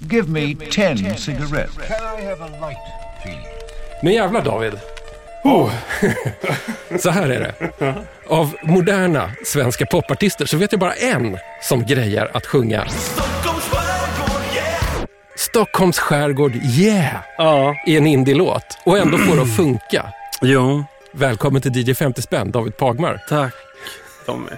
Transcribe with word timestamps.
Give 0.00 0.28
me 0.28 0.54
ten 0.54 0.96
cigarettes. 1.16 1.76
Can 1.76 2.18
I 2.18 2.24
have 2.24 2.40
a 2.44 2.48
light, 2.60 2.78
please? 3.22 3.48
Nu 4.02 4.12
jävlar 4.12 4.42
David. 4.42 4.72
Oh. 5.44 5.70
så 7.00 7.10
här 7.10 7.28
är 7.30 7.40
det. 7.40 7.94
Av 8.26 8.54
moderna 8.62 9.30
svenska 9.44 9.86
popartister 9.86 10.46
så 10.46 10.56
vet 10.56 10.72
jag 10.72 10.80
bara 10.80 10.92
en 10.92 11.36
som 11.62 11.86
grejer 11.86 12.30
att 12.36 12.46
sjunga 12.46 12.86
Stockholms 15.36 15.98
skärgård, 15.98 16.52
yeah! 16.54 17.16
Ja. 17.38 17.74
i 17.86 17.96
en 17.96 18.06
indie-låt 18.06 18.78
och 18.84 18.98
ändå 18.98 19.18
får 19.18 19.36
det 19.36 19.42
att 19.42 19.56
funka. 19.56 20.12
Jo, 20.42 20.84
Välkommen 21.12 21.62
till 21.62 21.88
DJ 21.88 21.94
50 21.94 22.22
spänn, 22.22 22.50
David 22.50 22.76
Pagmar. 22.76 23.22
tack 23.28 23.54
Tommy. 24.26 24.50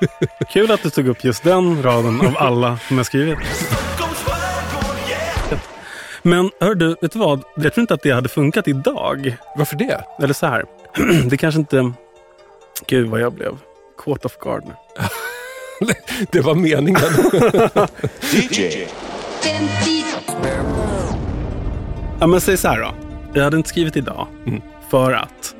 Kul 0.53 0.71
att 0.71 0.83
du 0.83 0.91
tog 0.91 1.09
upp 1.09 1.25
just 1.25 1.43
den 1.43 1.83
raden 1.83 2.21
av 2.21 2.37
alla 2.39 2.79
som 2.89 2.97
jag 2.97 3.07
skrivit. 3.07 3.39
Men 6.23 6.51
hör 6.61 6.75
du, 6.75 6.97
vet 7.01 7.13
du 7.13 7.19
vad? 7.19 7.43
Jag 7.57 7.75
tror 7.75 7.83
inte 7.83 7.95
att 7.95 8.03
det 8.03 8.11
hade 8.11 8.29
funkat 8.29 8.69
idag. 8.69 9.37
Varför 9.57 9.77
det? 9.77 10.05
Eller 10.23 10.35
så 10.35 10.47
här. 10.47 10.65
Det 11.31 11.37
kanske 11.37 11.61
inte... 11.61 11.93
Gud 12.87 13.09
vad 13.09 13.21
jag 13.21 13.33
blev 13.33 13.59
caught 14.05 14.25
off 14.25 14.39
guard 14.39 14.65
nu. 14.67 14.75
Det 16.31 16.41
var 16.41 16.55
meningen. 16.55 17.01
Ja, 22.21 22.27
men 22.27 22.41
säg 22.41 22.57
så 22.57 22.69
här 22.69 22.81
då. 22.81 22.95
Jag 23.35 23.45
hade 23.45 23.57
inte 23.57 23.69
skrivit 23.69 23.97
idag 23.97 24.27
för 24.91 25.13
att 25.13 25.55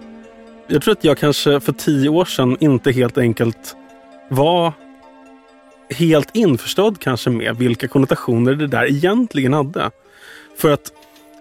jag 0.67 0.83
tror 0.83 0.93
att 0.93 1.05
jag 1.05 1.19
kanske 1.19 1.61
för 1.61 1.73
tio 1.73 2.09
år 2.09 2.25
sedan 2.25 2.57
inte 2.61 2.93
helt 2.93 3.19
enkelt 3.19 3.77
var 4.29 4.73
helt 5.95 6.37
införstådd 6.37 7.01
kanske 7.01 7.31
med 7.31 7.57
vilka 7.57 7.89
konnotationer 7.89 8.55
det 8.55 8.67
där 8.67 8.91
egentligen 8.91 9.53
hade. 9.53 9.91
För 10.61 10.71
att 10.71 10.93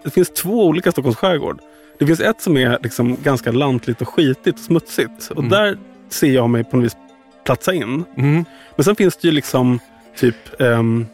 det 0.04 0.10
finns 0.10 0.30
två 0.30 0.66
olika 0.66 0.92
Stockholms 0.92 1.16
skärgård. 1.16 1.60
Det 1.98 2.06
finns 2.06 2.20
ett 2.20 2.40
som 2.40 2.56
är 2.56 2.78
liksom 2.82 3.16
ganska 3.22 3.52
lantligt 3.52 4.02
och 4.02 4.08
skitigt 4.08 4.58
och 4.58 4.64
smutsigt. 4.64 5.30
Och 5.30 5.44
där 5.44 5.78
ser 6.08 6.32
jag 6.32 6.50
mig 6.50 6.64
på 6.64 6.76
något 6.76 6.84
vis 6.84 6.96
platsa 7.44 7.72
in. 7.74 8.04
Mm. 8.16 8.44
Men 8.76 8.84
sen 8.84 8.96
finns 8.96 9.16
det 9.16 9.28
ju 9.28 9.32
liksom 9.32 9.80
typ, 10.16 10.60
ehm, 10.60 11.06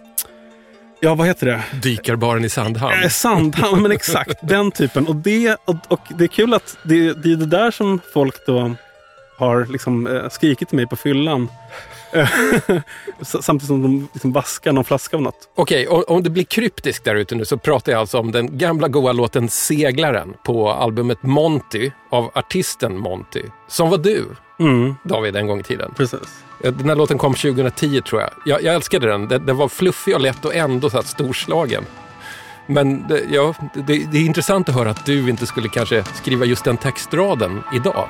ja 1.01 1.15
vad 1.15 1.27
heter 1.27 1.47
det? 1.47 1.62
Dykarbaren 1.83 2.45
i 2.45 2.49
Sandhamn. 2.49 3.03
Eh, 3.03 3.09
Sandhamn, 3.09 3.83
men 3.83 3.93
exakt 3.93 4.39
den 4.49 4.71
typen. 4.71 5.07
Och 5.07 5.17
det, 5.17 5.57
och, 5.65 5.77
och 5.89 6.01
det 6.19 6.25
är 6.25 6.29
kul 6.29 6.55
att 6.55 6.77
det, 6.83 7.12
det 7.12 7.33
är 7.33 7.37
det 7.37 7.47
där 7.47 7.71
som 7.71 8.01
folk 8.12 8.47
då 8.47 8.75
har 9.39 9.67
liksom, 9.67 10.07
eh, 10.07 10.29
skrikit 10.29 10.69
till 10.69 10.77
mig 10.77 10.87
på 10.87 10.97
fyllan. 10.97 11.49
Samtidigt 13.21 13.67
som 13.67 13.83
de 13.83 14.09
liksom 14.12 14.33
vaskar 14.33 14.73
någon 14.73 14.85
flaska 14.85 15.17
av 15.17 15.23
något. 15.23 15.49
Okej, 15.55 15.89
och 15.89 16.11
om 16.11 16.23
det 16.23 16.31
blir 16.31 16.45
kryptiskt 16.45 17.05
där 17.05 17.15
ute 17.15 17.35
nu 17.35 17.45
så 17.45 17.57
pratar 17.59 17.93
jag 17.93 17.99
alltså 17.99 18.19
om 18.19 18.33
den 18.33 18.59
gamla 18.59 18.89
goa 18.89 19.12
låten 19.12 19.49
Seglaren 19.49 20.34
på 20.45 20.71
albumet 20.73 21.23
Monty 21.23 21.91
av 22.11 22.31
artisten 22.34 22.99
Monty. 22.99 23.43
Som 23.69 23.91
var 23.91 23.99
du, 23.99 24.25
Mm, 24.59 24.95
David, 25.03 25.37
en 25.37 25.47
gång 25.47 25.61
i 25.61 25.62
tiden. 25.62 25.93
precis. 25.97 26.21
Eh, 26.65 26.73
Den 26.73 26.89
här 26.89 26.97
låten 26.97 27.19
kom 27.19 27.34
2010 27.34 28.01
tror 28.03 28.21
jag. 28.21 28.31
Jag, 28.45 28.62
jag 28.62 28.75
älskade 28.75 29.07
den. 29.07 29.29
Den, 29.29 29.47
den 29.47 29.57
var 29.57 29.69
fluffig 29.69 30.15
och 30.15 30.21
lätt 30.21 30.45
och 30.45 30.55
ändå 30.55 30.91
så 30.91 30.97
här 30.97 31.05
storslagen. 31.05 31.84
Men 32.67 33.09
det, 33.09 33.23
ja, 33.31 33.55
det, 33.75 33.83
det 34.12 34.19
är 34.19 34.27
intressant 34.27 34.69
att 34.69 34.75
höra 34.75 34.91
att 34.91 35.07
du 35.07 35.31
inte 35.31 35.47
skulle 35.47 35.69
kanske 35.69 36.05
skriva 36.05 36.45
just 36.45 36.65
den 36.65 36.77
textraden 36.77 37.62
idag. 37.75 38.09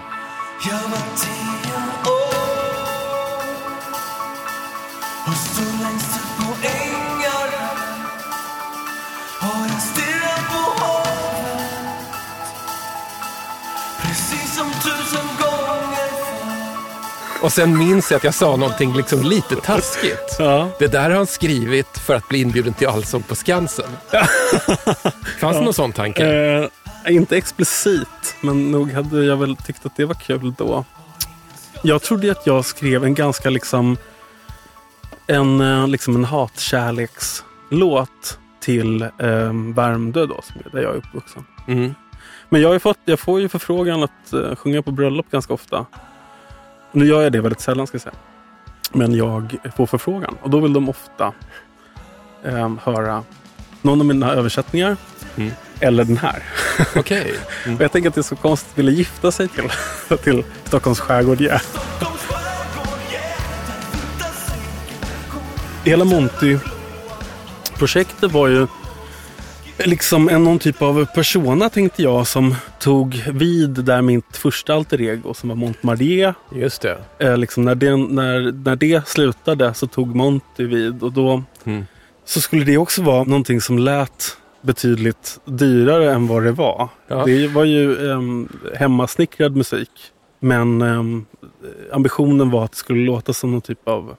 Och 5.26 5.36
stod 5.36 5.80
längst 5.82 6.16
ut 6.16 6.36
på 6.38 6.66
ängar 6.66 7.48
och 9.40 9.66
jag 9.70 9.82
stirrade 9.82 10.42
på 10.48 10.84
havet 10.84 12.06
precis 14.02 14.56
som 14.56 14.70
tusen 14.72 15.26
gånger. 15.38 16.10
Och 17.42 17.52
sen 17.52 17.78
minns 17.78 18.10
jag 18.10 18.16
att 18.18 18.24
jag 18.24 18.34
sa 18.34 18.56
någonting 18.56 18.96
liksom 18.96 19.22
lite 19.22 19.56
taskigt. 19.56 20.36
Ja. 20.38 20.68
Det 20.78 20.86
där 20.86 21.10
har 21.10 21.16
han 21.16 21.26
skrivit 21.26 21.98
för 21.98 22.14
att 22.14 22.28
bli 22.28 22.40
inbjuden 22.40 22.74
till 22.74 22.88
Allsång 22.88 23.22
på 23.22 23.34
Skansen. 23.34 23.90
Fanns 25.40 25.56
det 25.56 25.62
någon 25.64 25.74
sån 25.74 25.92
tanke? 25.92 26.26
Eh, 27.04 27.14
inte 27.14 27.36
explicit, 27.36 28.36
men 28.40 28.70
nog 28.70 28.92
hade 28.92 29.24
jag 29.24 29.36
väl 29.36 29.56
tyckt 29.56 29.86
att 29.86 29.96
det 29.96 30.04
var 30.04 30.14
kul 30.14 30.54
då. 30.58 30.84
Jag 31.82 32.02
trodde 32.02 32.32
att 32.32 32.46
jag 32.46 32.64
skrev 32.64 33.04
en 33.04 33.14
ganska 33.14 33.50
liksom 33.50 33.96
en, 35.26 35.60
eh, 35.60 35.88
liksom 35.88 36.16
en 36.16 36.24
hatkärlekslåt 36.24 38.38
till 38.60 39.02
eh, 39.02 39.08
Värmdö 39.74 40.26
då, 40.26 40.40
som 40.42 40.60
är 40.64 40.70
där 40.72 40.82
jag 40.82 40.92
är 40.92 40.96
uppvuxen. 40.96 41.44
Mm. 41.68 41.94
Men 42.48 42.60
jag, 42.60 42.68
har 42.68 42.74
ju 42.74 42.80
fått, 42.80 42.98
jag 43.04 43.20
får 43.20 43.40
ju 43.40 43.48
förfrågan 43.48 44.02
att 44.02 44.32
eh, 44.32 44.56
sjunga 44.56 44.82
på 44.82 44.90
bröllop 44.90 45.30
ganska 45.30 45.54
ofta. 45.54 45.86
Nu 46.92 47.06
gör 47.06 47.22
jag 47.22 47.32
det 47.32 47.40
väldigt 47.40 47.60
sällan 47.60 47.86
ska 47.86 47.94
jag 47.94 48.02
säga. 48.02 48.14
Men 48.92 49.14
jag 49.14 49.56
får 49.76 49.86
förfrågan 49.86 50.36
och 50.42 50.50
då 50.50 50.60
vill 50.60 50.72
de 50.72 50.88
ofta 50.88 51.32
eh, 52.44 52.72
höra 52.82 53.22
någon 53.82 54.00
av 54.00 54.06
mina 54.06 54.32
översättningar 54.32 54.96
Mm. 55.36 55.52
eller 55.80 56.04
den 56.04 56.16
här. 56.16 56.42
Okej. 56.96 57.34
Och 57.76 57.82
jag 57.82 57.92
tänker 57.92 58.08
att 58.08 58.14
det 58.14 58.20
är 58.20 58.22
så 58.22 58.36
konstigt 58.36 58.72
att 58.72 58.78
vilja 58.78 58.92
gifta 58.92 59.32
sig 59.32 59.48
till, 59.48 59.70
till 60.18 60.44
Stockholms 60.64 61.00
skärgård. 61.00 61.40
Yeah. 61.40 61.60
Hela 65.86 66.04
Monty-projektet 66.04 68.32
var 68.32 68.48
ju 68.48 68.66
liksom 69.78 70.28
en 70.28 70.44
någon 70.44 70.58
typ 70.58 70.82
av 70.82 71.06
persona 71.14 71.68
tänkte 71.68 72.02
jag 72.02 72.26
som 72.26 72.54
tog 72.80 73.24
vid 73.32 73.70
där 73.70 74.02
mitt 74.02 74.36
första 74.36 74.74
alter 74.74 75.00
ego 75.00 75.34
som 75.34 75.48
var 75.48 75.56
Montmardier. 75.56 76.34
Just 76.54 76.82
det. 76.82 76.98
Eh, 77.18 77.36
liksom 77.36 77.64
när, 77.64 77.74
det, 77.74 77.96
när, 77.96 78.52
när 78.52 78.76
det 78.76 79.08
slutade 79.08 79.74
så 79.74 79.86
tog 79.86 80.14
Monty 80.14 80.66
vid 80.66 81.02
och 81.02 81.12
då 81.12 81.42
Mm. 81.64 81.84
så 82.24 82.40
skulle 82.40 82.64
det 82.64 82.78
också 82.78 83.02
vara 83.02 83.24
någonting 83.24 83.60
som 83.60 83.78
lät 83.78 84.36
betydligt 84.62 85.40
dyrare 85.44 86.12
än 86.12 86.26
vad 86.26 86.42
det 86.42 86.52
var. 86.52 86.88
Ja. 87.08 87.24
Det 87.24 87.48
var 87.48 87.64
ju 87.64 87.96
um, 87.96 88.48
hemmasnickrad 88.74 89.56
musik. 89.56 89.90
Men 90.40 90.82
ehm, 90.82 91.24
ambitionen 91.92 92.50
var 92.50 92.64
att 92.64 92.70
det 92.72 92.78
skulle 92.78 93.04
låta 93.04 93.32
som 93.32 93.50
någon 93.52 93.60
typ 93.60 93.88
av 93.88 94.16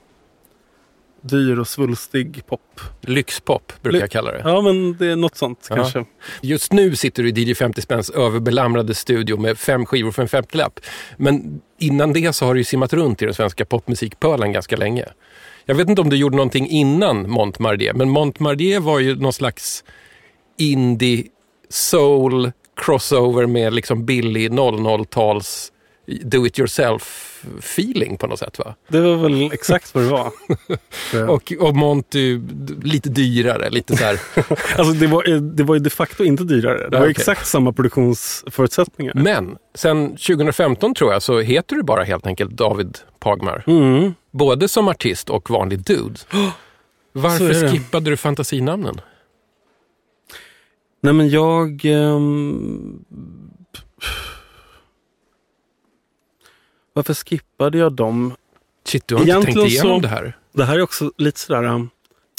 dyr 1.28 1.58
och 1.58 1.68
svulstig 1.68 2.46
pop. 2.46 2.80
Lyxpop 3.00 3.72
brukar 3.82 3.92
Ly- 3.98 4.00
jag 4.02 4.10
kalla 4.10 4.32
det. 4.32 4.42
Ja, 4.44 4.60
men 4.62 4.96
det 4.96 5.06
är 5.06 5.16
något 5.16 5.36
sånt 5.36 5.66
Ja. 5.70 5.76
kanske. 5.76 6.04
Just 6.42 6.72
nu 6.72 6.96
sitter 6.96 7.22
du 7.22 7.28
i 7.28 7.32
DJ 7.32 7.54
50 7.54 7.82
spänns 7.82 8.10
överbelamrade 8.10 8.94
studio 8.94 9.36
med 9.40 9.58
fem 9.58 9.86
skivor 9.86 10.10
för 10.10 10.22
en 10.22 10.28
femtiolapp. 10.28 10.80
Men 11.16 11.60
innan 11.78 12.12
det 12.12 12.32
så 12.32 12.46
har 12.46 12.54
du 12.54 12.60
ju 12.60 12.64
simmat 12.64 12.92
runt 12.92 13.22
i 13.22 13.24
den 13.24 13.34
svenska 13.34 13.64
popmusikpölen 13.64 14.52
ganska 14.52 14.76
länge. 14.76 15.04
Jag 15.64 15.74
vet 15.74 15.88
inte 15.88 16.02
om 16.02 16.10
du 16.10 16.16
gjorde 16.16 16.36
någonting 16.36 16.68
innan 16.68 17.30
Montmardier, 17.30 17.94
men 17.94 18.10
Montmardier 18.10 18.80
var 18.80 18.98
ju 18.98 19.16
någon 19.16 19.32
slags 19.32 19.84
indie 20.58 21.24
soul 21.68 22.52
crossover 22.76 23.46
med 23.46 23.72
liksom 23.74 24.04
billig 24.06 24.50
00-tals 24.52 25.72
do 26.08 26.46
it 26.46 26.58
yourself 26.58 27.28
feeling 27.58 28.16
på 28.16 28.26
något 28.26 28.38
sätt 28.38 28.58
va? 28.58 28.74
Det 28.88 29.00
var 29.00 29.16
väl 29.16 29.52
exakt 29.52 29.94
vad 29.94 30.04
det 30.04 30.10
var. 30.10 30.32
Och, 31.30 31.52
och 31.60 31.76
Monty 31.76 32.40
lite 32.82 33.08
dyrare, 33.08 33.70
lite 33.70 33.96
så 33.96 34.04
här. 34.04 34.20
Alltså 34.78 34.92
det 34.92 35.06
var, 35.06 35.28
eh, 35.28 35.36
det 35.36 35.62
var 35.62 35.74
ju 35.74 35.80
de 35.80 35.90
facto 35.90 36.24
inte 36.24 36.44
dyrare. 36.44 36.88
Det 36.88 36.96
var 36.96 37.04
okej. 37.04 37.10
exakt 37.10 37.46
samma 37.46 37.72
produktionsförutsättningar. 37.72 39.12
Men 39.14 39.56
sen 39.74 40.10
2015 40.10 40.94
tror 40.94 41.12
jag 41.12 41.22
så 41.22 41.40
heter 41.40 41.76
du 41.76 41.82
bara 41.82 42.04
helt 42.04 42.26
enkelt 42.26 42.50
David 42.50 42.98
Pagmar. 43.18 43.64
Mm. 43.66 44.14
Både 44.30 44.68
som 44.68 44.88
artist 44.88 45.30
och 45.30 45.50
vanlig 45.50 45.84
dude. 45.84 46.20
Varför 47.12 47.68
skippade 47.68 48.10
du 48.10 48.16
fantasinamnen? 48.16 49.00
Nej 51.00 51.12
men 51.12 51.28
jag... 51.28 51.84
ehm, 51.84 53.04
varför 56.98 57.14
skippade 57.14 57.78
jag 57.78 57.92
dem? 57.92 58.36
Shit, 58.84 59.08
du 59.08 59.14
har 59.14 59.22
inte 59.22 59.32
tänkt 59.32 59.48
Egentligen 59.48 59.68
igenom 59.68 59.96
så- 59.96 60.02
det 60.02 60.08
här. 60.08 60.36
Det 60.52 60.64
här 60.64 60.76
är 60.76 60.82
också 60.82 61.12
lite 61.16 61.40
sådär 61.40 61.64
um, 61.64 61.90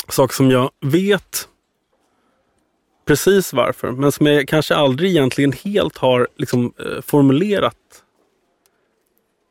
sak 0.07 0.33
som 0.33 0.51
jag 0.51 0.71
vet 0.81 1.47
precis 3.05 3.53
varför. 3.53 3.91
Men 3.91 4.11
som 4.11 4.25
jag 4.25 4.47
kanske 4.47 4.75
aldrig 4.75 5.11
egentligen 5.11 5.51
helt 5.51 5.97
har 5.97 6.27
liksom, 6.37 6.73
eh, 6.79 7.01
formulerat 7.01 7.75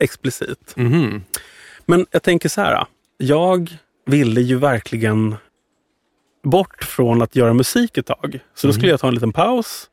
explicit. 0.01 0.73
Mhm. 0.77 1.23
Men 1.87 2.07
jag 2.11 2.23
tänker 2.23 2.49
så 2.49 2.61
här. 2.61 2.87
Jag 3.17 3.77
ville 4.07 4.41
ju 4.41 4.57
verkligen 4.57 5.37
bort 6.43 6.85
från 6.85 7.23
att 7.23 7.37
göra 7.37 7.55
musik 7.55 7.99
ett 7.99 8.07
tag. 8.07 8.41
Så 8.55 8.67
då 8.67 8.73
skulle 8.73 8.91
jag 8.91 9.01
ta 9.01 9.09
en 9.09 9.15
liten 9.15 9.33
paus. 9.33 9.91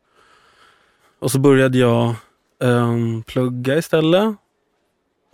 Och 1.20 1.32
så 1.32 1.40
började 1.40 1.78
jag 1.78 2.16
ehm, 2.64 3.24
plugga 3.24 3.78
istället. 3.78 4.36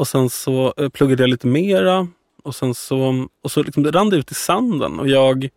Och 0.02 0.08
sen 0.08 0.30
så 0.30 0.74
eh, 0.78 0.90
pluggade 0.90 1.24
jag 1.24 1.30
lite 1.30 1.48
mera. 1.48 2.08
Och 2.44 2.56
sen 2.56 2.74
så, 2.76 3.28
och 3.42 3.52
så 3.52 3.64
liksom 3.64 3.84
det 3.84 3.92
rann 3.92 4.10
det 4.10 4.16
ut 4.18 4.32
i 4.32 4.34
sanden. 4.34 5.00
Och 5.00 5.08
jag 5.10 5.50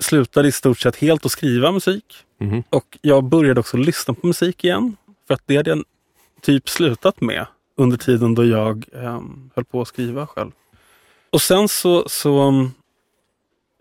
slutade 0.00 0.48
i 0.48 0.52
stort 0.52 0.78
sett 0.78 0.96
helt 0.96 1.26
att 1.26 1.32
skriva 1.32 1.72
musik. 1.72 2.04
Mhm. 2.40 2.62
Och 2.70 2.98
jag 3.00 3.24
började 3.24 3.60
också 3.60 3.76
lyssna 3.76 4.14
på 4.14 4.26
musik 4.26 4.64
igen. 4.64 4.96
För 5.26 5.34
att 5.34 5.42
det 5.46 5.56
hade 5.56 5.70
jag 5.70 5.84
typ 6.42 6.68
slutat 6.68 7.20
med 7.20 7.46
under 7.76 7.96
tiden 7.96 8.34
då 8.34 8.44
jag 8.44 8.84
um, 8.92 9.50
höll 9.54 9.64
på 9.64 9.80
att 9.80 9.88
skriva 9.88 10.26
själv. 10.26 10.50
Och 11.30 11.42
sen 11.42 11.68
så, 11.68 12.08
så 12.08 12.52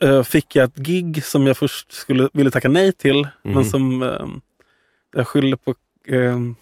eh, 0.01 0.23
fick 0.23 0.55
jag 0.55 0.63
ett 0.65 0.75
gig 0.75 1.25
som 1.25 1.47
jag 1.47 1.57
först 1.57 1.91
skulle, 1.91 2.29
ville 2.33 2.51
tacka 2.51 2.69
nej 2.69 2.91
till. 2.93 3.27
Men 3.41 3.53
Mhm. 3.53 3.63
som 3.65 4.01
um, 4.03 4.41
jag 5.15 5.27
skyllde 5.27 5.57
på 5.57 5.73
um, 6.07 6.55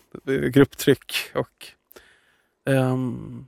grupptryck 0.53 1.13
och 1.35 1.49
um, 2.67 3.47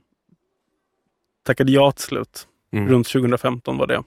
tackade 1.46 1.72
ja 1.72 1.92
till 1.92 2.04
slut. 2.04 2.46
Mm. 2.72 2.88
Runt 2.88 3.08
2015 3.08 3.78
var 3.78 3.86
det. 3.86 4.02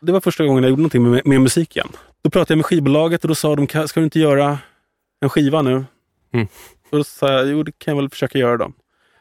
Det 0.00 0.12
var 0.12 0.20
första 0.20 0.44
gången 0.44 0.62
jag 0.62 0.70
gjorde 0.70 0.82
någonting 0.82 1.10
med, 1.10 1.26
med 1.26 1.40
musik 1.40 1.76
igen. 1.76 1.88
Då 2.22 2.30
pratade 2.30 2.52
jag 2.52 2.56
med 2.58 2.66
skivbolaget 2.66 3.22
och 3.24 3.28
då 3.28 3.34
sa 3.34 3.56
de, 3.56 3.66
"Ka- 3.66 3.86
ska 3.86 4.00
du 4.00 4.04
inte 4.04 4.20
göra 4.20 4.58
en 5.20 5.28
skiva 5.28 5.62
nu? 5.62 5.84
Mm. 6.32 6.46
Och 6.90 6.98
då 6.98 7.04
sa 7.04 7.32
jag, 7.32 7.48
jo 7.48 7.62
det 7.62 7.72
kan 7.78 7.92
jag 7.94 8.02
väl 8.02 8.10
försöka 8.10 8.38
göra 8.38 8.56
då. 8.56 8.72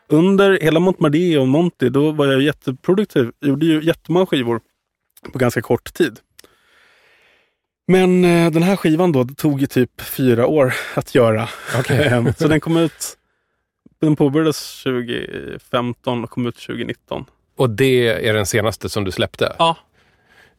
Under 0.08 0.60
hela 0.62 0.80
Montmardi 0.80 1.38
och 1.38 1.48
Monty, 1.48 1.90
då 1.90 2.12
var 2.12 2.26
jag 2.28 2.42
jätteproduktiv. 2.42 3.32
Jag 3.40 3.50
gjorde 3.50 3.66
ju 3.66 3.84
jättemånga 3.84 4.26
skivor 4.26 4.62
på 5.34 5.38
ganska 5.38 5.62
kort 5.62 5.94
tid. 5.94 6.20
Men 7.88 8.26
eh, 8.26 8.52
den 8.52 8.64
här 8.64 8.76
skivan 8.76 9.12
då, 9.12 9.24
det 9.24 9.36
tog 9.36 9.62
ju 9.62 9.68
typ 9.68 10.02
fyra 10.02 10.48
år 10.48 10.74
att 10.96 11.16
göra. 11.16 11.50
Okej. 11.80 12.08
Ehm, 12.12 12.34
Så 12.34 12.48
den 12.48 12.60
kom 12.60 12.78
ut, 12.78 13.18
den 14.02 14.16
påbörjades 14.16 14.84
2015 14.84 16.24
och 16.24 16.30
kom 16.30 16.46
ut 16.46 16.56
2019. 16.56 17.26
Och 17.56 17.70
det 17.70 18.28
är 18.28 18.34
den 18.34 18.46
senaste 18.46 18.90
som 18.90 19.04
du 19.04 19.12
släppte? 19.12 19.56
Ja. 19.60 19.78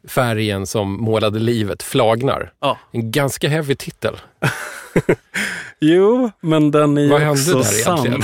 Färgen 0.08 0.66
som 0.66 0.92
målade 0.92 1.38
livet 1.38 1.82
flagnar. 1.82 2.52
Ja. 2.60 2.78
En 2.90 3.10
ganska 3.10 3.48
heavy 3.48 3.74
titel. 3.74 4.16
Jo, 5.82 6.30
men 6.40 6.70
den 6.70 6.98
är 6.98 7.08
Vad 7.08 7.28
också 7.28 7.54
där 7.56 7.62
sann. 7.62 8.22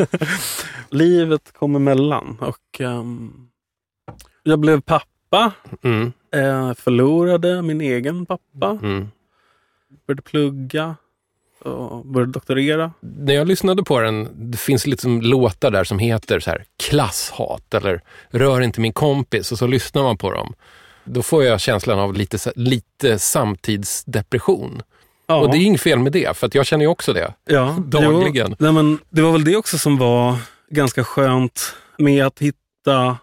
Livet 0.90 1.52
kom 1.52 1.76
emellan 1.76 2.36
och 2.40 2.80
ehm, 2.80 3.32
jag 4.42 4.58
blev 4.58 4.80
pappa. 4.80 5.52
Mm, 5.82 6.12
Eh, 6.34 6.74
förlorade 6.74 7.62
min 7.62 7.80
egen 7.80 8.26
pappa. 8.26 8.78
mm. 8.82 9.08
Började 10.06 10.22
plugga 10.22 10.96
och 11.60 12.06
började 12.06 12.32
doktorera. 12.32 12.92
När 13.00 13.34
jag 13.34 13.48
lyssnade 13.48 13.82
på 13.82 14.00
den, 14.00 14.28
det 14.50 14.58
finns 14.58 14.86
liksom 14.86 15.20
låtar 15.22 15.70
där 15.70 15.84
som 15.84 15.98
heter 15.98 16.40
så 16.40 16.50
här 16.50 16.64
klasshat 16.76 17.74
eller 17.74 18.00
rör 18.30 18.60
inte 18.60 18.80
min 18.80 18.92
kompis 18.92 19.52
och 19.52 19.58
så 19.58 19.66
lyssnar 19.66 20.02
man 20.02 20.16
på 20.18 20.30
dem. 20.30 20.54
Då 21.04 21.22
får 21.22 21.44
jag 21.44 21.60
känslan 21.60 21.98
av 21.98 22.14
lite, 22.14 22.52
lite 22.56 23.18
samtidsdepression. 23.18 24.82
Ja, 25.26 25.36
Och 25.40 25.50
det 25.50 25.58
är 25.58 25.60
inget 25.60 25.80
fel 25.80 25.98
med 25.98 26.12
det, 26.12 26.36
för 26.36 26.50
jag 26.52 26.66
känner 26.66 26.84
ju 26.84 26.88
också 26.88 27.12
det. 27.12 27.34
ja, 27.44 27.76
dagligen. 27.86 28.50
Jo, 28.50 28.56
nej, 28.58 28.72
men 28.72 28.98
det 29.10 29.22
var 29.22 29.32
väl 29.32 29.44
det 29.44 29.56
också 29.56 29.78
som 29.78 29.98
var 29.98 30.36
ganska 30.70 31.04
skönt 31.04 31.74
med 31.98 32.26
att 32.26 32.38
hitta 32.38 33.18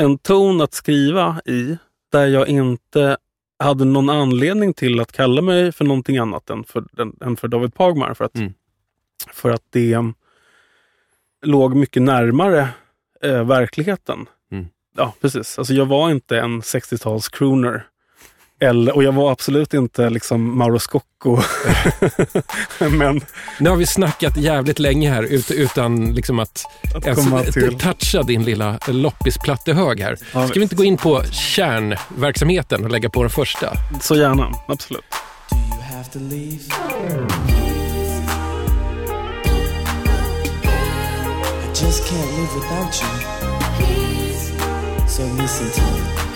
en 0.00 0.18
ton 0.18 0.60
att 0.60 0.74
skriva 0.74 1.40
i 1.44 1.76
där 2.12 2.26
jag 2.26 2.48
inte 2.48 3.16
hade 3.58 3.84
någon 3.84 4.10
anledning 4.10 4.74
till 4.74 5.00
att 5.00 5.12
kalla 5.12 5.42
mig 5.42 5.72
för 5.72 5.84
någonting 5.84 6.18
annat 6.18 6.50
än 6.50 6.64
för, 6.64 6.84
än, 7.24 7.36
för 7.36 7.48
David 7.48 7.74
Pagmar. 7.74 8.14
För 8.14 8.24
att, 8.24 8.34
Mm. 8.36 8.52
för 9.32 9.50
att 9.50 9.62
det 9.70 9.94
um, 9.94 10.14
låg 11.42 11.76
mycket 11.76 12.02
närmare 12.02 12.68
eh, 13.22 13.44
verkligheten. 13.46 14.26
Mm. 14.52 14.66
Ja, 14.96 15.14
precis. 15.20 15.58
Alltså 15.58 15.74
jag 15.74 15.86
var 15.86 16.10
inte 16.10 16.38
en 16.40 16.60
60-tals 16.60 17.28
crooner. 17.28 17.86
Eller, 18.60 18.96
och 18.96 19.02
jag 19.02 19.12
var 19.12 19.32
absolut 19.32 19.74
inte 19.74 20.10
liksom 20.10 20.58
Mauro 20.58 20.78
Scocco. 20.78 21.40
Men 22.90 23.20
Nu 23.60 23.70
har 23.70 23.76
vi 23.76 23.86
snackat 23.86 24.36
jävligt 24.36 24.78
länge 24.78 25.10
här 25.10 25.22
ut, 25.22 25.50
utan 25.50 26.12
liksom 26.14 26.38
att, 26.38 26.64
att 26.94 27.06
ens 27.06 27.54
till... 27.54 27.78
toucha 27.78 28.22
din 28.22 28.44
lilla 28.44 28.78
loppisplattehög 28.86 30.00
här. 30.00 30.18
Ja, 30.34 30.48
Ska 30.48 30.54
vi 30.54 30.62
inte 30.62 30.76
gå 30.76 30.84
in 30.84 30.96
på 30.96 31.22
kärnverksamheten 31.32 32.84
och 32.84 32.90
lägga 32.90 33.10
på 33.10 33.22
den 33.22 33.30
första? 33.30 33.72
Så 34.00 34.16
gärna, 34.16 34.50
absolut. 34.68 35.04
Do 35.50 35.56
you 35.56 35.82
have 35.96 36.04
to 36.12 36.18
leave? 36.18 36.58
I 41.64 41.84
just 41.84 42.04
can't 42.08 42.30
live 42.36 42.54
without 42.54 43.02
you. 43.02 43.08
So 45.08 45.22
listen 45.22 45.70
to 45.70 45.80
me. 45.82 46.27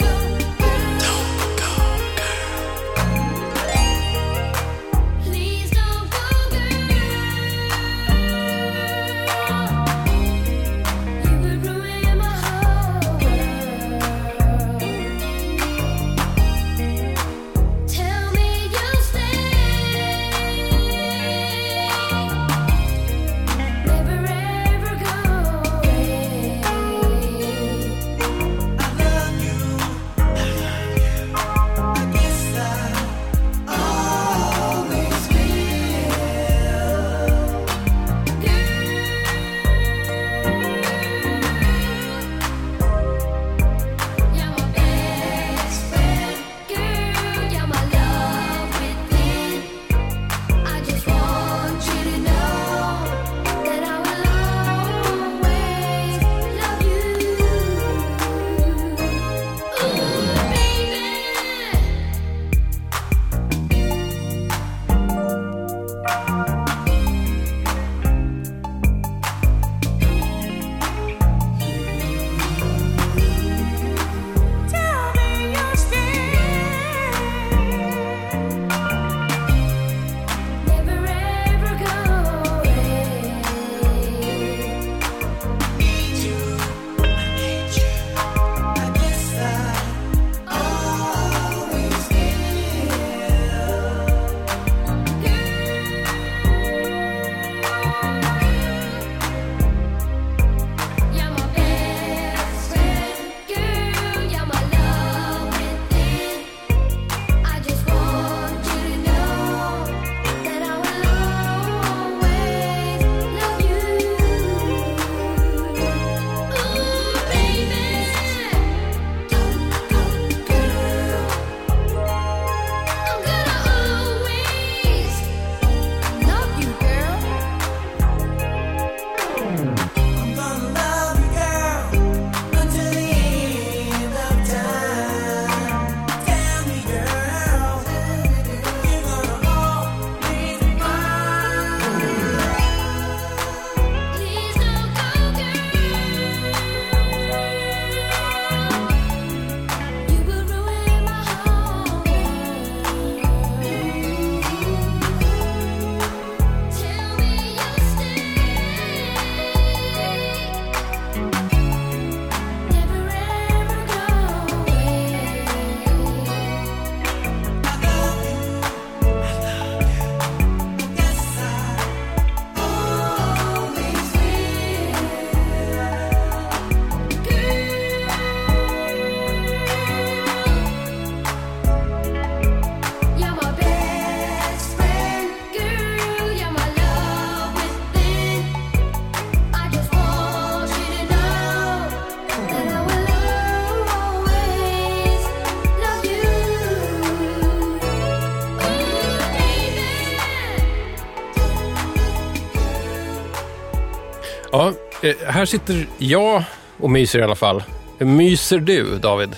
Här 205.26 205.44
sitter 205.44 205.86
jag 205.98 206.44
och 206.78 206.90
myser 206.90 207.18
i 207.18 207.22
alla 207.22 207.34
fall. 207.34 207.62
Myser 207.98 208.58
du, 208.58 208.98
David? 208.98 209.36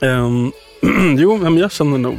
Ehm, 0.00 0.52
jo, 1.18 1.36
men 1.36 1.58
jag 1.58 1.72
känner 1.72 1.98
nog. 1.98 2.18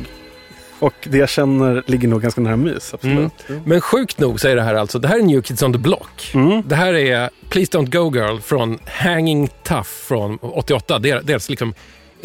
Och 0.80 0.94
det 1.04 1.18
jag 1.18 1.30
känner 1.30 1.84
ligger 1.86 2.08
nog 2.08 2.22
ganska 2.22 2.42
nära 2.42 2.56
mys. 2.56 2.94
Absolut. 2.94 3.32
Jo. 3.48 3.62
Men 3.66 3.82
sjukt 3.82 4.20
nog 4.20 4.40
så 4.40 4.48
är 4.48 4.56
det 4.56 4.62
här 4.62 4.76
alltså, 4.76 5.00
det 5.00 5.08
här 5.08 5.20
är 5.20 5.24
New 5.24 5.42
Kids 5.42 5.64
on 5.64 5.74
the 5.74 5.80
Block. 5.80 6.32
Mm. 6.34 6.64
Det 6.66 6.76
här 6.76 6.94
är 6.94 7.30
Please 7.50 7.78
Don't 7.78 7.90
Go 7.90 8.18
Girl 8.18 8.40
från 8.40 8.80
Hanging 8.86 9.50
Tough 9.64 9.84
från 9.84 10.38
88. 10.42 11.00
Det 11.00 11.10
är 11.10 11.22
deras 11.22 11.50
liksom 11.50 11.74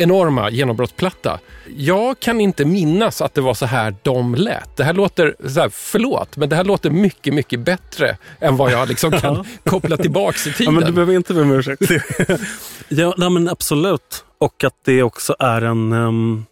enorma 0.01 0.51
genombrottsplatta. 0.51 1.39
Jag 1.77 2.21
kan 2.21 2.41
inte 2.41 2.65
minnas 2.65 3.23
att 3.23 3.35
det 3.35 3.41
var 3.41 3.55
så 3.55 3.67
här 3.67 3.95
de 4.03 4.35
lät. 4.35 4.77
Det 4.77 4.85
här 4.85 4.95
låter, 4.95 5.35
så 5.49 5.61
här, 5.61 5.69
förlåt, 5.69 6.37
men 6.37 6.49
det 6.49 6.57
här 6.57 6.65
låter 6.65 6.91
mycket, 6.91 7.35
mycket 7.35 7.61
bättre 7.61 8.17
än 8.41 8.57
vad 8.57 8.73
jag 8.73 8.89
liksom 8.89 9.11
kan 9.13 9.45
koppla 9.65 9.97
tillbaks 9.97 10.47
i 10.47 10.51
Ja, 10.51 10.55
tiden. 10.57 10.75
men 10.75 10.85
du 10.85 10.93
behöver 10.93 11.15
inte 11.15 11.35
be 11.35 11.41
om 11.41 11.51
ursäkt. 11.53 11.83
ja, 12.89 13.15
nej, 13.17 13.31
men 13.31 13.49
absolut. 13.49 14.25
Och 14.39 14.65
att 14.65 14.75
det 14.85 15.03
också 15.03 15.37
är 15.39 15.63
en... 15.63 15.93
ehm, 15.93 16.45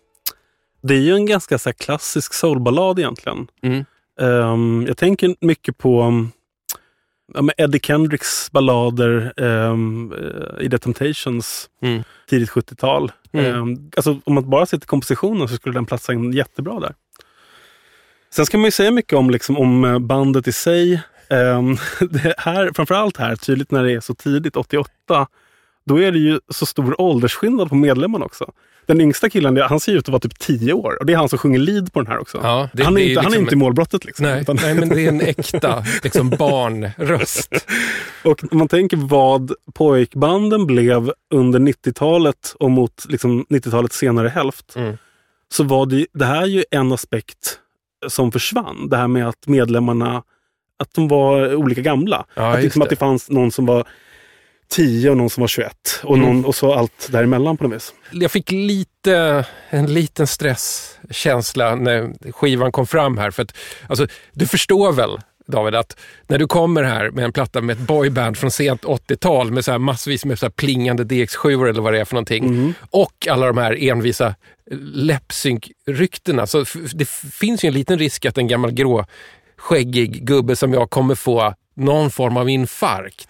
det 0.82 0.94
är 0.94 1.00
ju 1.00 1.14
en 1.14 1.26
ganska 1.26 1.58
så 1.58 1.72
klassisk 1.72 2.34
soulballad 2.34 2.98
egentligen. 2.98 3.46
Mm. 3.62 3.84
Ehm, 4.20 4.84
jag 4.88 4.96
tänker 4.96 5.34
mycket 5.40 5.78
på 5.78 6.02
um, 6.02 6.30
ja, 7.34 7.42
men 7.42 7.54
Eddie 7.58 7.80
Kendricks 7.80 8.52
ballader 8.52 9.32
um, 9.36 10.14
i 10.60 10.70
The 10.70 10.78
Temptations 10.78 11.70
Mm. 11.82 12.02
tidigt 12.28 12.50
70-tal. 12.50 13.12
Mm. 13.32 13.46
Ehm, 13.46 13.90
alltså, 13.96 14.20
om 14.24 14.34
man 14.34 14.50
bara 14.50 14.66
ser 14.66 14.78
till 14.78 14.88
kompositionen 14.88 15.48
så 15.48 15.54
skulle 15.56 15.74
den 15.74 15.86
platsa 15.86 16.12
in 16.12 16.32
jättebra 16.32 16.80
där. 16.80 16.94
Sen 18.30 18.46
ska 18.46 18.58
man 18.58 18.64
ju 18.64 18.70
säga 18.70 18.90
mycket 18.90 19.12
om, 19.12 19.30
liksom, 19.30 19.58
om 19.58 19.84
eh, 19.84 19.98
bandet 19.98 20.48
i 20.48 20.52
sig. 20.52 21.02
Um, 21.30 21.76
det 22.10 22.34
här, 22.38 22.70
framförallt 22.74 23.16
här, 23.16 23.36
tydligt 23.36 23.70
när 23.70 23.84
det 23.84 23.92
är 23.92 24.00
så 24.00 24.14
tidigt, 24.14 24.56
88, 24.56 25.26
då 25.86 26.00
är 26.02 26.12
det 26.12 26.18
ju 26.18 26.40
så 26.48 26.66
stor 26.66 27.00
åldersskillnad 27.00 27.68
på 27.68 27.74
medlemmarna 27.74 28.24
också. 28.24 28.52
Den 28.86 29.00
yngsta 29.00 29.30
killen, 29.30 29.56
han 29.56 29.80
ser 29.80 29.92
ut 29.92 29.98
att 30.04 30.08
vara 30.08 30.20
typ 30.20 30.38
10 30.38 30.72
år 30.72 30.96
och 31.00 31.06
det 31.06 31.12
är 31.12 31.16
han 31.16 31.28
som 31.28 31.38
sjunger 31.38 31.58
lead 31.58 31.92
på 31.92 32.00
den 32.02 32.06
här 32.12 32.18
också. 32.18 32.40
Ja, 32.42 32.68
det- 32.72 32.82
han, 32.84 32.96
är 32.96 33.00
inte, 33.00 33.20
han 33.20 33.26
är 33.26 33.30
liksom- 33.30 33.42
inte 33.42 33.54
i 33.54 33.58
målbrottet. 33.58 34.04
Liksom, 34.04 34.26
Nej, 34.26 34.40
utan- 34.42 34.58
nej, 34.62 34.74
men 34.74 34.88
det 34.88 35.00
är 35.04 35.08
en 35.08 35.20
äkta 35.20 35.84
liksom, 36.02 36.30
barnröst. 36.30 37.52
Och 38.24 38.54
man 38.54 38.68
tänker 38.68 38.96
vad 38.96 39.52
pojkbanden 39.74 40.66
blev 40.66 41.12
under 41.34 41.58
90-talet 41.60 42.54
och 42.60 42.70
mot 42.70 43.04
liksom, 43.08 43.44
90-talets 43.50 43.96
senare 43.96 44.28
hälft. 44.28 44.76
Mm. 44.76 44.96
Så 45.52 45.64
var 45.64 45.86
det, 45.86 46.06
det 46.14 46.24
här 46.24 46.42
är 46.42 46.46
ju 46.46 46.64
en 46.70 46.92
aspekt 46.92 47.58
som 48.08 48.32
försvann. 48.32 48.88
Det 48.88 48.96
här 48.96 49.08
med 49.08 49.28
att 49.28 49.46
medlemmarna 49.46 50.22
att 50.78 50.94
de 50.94 51.08
var 51.08 51.54
olika 51.54 51.80
gamla. 51.80 52.24
Ja, 52.34 52.54
att, 52.56 52.62
liksom, 52.62 52.82
att 52.82 52.88
det. 52.88 52.94
det 52.94 52.98
fanns 52.98 53.30
någon 53.30 53.50
som 53.50 53.66
var 53.66 53.84
10 54.68 55.10
och 55.10 55.16
någon 55.16 55.30
som 55.30 55.40
var 55.40 55.48
21. 55.48 56.00
Och, 56.04 56.16
Mm. 56.16 56.26
någon, 56.28 56.44
och 56.44 56.54
så 56.54 56.74
allt 56.74 57.08
däremellan 57.12 57.56
på 57.56 57.64
något 57.64 57.72
vis. 57.76 57.94
Jag 58.12 58.30
fick 58.30 58.50
lite, 58.50 59.44
en 59.70 59.94
liten 59.94 60.26
stresskänsla 60.26 61.74
när 61.74 62.32
skivan 62.32 62.72
kom 62.72 62.86
fram 62.86 63.18
här. 63.18 63.30
För 63.30 63.42
att, 63.42 63.56
alltså, 63.88 64.06
du 64.32 64.46
förstår 64.46 64.92
väl, 64.92 65.18
David, 65.46 65.74
att 65.74 65.96
när 66.26 66.38
du 66.38 66.46
kommer 66.46 66.82
här 66.82 67.10
med 67.10 67.24
en 67.24 67.32
platta 67.32 67.60
med 67.60 67.76
ett 67.80 67.86
boyband 67.86 68.36
från 68.38 68.50
sent 68.50 68.82
80-tal 68.84 69.50
med 69.50 69.64
så 69.64 69.70
här 69.70 69.78
massvis 69.78 70.24
med 70.24 70.38
så 70.38 70.46
här 70.46 70.50
plingande 70.50 71.04
DX7 71.04 71.68
eller 71.68 71.80
vad 71.82 71.92
det 71.92 72.00
är 72.00 72.04
för 72.04 72.14
någonting 72.14 72.74
och 72.90 73.26
alla 73.30 73.46
de 73.46 73.58
här 73.58 73.82
envisa 73.90 74.34
läppsynk-ryktena. 74.94 76.46
Så 76.46 76.64
det 76.94 77.08
finns 77.08 77.64
ju 77.64 77.66
en 77.66 77.74
liten 77.74 77.98
risk 77.98 78.26
att 78.26 78.38
en 78.38 78.48
gammal 78.48 78.70
grå 78.70 79.04
skäggig 79.56 80.26
gubbe 80.26 80.56
som 80.56 80.72
jag 80.72 80.90
kommer 80.90 81.14
få 81.14 81.54
någon 81.76 82.10
form 82.10 82.36
av 82.36 82.48
infarkt. 82.50 83.28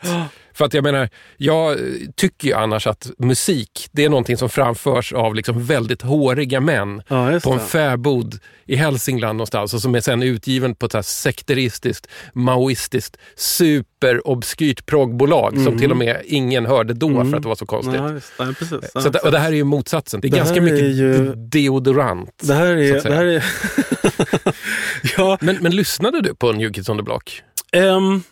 För 0.57 0.65
att 0.65 0.75
jag 0.75 0.85
menar, 0.85 1.09
jag 1.37 1.77
tycker 2.17 2.49
ju 2.49 2.55
annars 2.55 2.87
att 2.87 3.11
musik, 3.19 3.89
det 3.93 4.05
är 4.05 4.09
någonting 4.09 4.37
som 4.37 4.49
framförs 4.49 5.13
av 5.13 5.35
liksom 5.35 5.65
väldigt 5.65 6.03
håriga 6.03 6.61
män 6.61 7.03
Ja, 7.09 7.41
på 7.45 7.53
en 7.53 7.61
fäbod 7.61 8.39
i 8.67 8.77
Hälsingland 8.77 9.37
någonstans 9.37 9.75
och 9.75 9.81
som 9.83 9.95
är 9.95 10.01
sen 10.01 10.23
utgiven 10.23 10.75
på 10.75 10.87
ett 10.87 10.93
så 10.93 10.99
här 10.99 11.03
sekteristiskt, 11.03 12.07
maoistiskt, 12.35 13.17
superobskyrt 13.37 14.87
proggbolag 14.87 15.59
som 15.65 15.79
till 15.79 15.91
och 15.91 15.97
med 15.97 16.23
ingen 16.25 16.67
hörde 16.67 16.95
då 16.95 17.25
för 17.25 17.37
att 17.37 17.43
det 17.43 17.49
var 17.49 17.55
så 17.55 17.67
konstigt. 17.67 17.95
Ja, 18.39 18.45
det. 18.47 18.55
precis. 18.55 18.91
Ja, 18.95 19.01
Så 19.01 19.09
att, 19.09 19.17
och 19.17 19.31
det 19.33 19.39
här 19.39 19.49
är 19.53 19.57
ju 19.57 19.65
motsatsen. 19.65 20.21
Det 20.21 20.29
är 20.29 20.31
Det 20.31 20.37
ganska 20.37 20.61
mycket 20.61 20.81
är 20.83 20.87
ju- 20.87 21.35
deodorant. 21.35 22.31
det 22.43 22.55
här 22.55 22.67
är... 22.77 23.03
Det 23.03 23.15
här 23.15 23.25
är 23.25 23.45
ja, 25.17 25.39
Men, 25.41 25.57
men 25.61 25.77
lyssnade 25.77 26.21
du 26.21 26.35
på 26.35 26.53
New 26.53 26.73
Kids 26.73 26.89
on 26.89 26.97
the 26.97 27.03
Block? 27.03 27.43
Ehm, 27.73 28.23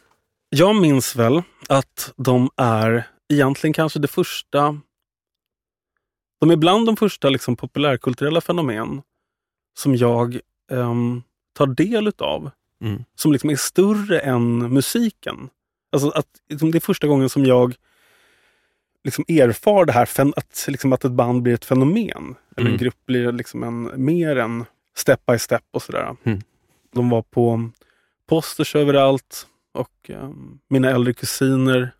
jag 0.54 0.76
minns 0.76 1.16
väl 1.16 1.42
att 1.68 2.12
de 2.16 2.50
är 2.56 3.06
egentligen 3.28 3.73
kanske 3.75 3.99
det 3.99 4.08
första... 4.08 4.80
De 6.40 6.50
är 6.50 6.56
bland 6.56 6.87
de 6.87 6.96
första 6.96 7.28
liksom, 7.28 7.56
populärkulturella 7.56 8.40
fenomen 8.40 9.02
som 9.78 9.96
jag 9.96 10.40
ehm, 10.73 11.23
tar 11.54 11.66
del 11.66 12.08
utav. 12.08 12.50
Mm. 12.82 13.04
Som 13.14 13.32
liksom 13.32 13.50
är 13.50 13.56
större 13.56 14.20
än 14.20 14.73
musiken. 14.73 15.49
Alltså 15.92 16.08
att, 16.08 16.26
liksom, 16.49 16.70
det 16.70 16.78
är 16.78 16.80
första 16.80 17.06
gången 17.06 17.28
som 17.28 17.44
jag 17.44 17.75
liksom 19.04 19.25
erfar 19.28 19.84
det 19.84 19.92
här, 19.92 20.08
att, 20.37 20.64
liksom, 20.68 20.92
att 20.92 21.04
ett 21.04 21.12
band 21.12 21.42
blir 21.42 21.54
ett 21.54 21.64
fenomen. 21.64 22.34
Eller 22.56 22.66
en 22.66 22.66
Mm. 22.66 22.76
grupp 22.76 23.06
blir 23.06 23.32
liksom 23.32 23.62
en, 23.62 24.04
mer 24.04 24.37
än 24.37 24.64
step 24.96 25.26
by 25.26 25.38
step 25.38 25.64
och 25.70 25.82
sådär. 25.82 26.16
Mm. 26.25 26.40
De 26.92 27.11
var 27.11 27.23
på 27.23 27.70
posters 28.28 28.76
överallt 28.76 29.46
och 29.75 30.11
ehm, 30.11 30.59
mina 30.69 30.90
äldre 30.90 31.12
kusiner 31.12 31.90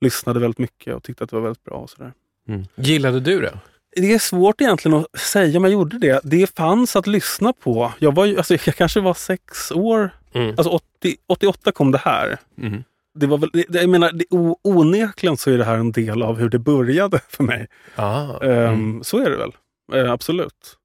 lyssnade 0.00 0.40
väldigt 0.40 0.58
mycket 0.58 0.94
och 0.94 1.02
tyckte 1.02 1.24
att 1.24 1.30
det 1.30 1.36
var 1.36 1.42
väldigt 1.42 1.64
bra. 1.64 1.74
Och 1.74 1.90
sådär. 1.90 2.12
Mm. 2.48 2.64
Gillade 2.74 3.20
du 3.20 3.40
det? 3.40 3.58
Det 3.96 4.12
är 4.14 4.18
svårt 4.18 4.60
egentligen 4.60 4.98
att 4.98 5.20
säga 5.20 5.58
om 5.58 5.64
jag 5.64 5.72
gjorde 5.72 5.98
det. 5.98 6.20
Det 6.24 6.56
fanns 6.56 6.96
att 6.96 7.06
lyssna 7.06 7.52
på. 7.52 7.92
Jag, 7.98 8.14
var 8.14 8.24
ju, 8.24 8.36
alltså, 8.36 8.54
jag 8.54 8.74
kanske 8.76 9.00
var 9.00 9.14
sex 9.14 9.70
år. 9.70 10.10
Mm. 10.32 10.48
Alltså 10.48 10.70
80, 10.70 11.16
88 11.26 11.72
kom 11.72 11.92
det 11.92 11.98
här. 11.98 12.38
Mm. 12.58 12.84
Det 13.14 13.26
var 13.26 13.38
väl, 13.38 13.50
det, 13.52 13.80
jag 13.80 13.88
menar, 13.90 14.12
det, 14.12 14.24
onekligen 14.62 15.36
så 15.36 15.50
är 15.50 15.58
det 15.58 15.64
här 15.64 15.76
en 15.76 15.92
del 15.92 16.22
av 16.22 16.38
hur 16.38 16.48
det 16.48 16.58
började 16.58 17.20
för 17.28 17.44
mig. 17.44 17.66
Ah. 17.94 18.44
Ehm, 18.44 19.04
Så 19.04 19.18
är 19.18 19.30
det 19.30 19.36
väl. 19.36 19.52
Eh, 19.94 20.12
absolut. 20.12 20.76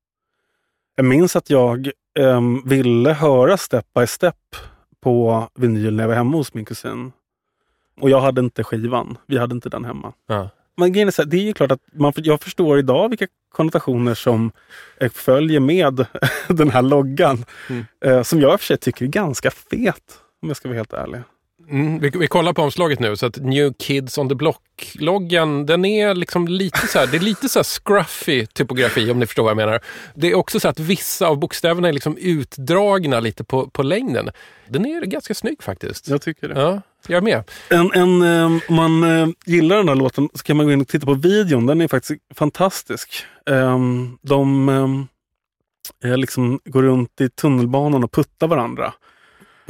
Jag 0.95 1.05
minns 1.05 1.35
att 1.35 1.49
jag 1.49 1.91
ehm, 2.19 2.61
ville 2.65 3.13
höra 3.13 3.57
Step 3.57 3.85
by 3.93 4.07
Step 4.07 4.35
på 5.01 5.47
vinyl 5.55 5.95
när 5.95 6.03
jag 6.03 6.07
var 6.07 6.15
hemma 6.15 6.37
hos 6.37 6.53
min 6.53 6.65
kusin. 6.65 7.11
Och 8.01 8.09
jag 8.09 8.21
hade 8.21 8.41
inte 8.41 8.63
skivan. 8.63 9.17
Vi 9.25 9.37
hade 9.37 9.55
inte 9.55 9.69
den 9.69 9.85
hemma. 9.85 10.13
Ja. 10.27 10.49
Men 10.77 10.93
grejen 10.93 11.07
är, 11.07 11.11
så 11.11 11.21
här, 11.21 11.29
det 11.29 11.37
är 11.37 11.41
ju 11.41 11.53
klart 11.53 11.71
att 11.71 11.81
man, 11.93 12.13
jag 12.15 12.41
förstår 12.41 12.79
idag 12.79 13.09
vilka 13.09 13.27
konnotationer 13.51 14.13
som 14.13 14.51
eh, 14.97 15.11
följer 15.11 15.59
med 15.59 16.05
den 16.47 16.69
här 16.69 16.81
loggan. 16.81 17.45
Mm. 17.69 17.85
Eh, 18.05 18.23
som 18.23 18.41
jag 18.41 18.53
i 18.53 18.55
och 18.55 18.59
för 18.59 18.65
sig 18.65 18.77
tycker 18.77 19.05
är 19.05 19.09
ganska 19.09 19.51
fet. 19.51 20.19
Om 20.41 20.47
jag 20.47 20.57
ska 20.57 20.67
vara 20.67 20.77
helt 20.77 20.93
ärlig. 20.93 21.21
Mm, 21.69 21.99
vi, 21.99 22.09
vi 22.09 22.27
kollar 22.27 22.53
på 22.53 22.61
omslaget 22.61 22.99
nu, 22.99 23.15
så 23.15 23.25
att 23.25 23.37
New 23.37 23.73
Kids 23.73 24.17
on 24.17 24.29
the 24.29 24.35
Block-loggan, 24.35 25.65
den 25.65 25.85
är 25.85 26.15
liksom 26.15 26.47
lite 26.47 26.87
så 26.87 26.99
här, 26.99 27.07
det 27.07 27.17
är 27.17 27.21
lite 27.21 27.49
så 27.49 27.59
här 27.59 27.63
scruffy 27.63 28.45
typografi 28.45 29.11
om 29.11 29.19
ni 29.19 29.25
förstår 29.25 29.43
vad 29.43 29.49
jag 29.49 29.57
menar. 29.57 29.79
Det 30.15 30.31
är 30.31 30.35
också 30.35 30.59
så 30.59 30.67
att 30.67 30.79
vissa 30.79 31.27
av 31.27 31.39
bokstäverna 31.39 31.87
är 31.87 31.93
liksom 31.93 32.17
utdragna 32.17 33.19
lite 33.19 33.43
på, 33.43 33.69
på 33.69 33.83
längden. 33.83 34.29
Den 34.67 34.85
är 34.85 35.01
ganska 35.01 35.33
snygg 35.33 35.63
faktiskt. 35.63 36.07
Jag 36.07 36.21
tycker 36.21 36.47
det. 36.49 36.61
Ja, 36.61 36.81
jag 37.07 37.17
är 37.17 37.21
med. 37.21 37.43
En, 37.69 37.91
en, 37.93 38.21
eh, 38.21 38.45
om 38.45 38.75
man 38.75 39.03
eh, 39.03 39.27
gillar 39.45 39.77
den 39.77 39.87
här 39.87 39.95
låten 39.95 40.29
så 40.33 40.43
kan 40.43 40.57
man 40.57 40.65
gå 40.65 40.71
in 40.71 40.81
och 40.81 40.87
titta 40.87 41.05
på 41.05 41.13
videon. 41.13 41.65
Den 41.65 41.81
är 41.81 41.87
faktiskt 41.87 42.21
fantastisk. 42.35 43.25
Ehm, 43.49 44.17
de 44.21 44.69
eh, 46.03 46.17
liksom 46.17 46.59
går 46.65 46.83
runt 46.83 47.21
i 47.21 47.29
tunnelbanan 47.29 48.03
och 48.03 48.11
puttar 48.11 48.47
varandra. 48.47 48.93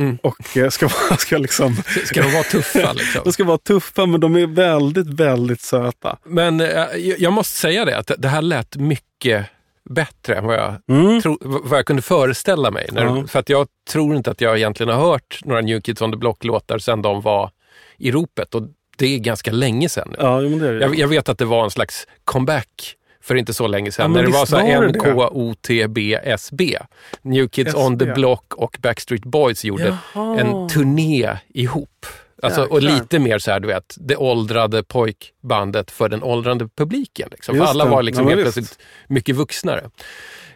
Mm. 0.01 0.17
Och 0.23 0.57
eh, 0.57 0.69
ska, 0.69 0.87
vara- 0.87 1.17
ska 1.19 1.37
liksom, 1.37 1.75
Ska 2.05 2.21
de 2.21 2.31
vara 2.33 2.43
tuffa 2.43 2.93
liksom? 2.95 3.21
de 3.23 3.33
ska 3.33 3.43
vara 3.43 3.57
tuffa 3.57 4.05
men 4.05 4.19
de 4.19 4.35
är 4.35 4.47
väldigt, 4.47 5.07
väldigt 5.07 5.61
söta. 5.61 6.17
Men 6.25 6.61
eh, 6.61 6.85
jag 7.17 7.33
måste 7.33 7.57
säga 7.57 7.85
det, 7.85 7.97
att 7.97 8.11
det 8.17 8.27
här 8.27 8.41
lät 8.41 8.75
mycket 8.75 9.45
bättre 9.89 10.35
än 10.35 10.45
vad 10.45 10.55
jag, 10.55 10.75
Mm. 10.89 11.21
tro, 11.21 11.37
vad 11.41 11.79
jag 11.79 11.85
kunde 11.85 12.01
föreställa 12.01 12.71
mig. 12.71 12.89
När, 12.91 13.03
Ja. 13.05 13.27
För 13.27 13.39
att 13.39 13.49
jag 13.49 13.67
tror 13.89 14.15
inte 14.15 14.31
att 14.31 14.41
jag 14.41 14.57
egentligen 14.57 14.93
har 14.95 15.01
hört 15.11 15.39
några 15.45 15.61
New 15.61 15.81
Kids 15.81 16.01
on 16.01 16.11
the 16.11 16.17
Block-låtar 16.17 16.77
sedan 16.79 17.01
de 17.01 17.21
var 17.21 17.51
i 17.97 18.11
ropet. 18.11 18.55
Och 18.55 18.63
det 18.97 19.15
är 19.15 19.19
ganska 19.19 19.51
länge 19.51 19.89
sedan. 19.89 20.15
Ja, 20.19 20.41
det 20.41 20.73
det. 20.73 20.79
Jag, 20.79 20.95
jag 20.95 21.07
vet 21.07 21.29
att 21.29 21.37
det 21.37 21.45
var 21.45 21.63
en 21.63 21.71
slags 21.71 22.07
comeback 22.25 22.95
för 23.21 23.35
inte 23.35 23.53
så 23.53 23.67
länge 23.67 23.87
Ja, 23.87 23.91
sedan. 23.91 24.11
men 24.11 24.21
när 24.23 24.31
det 24.31 24.37
var 24.37 24.45
så? 24.45 24.87
NKOTBSB. 24.87 26.77
New 27.21 27.47
Kids 27.47 27.75
on 27.75 27.99
the 27.99 28.05
SB. 28.05 28.13
Block 28.15 28.53
och 28.55 28.77
Backstreet 28.81 29.25
Boys 29.25 29.63
gjorde 29.65 29.97
Jaha. 30.15 30.39
en 30.39 30.69
turné 30.69 31.37
ihop. 31.53 32.05
Alltså, 32.43 32.61
och 32.63 32.81
Jäklar. 32.81 32.99
lite 32.99 33.19
mer 33.19 33.39
så 33.39 33.51
här, 33.51 33.59
du 33.59 33.67
vet, 33.67 33.95
det 33.99 34.15
åldrade 34.15 34.83
pojkbandet 34.83 35.91
för 35.91 36.09
den 36.09 36.23
åldrade 36.23 36.67
publiken. 36.77 37.27
Liksom. 37.31 37.57
För 37.57 37.65
alla 37.65 37.85
var 37.85 38.03
liksom 38.03 38.23
Ja, 38.23 38.29
helt 38.29 38.41
plötsligt 38.41 38.79
mycket 39.07 39.35
vuxnare. 39.35 39.89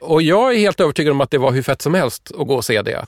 Och 0.01 0.21
jag 0.21 0.53
är 0.53 0.57
helt 0.59 0.79
övertygad 0.79 1.11
om 1.11 1.21
att 1.21 1.31
det 1.31 1.37
var 1.37 1.51
hur 1.51 1.61
fett 1.61 1.81
som 1.81 1.93
helst 1.93 2.31
att 2.39 2.47
gå 2.47 2.55
och 2.55 2.65
se 2.65 2.81
det. 2.81 3.05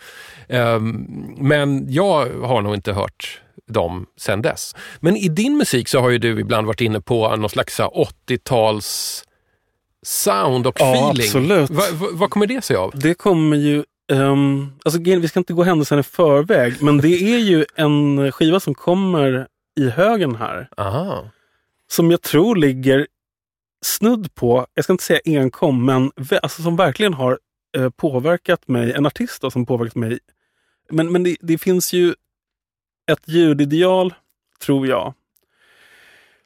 Ehm, 0.50 1.06
men 1.38 1.86
jag 1.92 2.28
har 2.44 2.62
nog 2.62 2.74
inte 2.74 2.94
hört 2.94 3.42
dem 3.70 4.06
sen 4.18 4.42
dess. 4.42 4.76
Men 5.00 5.18
i 5.18 5.28
din 5.30 5.58
musik 5.58 5.88
så 5.88 6.00
har 6.00 6.10
ju 6.10 6.18
du 6.18 6.40
ibland 6.40 6.68
varit 6.68 6.82
inne 6.82 7.02
på 7.02 7.36
någon 7.36 7.50
slags 7.50 7.76
så 7.76 7.84
här 7.84 7.92
80-tals 8.28 9.24
sound 10.06 10.68
och 10.68 10.75
Ja, 10.80 10.94
feeling. 10.94 11.25
absolut. 11.25 11.70
Va, 11.70 11.84
va, 11.94 12.08
vad 12.12 12.30
kommer 12.30 12.48
det 12.48 12.62
sig 12.63 12.75
av? 12.75 12.92
Det 12.96 13.13
kommer 13.13 13.58
ju... 13.58 13.84
ehm, 14.12 14.72
alltså, 14.86 15.01
vi 15.01 15.27
ska 15.27 15.39
inte 15.39 15.54
gå 15.54 15.63
händelsen 15.63 16.00
i 16.00 16.04
förväg, 16.04 16.75
men 16.82 16.98
det 16.98 17.08
är 17.34 17.38
ju 17.39 17.66
en 17.75 18.32
skiva 18.32 18.60
som 18.60 18.75
kommer 18.75 19.48
i 19.80 19.89
högen 19.89 20.36
här. 20.36 20.70
Aha. 20.77 21.30
Som 21.92 22.12
jag 22.12 22.22
tror 22.22 22.56
ligger 22.56 23.08
snudd 23.86 24.36
på, 24.36 24.68
jag 24.74 24.84
ska 24.84 24.94
inte 24.94 25.04
säga 25.04 25.20
enkom, 25.25 25.86
men 25.86 26.12
alltså, 26.42 26.62
som 26.62 26.75
verkligen 26.75 27.13
har 27.13 27.39
eh, 27.77 27.89
påverkat 27.89 28.68
mig. 28.68 28.94
En 28.94 29.06
artist 29.06 29.42
då, 29.42 29.51
som 29.51 29.66
påverkat 29.66 29.96
mig. 29.96 30.20
Men, 30.89 31.12
men 31.12 31.24
det, 31.24 31.36
det 31.39 31.58
finns 31.58 31.94
ju 31.94 32.13
ett 33.12 33.22
ljudideal, 33.25 34.13
tror 34.62 34.88
jag, 34.88 35.13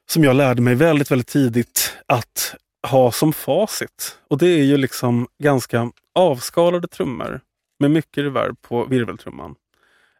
som 0.10 0.24
jag 0.24 0.36
lärde 0.36 0.62
mig 0.62 0.76
väldigt, 0.76 1.12
väldigt 1.12 1.28
tidigt 1.28 1.98
att 2.06 2.56
ha 2.88 3.12
som 3.12 3.34
facit. 3.34 4.18
Och 4.28 4.38
det 4.38 4.48
är 4.48 4.64
ju 4.64 4.78
liksom 4.78 5.28
ganska 5.44 5.92
avskalade 6.16 6.88
trummor 6.88 7.42
med 7.80 7.92
mycket 7.92 8.24
reverb 8.24 8.62
på 8.62 8.86
virveltrumman. 8.86 9.56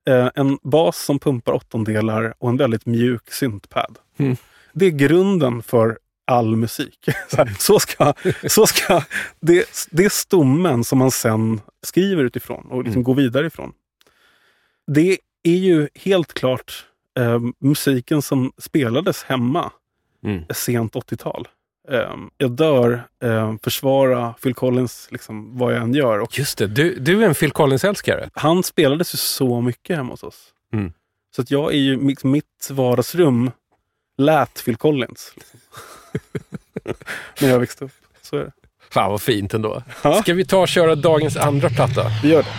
Eh, 0.10 0.30
en 0.36 0.58
bas 0.64 0.98
som 0.98 1.20
pumpar 1.20 1.54
åttondelar 1.54 2.34
och 2.40 2.50
en 2.50 2.58
väldigt 2.58 2.86
mjuk 2.86 3.32
syntpad. 3.32 3.98
Mm. 4.18 4.38
Det 4.74 4.86
är 4.86 4.90
grunden 4.92 5.64
för 5.64 6.00
all 6.28 6.56
musik. 6.56 7.06
Så, 7.30 7.38
här, 7.38 7.56
så 7.60 7.80
ska, 7.80 8.14
så 8.48 8.66
ska, 8.68 9.04
det, 9.40 9.88
det 9.92 10.06
är 10.06 10.10
stommen 10.10 10.84
som 10.84 11.00
man 11.00 11.12
sen 11.12 11.62
skriver 11.84 12.24
utifrån 12.24 12.66
och 12.70 12.84
liksom 12.84 13.04
går 13.04 13.16
vidare 13.16 13.48
ifrån. 13.48 13.74
Det 14.88 15.18
är 15.44 15.58
ju 15.58 15.90
helt 15.96 16.34
klart 16.34 16.86
eh, 17.20 17.40
musiken 17.60 18.22
som 18.22 18.52
spelades 18.58 19.24
hemma 19.24 19.72
Mm. 20.24 20.44
sent 20.54 20.94
80-tal. 20.96 21.48
Eh, 21.90 22.16
jag 22.38 22.52
dör, 22.52 23.04
eh, 23.24 23.56
försvara 23.64 24.34
Phil 24.34 24.54
Collins 24.54 25.08
liksom, 25.12 25.58
vad 25.58 25.74
jag 25.74 25.82
än 25.82 25.94
gör. 25.94 26.20
Och 26.20 26.40
Just 26.40 26.58
det, 26.58 26.68
du, 26.68 26.96
du 27.00 27.24
är 27.24 27.28
en 27.28 27.36
Phil 27.36 27.52
Collins-älskare. 27.52 28.30
han 28.34 28.64
spelades 28.64 29.14
ju 29.14 29.18
så 29.18 29.62
mycket 29.62 29.96
hemma 29.98 30.14
hos 30.14 30.24
oss. 30.24 30.48
Mm. 30.74 30.94
Så 31.36 31.42
att 31.42 31.52
jag 31.52 31.74
är 31.74 31.78
ju, 31.78 31.98
mitt, 31.98 32.24
mitt 32.24 32.70
vardagsrum 32.72 33.52
lät 34.18 34.66
Phil 34.66 34.76
Collins. 34.76 35.34
Liksom. 35.36 35.60
När 37.42 37.50
jag 37.50 37.60
växte 37.60 37.86
upp. 37.86 37.92
Så 38.22 38.38
är 38.38 38.44
det. 38.44 38.52
Fan 38.90 39.12
vad 39.12 39.22
fint 39.22 39.54
ändå. 39.54 39.84
Ja. 40.04 40.22
Ska 40.22 40.34
vi 40.34 40.46
ta 40.46 40.58
och 40.62 40.68
köra 40.68 40.96
dagens 40.96 41.38
andra 41.38 41.70
platta? 41.70 42.06
Vi 42.24 42.30
gör 42.30 42.44
det. 42.44 42.50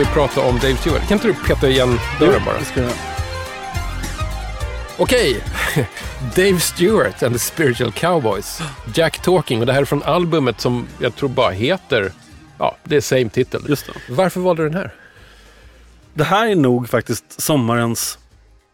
Måste 0.00 0.10
vi 0.12 0.14
prata 0.14 0.40
om 0.48 0.58
Dave 0.58 0.76
Stewart. 0.76 1.08
Kan 1.08 1.12
inte 1.18 1.26
du 1.28 1.34
peta 1.34 1.68
igen 1.68 1.98
dörren 2.20 2.42
bara? 2.46 2.58
Det 2.58 2.64
ska 2.64 2.80
jag. 2.80 2.92
Okej, 4.98 5.40
Dave 6.36 6.60
Stewart 6.60 7.22
and 7.22 7.34
the 7.34 7.38
Spiritual 7.38 7.92
Cowboys. 7.92 8.60
Jack 8.94 9.22
Talking 9.22 9.60
och 9.60 9.66
det 9.66 9.72
här 9.72 9.80
är 9.80 9.84
från 9.84 10.02
albumet 10.02 10.60
som 10.60 10.86
jag 10.98 11.16
tror 11.16 11.28
bara 11.28 11.50
heter, 11.50 12.12
ja, 12.58 12.76
det 12.84 12.96
är 12.96 13.00
same 13.00 13.28
titel. 13.28 13.62
Just 13.68 13.86
det. 13.86 13.92
Varför 14.14 14.40
valde 14.40 14.62
du 14.62 14.68
den 14.68 14.78
här? 14.78 14.94
Det 16.14 16.24
här 16.24 16.48
är 16.48 16.54
nog 16.56 16.88
faktiskt 16.88 17.40
sommarens, 17.40 18.18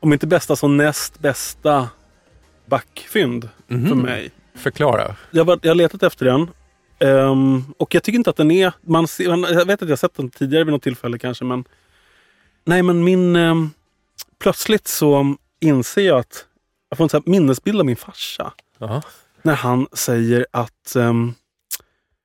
om 0.00 0.12
inte 0.12 0.26
bästa 0.26 0.56
så 0.56 0.68
näst 0.68 1.18
bästa 1.18 1.88
backfynd 2.66 3.48
för 3.68 3.94
mig. 3.94 4.30
Förklara. 4.58 5.16
Jag, 5.30 5.40
har 5.40 5.44
varit- 5.46 5.64
jag 5.64 5.70
har 5.70 5.74
letat 5.76 6.02
efter 6.02 6.24
den 6.26 6.48
Ehm, 6.98 7.64
och 7.78 7.94
jag 7.94 8.02
tycker 8.02 8.18
inte 8.18 8.30
att 8.30 8.37
den 8.37 8.50
är... 8.50 8.72
Man 8.80 9.09
ser, 9.09 9.24
jag 9.52 9.66
vet 9.66 9.82
att 9.82 9.88
jag 9.88 9.98
sett 9.98 10.14
den 10.14 10.30
tidigare 10.30 10.64
vid 10.64 10.72
något 10.72 10.82
tillfälle 10.82 11.18
kanske, 11.18 11.44
men... 11.44 11.64
Nej, 12.64 12.82
men 12.82 13.04
min... 13.04 13.37
ehm, 13.37 13.70
plötsligt 14.38 14.88
så 14.88 15.37
inser 15.61 16.02
jag 16.02 16.18
att 16.18 16.46
jag 16.88 16.96
får 16.98 17.04
en 17.04 17.11
här 17.12 17.22
minnesbild 17.26 17.80
av 17.80 17.87
min 17.87 17.96
farsa. 17.96 18.52
Jaha. 18.78 19.02
När 19.42 19.54
han 19.54 19.87
säger 19.92 20.46
att... 20.50 20.96
ehm, 20.96 21.35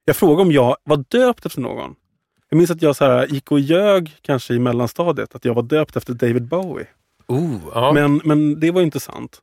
jag 0.05 0.15
frågar 0.15 0.41
om 0.41 0.51
jag 0.51 0.77
var 0.83 1.03
döpt 1.07 1.45
efter 1.45 1.61
någon. 1.61 1.95
Jag 2.49 2.57
minns 2.57 2.71
att 2.71 2.81
jag 2.81 2.95
så 2.95 3.05
här, 3.05 3.27
gick 3.27 3.51
och 3.51 3.59
ljög 3.59 4.17
kanske 4.21 4.53
i 4.53 4.59
mellanstadiet 4.59 5.35
att 5.35 5.45
jag 5.45 5.53
var 5.53 5.63
döpt 5.63 5.95
efter 5.95 6.13
David 6.13 6.47
Bowie. 6.47 6.87
Oh, 7.27 7.57
ja. 7.73 7.91
Men, 7.91 8.21
men 8.23 8.59
det 8.59 8.71
var 8.71 8.81
ju 8.81 8.85
inte 8.85 8.99
sant. 8.99 9.41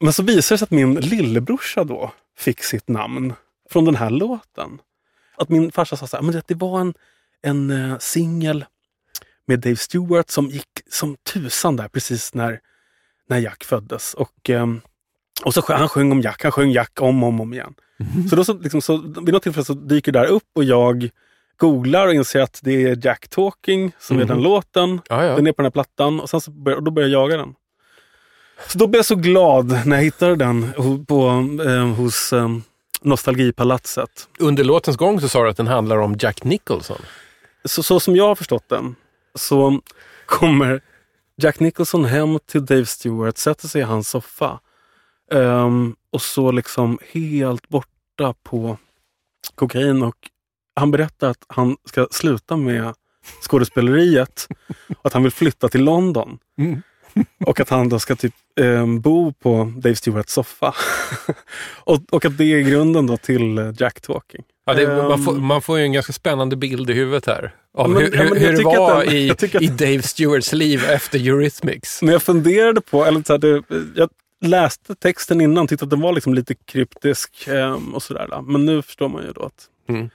Men 0.00 0.12
så 0.12 0.22
visade 0.22 0.38
det 0.38 0.58
sig 0.58 0.64
att 0.64 0.70
min 0.70 0.94
lillebrorsa 0.94 1.84
då 1.84 2.12
fick 2.36 2.62
sitt 2.62 2.88
namn 2.88 3.34
från 3.70 3.84
den 3.84 3.96
här 3.96 4.10
låten. 4.10 4.78
Att 5.36 5.48
min 5.48 5.72
farsa 5.72 5.96
sa 5.96 6.06
så 6.06 6.16
här, 6.16 6.22
men 6.22 6.42
det- 6.46 6.54
var 6.54 6.80
en, 6.80 6.94
en 7.42 7.70
uh, 7.70 7.98
singel 7.98 8.64
med 9.46 9.60
Dave 9.60 9.76
Stewart 9.76 10.30
som 10.30 10.46
gick 10.46 10.68
som 10.90 11.16
tusan 11.32 11.76
där 11.76 11.88
precis 11.88 12.34
när, 12.34 12.60
när 13.28 13.38
Jack 13.38 13.64
föddes. 13.64 14.14
Och, 14.14 14.50
ehm, 14.50 14.80
och 15.44 15.54
så 15.54 15.62
sjöng, 15.62 15.78
han 15.78 15.88
sjöng 15.88 16.12
om 16.12 16.20
Jack, 16.20 16.42
han 16.42 16.52
sjöng 16.52 16.70
Jack 16.70 17.00
om 17.00 17.22
och 17.22 17.28
om, 17.28 17.40
om 17.40 17.52
igen. 17.54 17.74
Så, 18.30 18.36
då 18.36 18.44
så, 18.44 18.52
liksom, 18.58 18.82
så 18.82 18.96
vid 18.96 19.34
något 19.34 19.42
tillfälle 19.42 19.64
så 19.64 19.74
dyker 19.74 20.12
det 20.12 20.18
där 20.18 20.26
upp 20.26 20.48
och 20.54 20.64
jag 20.64 21.10
googlar 21.56 22.06
och 22.06 22.14
inser 22.14 22.40
att 22.40 22.60
det 22.62 22.84
är 22.86 23.06
Jack 23.06 23.28
Talking 23.28 23.92
som 23.98 24.18
är 24.18 24.24
den 24.24 24.42
låten. 24.42 25.00
Ja, 25.08 25.24
ja. 25.24 25.36
Den 25.36 25.46
är 25.46 25.52
på 25.52 25.62
den 25.62 25.66
här 25.66 25.70
plattan 25.70 26.20
och, 26.20 26.30
sen 26.30 26.40
så 26.40 26.50
bör, 26.50 26.74
och 26.74 26.82
då 26.82 26.90
börjar 26.90 27.08
jag 27.08 27.22
jaga 27.22 27.36
den. 27.36 27.54
Så 28.68 28.78
då 28.78 28.86
blev 28.86 28.98
jag 28.98 29.06
så 29.06 29.14
glad 29.14 29.86
när 29.86 29.96
jag 29.96 30.04
hittade 30.04 30.36
den 30.36 30.72
på, 31.08 31.46
eh, 31.66 31.86
hos 31.86 32.32
eh, 32.32 32.48
Nostalgipalatset. 33.00 34.28
Under 34.38 34.64
låtens 34.64 34.96
gång 34.96 35.20
så 35.20 35.28
sa 35.28 35.44
du 35.44 35.50
att 35.50 35.56
den 35.56 35.66
handlar 35.66 35.98
om 35.98 36.16
Jack 36.18 36.44
Nicholson. 36.44 37.00
Så, 37.64 37.82
så 37.82 38.00
som 38.00 38.16
jag 38.16 38.28
har 38.28 38.34
förstått 38.34 38.68
den 38.68 38.96
så 39.34 39.80
kommer 40.26 40.80
Jack 41.36 41.60
Nicholson 41.60 42.04
hem 42.04 42.38
till 42.46 42.66
Dave 42.66 42.86
Stewart, 42.86 43.38
sätter 43.38 43.68
sig 43.68 43.80
i 43.80 43.84
hans 43.84 44.08
soffa 44.08 44.60
ehm, 45.32 45.96
och 46.12 46.22
så 46.22 46.50
liksom 46.50 46.98
helt 47.12 47.68
borta 47.68 48.34
på 48.42 48.78
kokain 49.54 50.02
och 50.02 50.16
han 50.76 50.90
berättar 50.90 51.30
att 51.30 51.44
han 51.48 51.76
ska 51.84 52.06
sluta 52.10 52.56
med 52.56 52.94
skådespeleriet 53.42 54.48
och 54.98 55.06
att 55.06 55.12
han 55.12 55.22
vill 55.22 55.32
flytta 55.32 55.68
till 55.68 55.84
London. 55.84 56.38
Mm. 56.58 56.82
Och 57.46 57.60
att 57.60 57.68
han 57.68 57.88
då 57.88 57.98
ska 57.98 58.16
typ 58.16 58.34
ehm, 58.60 59.00
bo 59.00 59.32
på 59.32 59.72
Dave 59.76 59.96
Stewarts 59.96 60.32
soffa. 60.32 60.74
och, 61.84 62.00
och 62.10 62.24
att 62.24 62.38
det 62.38 62.44
är 62.44 62.60
grunden 62.60 63.06
då 63.06 63.16
till 63.16 63.58
eh, 63.58 63.70
Jack 63.78 64.00
Talking. 64.00 64.44
Ja, 64.66 64.74
det, 64.74 64.86
man, 64.96 65.12
Ehm, 65.12 65.24
får, 65.24 65.34
man 65.34 65.62
får 65.62 65.78
ju 65.78 65.84
en 65.84 65.92
ganska 65.92 66.12
spännande 66.12 66.56
bild 66.56 66.90
i 66.90 66.92
huvudet 66.92 67.26
här. 67.26 67.54
Av 67.74 67.90
Men- 67.90 68.02
hur, 68.02 68.14
ja, 68.16 68.22
hur, 68.22 68.52
det 68.56 68.62
var 68.64 69.04
den- 69.04 69.14
i, 69.14 69.30
att- 69.30 69.62
i 69.62 69.66
Dave 69.66 70.02
Stewarts 70.02 70.52
liv 70.52 70.84
efter 70.84 71.18
Eurythmics. 71.18 72.02
Men 72.02 72.12
jag 72.12 72.22
funderade 72.22 72.80
på, 72.80 73.04
eller 73.04 73.22
så 73.26 73.32
här, 73.32 73.38
det, 73.38 73.62
jag 73.94 74.10
läste 74.44 74.94
texten 74.94 75.40
innan, 75.40 75.66
tyckte 75.66 75.84
att 75.84 75.90
den 75.90 76.00
var 76.00 76.12
liksom 76.12 76.34
lite 76.34 76.54
kryptisk 76.54 77.48
ehm, 77.48 77.94
och 77.94 78.02
sådär. 78.02 78.42
Men 78.42 78.64
nu 78.64 78.82
förstår 78.82 79.08
man 79.08 79.22
ju 79.24 79.32
då 79.32 79.42
att, 79.42 79.66
Mm. 79.88 80.10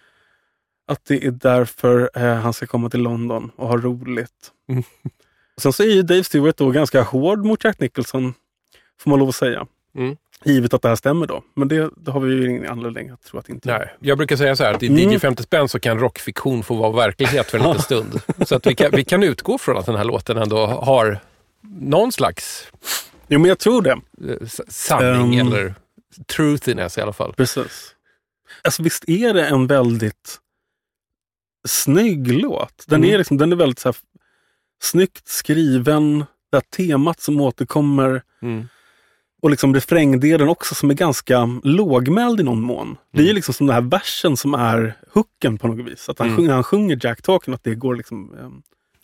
att 0.88 1.06
det 1.08 1.26
är 1.26 1.32
därför 1.32 2.10
eh, 2.16 2.34
han 2.36 2.54
ska 2.54 2.66
komma 2.68 2.90
till 2.90 3.00
London 3.02 3.52
och 3.56 3.68
ha 3.68 3.78
roligt. 3.78 4.52
Mm. 4.70 4.84
Sen 5.62 5.74
så 5.74 5.84
är 5.84 5.88
ju 5.88 6.02
Dave 6.04 6.24
Stewart 6.24 6.58
då 6.58 6.72
ganska 6.72 7.02
hård 7.02 7.46
mot 7.46 7.64
Jack 7.64 7.80
Nicholson, 7.80 8.34
får 9.00 9.10
man 9.10 9.20
lov 9.20 9.30
att 9.30 9.36
säga. 9.36 9.68
Mm. 9.98 10.18
Givet 10.46 10.74
att 10.74 10.82
det 10.82 10.88
här 10.88 10.96
stämmer 10.96 11.28
då. 11.28 11.44
Men 11.56 11.68
det, 11.68 11.90
det 11.98 12.12
har 12.12 12.20
vi 12.20 12.34
ju 12.34 12.50
ingen 12.50 12.68
anledning 12.70 13.10
att 13.10 13.24
tro 13.24 13.40
att 13.40 13.46
det 13.46 13.54
inte 13.54 13.78
Nej, 13.78 13.94
jag 14.00 14.18
brukar 14.18 14.36
säga 14.36 14.56
så 14.56 14.64
här 14.64 14.74
att 14.74 14.84
i 14.84 14.88
Mm. 14.88 15.12
DJ 15.12 15.20
50 15.20 15.44
spänn 15.44 15.70
så 15.70 15.80
kan 15.80 16.00
rockfiktion 16.00 16.64
få 16.64 16.76
vara 16.76 16.92
verklighet 16.92 17.50
för 17.52 17.58
en 17.60 17.64
liten 17.66 17.82
stund. 17.82 18.22
Så 18.48 18.56
att 18.56 18.68
vi 18.68 18.76
kan, 18.76 18.92
vi 18.92 19.04
kan 19.04 19.24
utgå 19.24 19.58
från 19.58 19.78
att 19.78 19.86
den 19.86 19.96
här 19.96 20.04
låten 20.04 20.38
ändå 20.38 20.66
har 20.66 21.20
någon 21.80 22.12
slags 22.12 22.68
Jo, 23.28 23.40
men 23.40 23.50
jag 23.50 23.60
tror 23.60 23.82
det. 23.82 23.92
eh, 24.32 24.48
sanning 24.68 25.36
Ehm. 25.40 25.48
eller 25.48 25.74
truthiness 26.36 26.98
i 26.98 27.02
alla 27.02 27.14
fall. 27.14 27.34
Precis. 27.34 27.96
Alltså 28.64 28.84
visst 28.84 29.10
är 29.10 29.34
det 29.34 29.46
en 29.48 29.68
väldigt 29.68 30.40
snygg 31.68 32.32
låt. 32.32 32.84
Den, 32.88 33.00
Mm. 33.04 33.14
är, 33.14 33.18
liksom, 33.18 33.38
den 33.38 33.52
är 33.52 33.56
väldigt 33.56 33.80
så 33.80 33.88
här, 33.88 33.96
snyggt 34.84 35.28
skriven. 35.28 36.20
Det 36.52 36.58
här 36.58 36.88
temat 36.88 37.22
som 37.22 37.42
återkommer. 37.42 38.22
Mm. 38.42 38.68
Och 39.42 39.50
liksom 39.50 39.76
refrängdelen 39.76 40.50
också 40.50 40.76
som 40.76 40.90
är 40.90 40.94
ganska 40.94 41.60
lågmäld 41.64 42.40
i 42.40 42.44
någon 42.44 42.62
mån. 42.62 42.98
Det 43.14 43.22
är 43.22 43.26
ju 43.26 43.34
liksom 43.34 43.54
som 43.54 43.68
den 43.68 43.74
här 43.74 43.82
versen 43.82 44.38
som 44.38 44.54
är 44.54 44.94
hooken 45.14 45.58
på 45.58 45.68
något 45.68 45.86
vis. 45.92 46.10
Att 46.10 46.20
han, 46.20 46.28
Mm. 46.28 46.38
sjunger, 46.38 46.54
han 46.54 46.64
sjunger 46.64 47.00
Jack 47.04 47.22
Talking, 47.22 47.54
att 47.54 47.64
det 47.64 47.76
går 47.76 47.96
liksom... 47.96 48.34
ehm, 48.40 48.62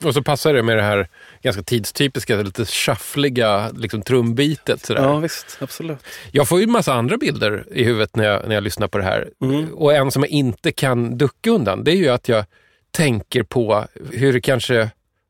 Och 0.08 0.14
så 0.14 0.24
passar 0.24 0.54
det 0.54 0.64
med 0.64 0.78
det 0.78 0.82
här 0.84 1.08
ganska 1.42 1.64
tidstypiska, 1.64 2.36
lite 2.36 2.66
shuffliga 2.66 3.72
liksom, 3.72 4.02
trumbitet. 4.02 4.86
Sådär. 4.86 5.04
ja 5.04 5.18
visst, 5.18 5.58
absolut. 5.62 6.00
Jag 6.32 6.48
får 6.48 6.60
ju 6.60 6.64
en 6.64 6.72
massa 6.72 6.94
andra 6.94 7.18
bilder 7.18 7.66
i 7.72 7.84
huvudet 7.84 8.16
när 8.16 8.24
jag, 8.24 8.48
när 8.48 8.56
jag 8.56 8.64
lyssnar 8.64 8.88
på 8.88 8.98
det 8.98 9.04
här. 9.04 9.30
Mm. 9.42 9.74
Och 9.74 9.94
en 9.94 10.12
som 10.12 10.24
jag 10.24 10.30
inte 10.30 10.72
kan 10.72 11.18
ducka 11.18 11.50
undan, 11.52 11.84
det 11.84 11.92
är 11.92 11.96
ju 11.96 12.10
att 12.10 12.30
jag 12.30 12.46
tänker 12.92 13.44
på 13.44 13.86
hur 14.12 14.34
det 14.34 14.42
kanske 14.42 14.90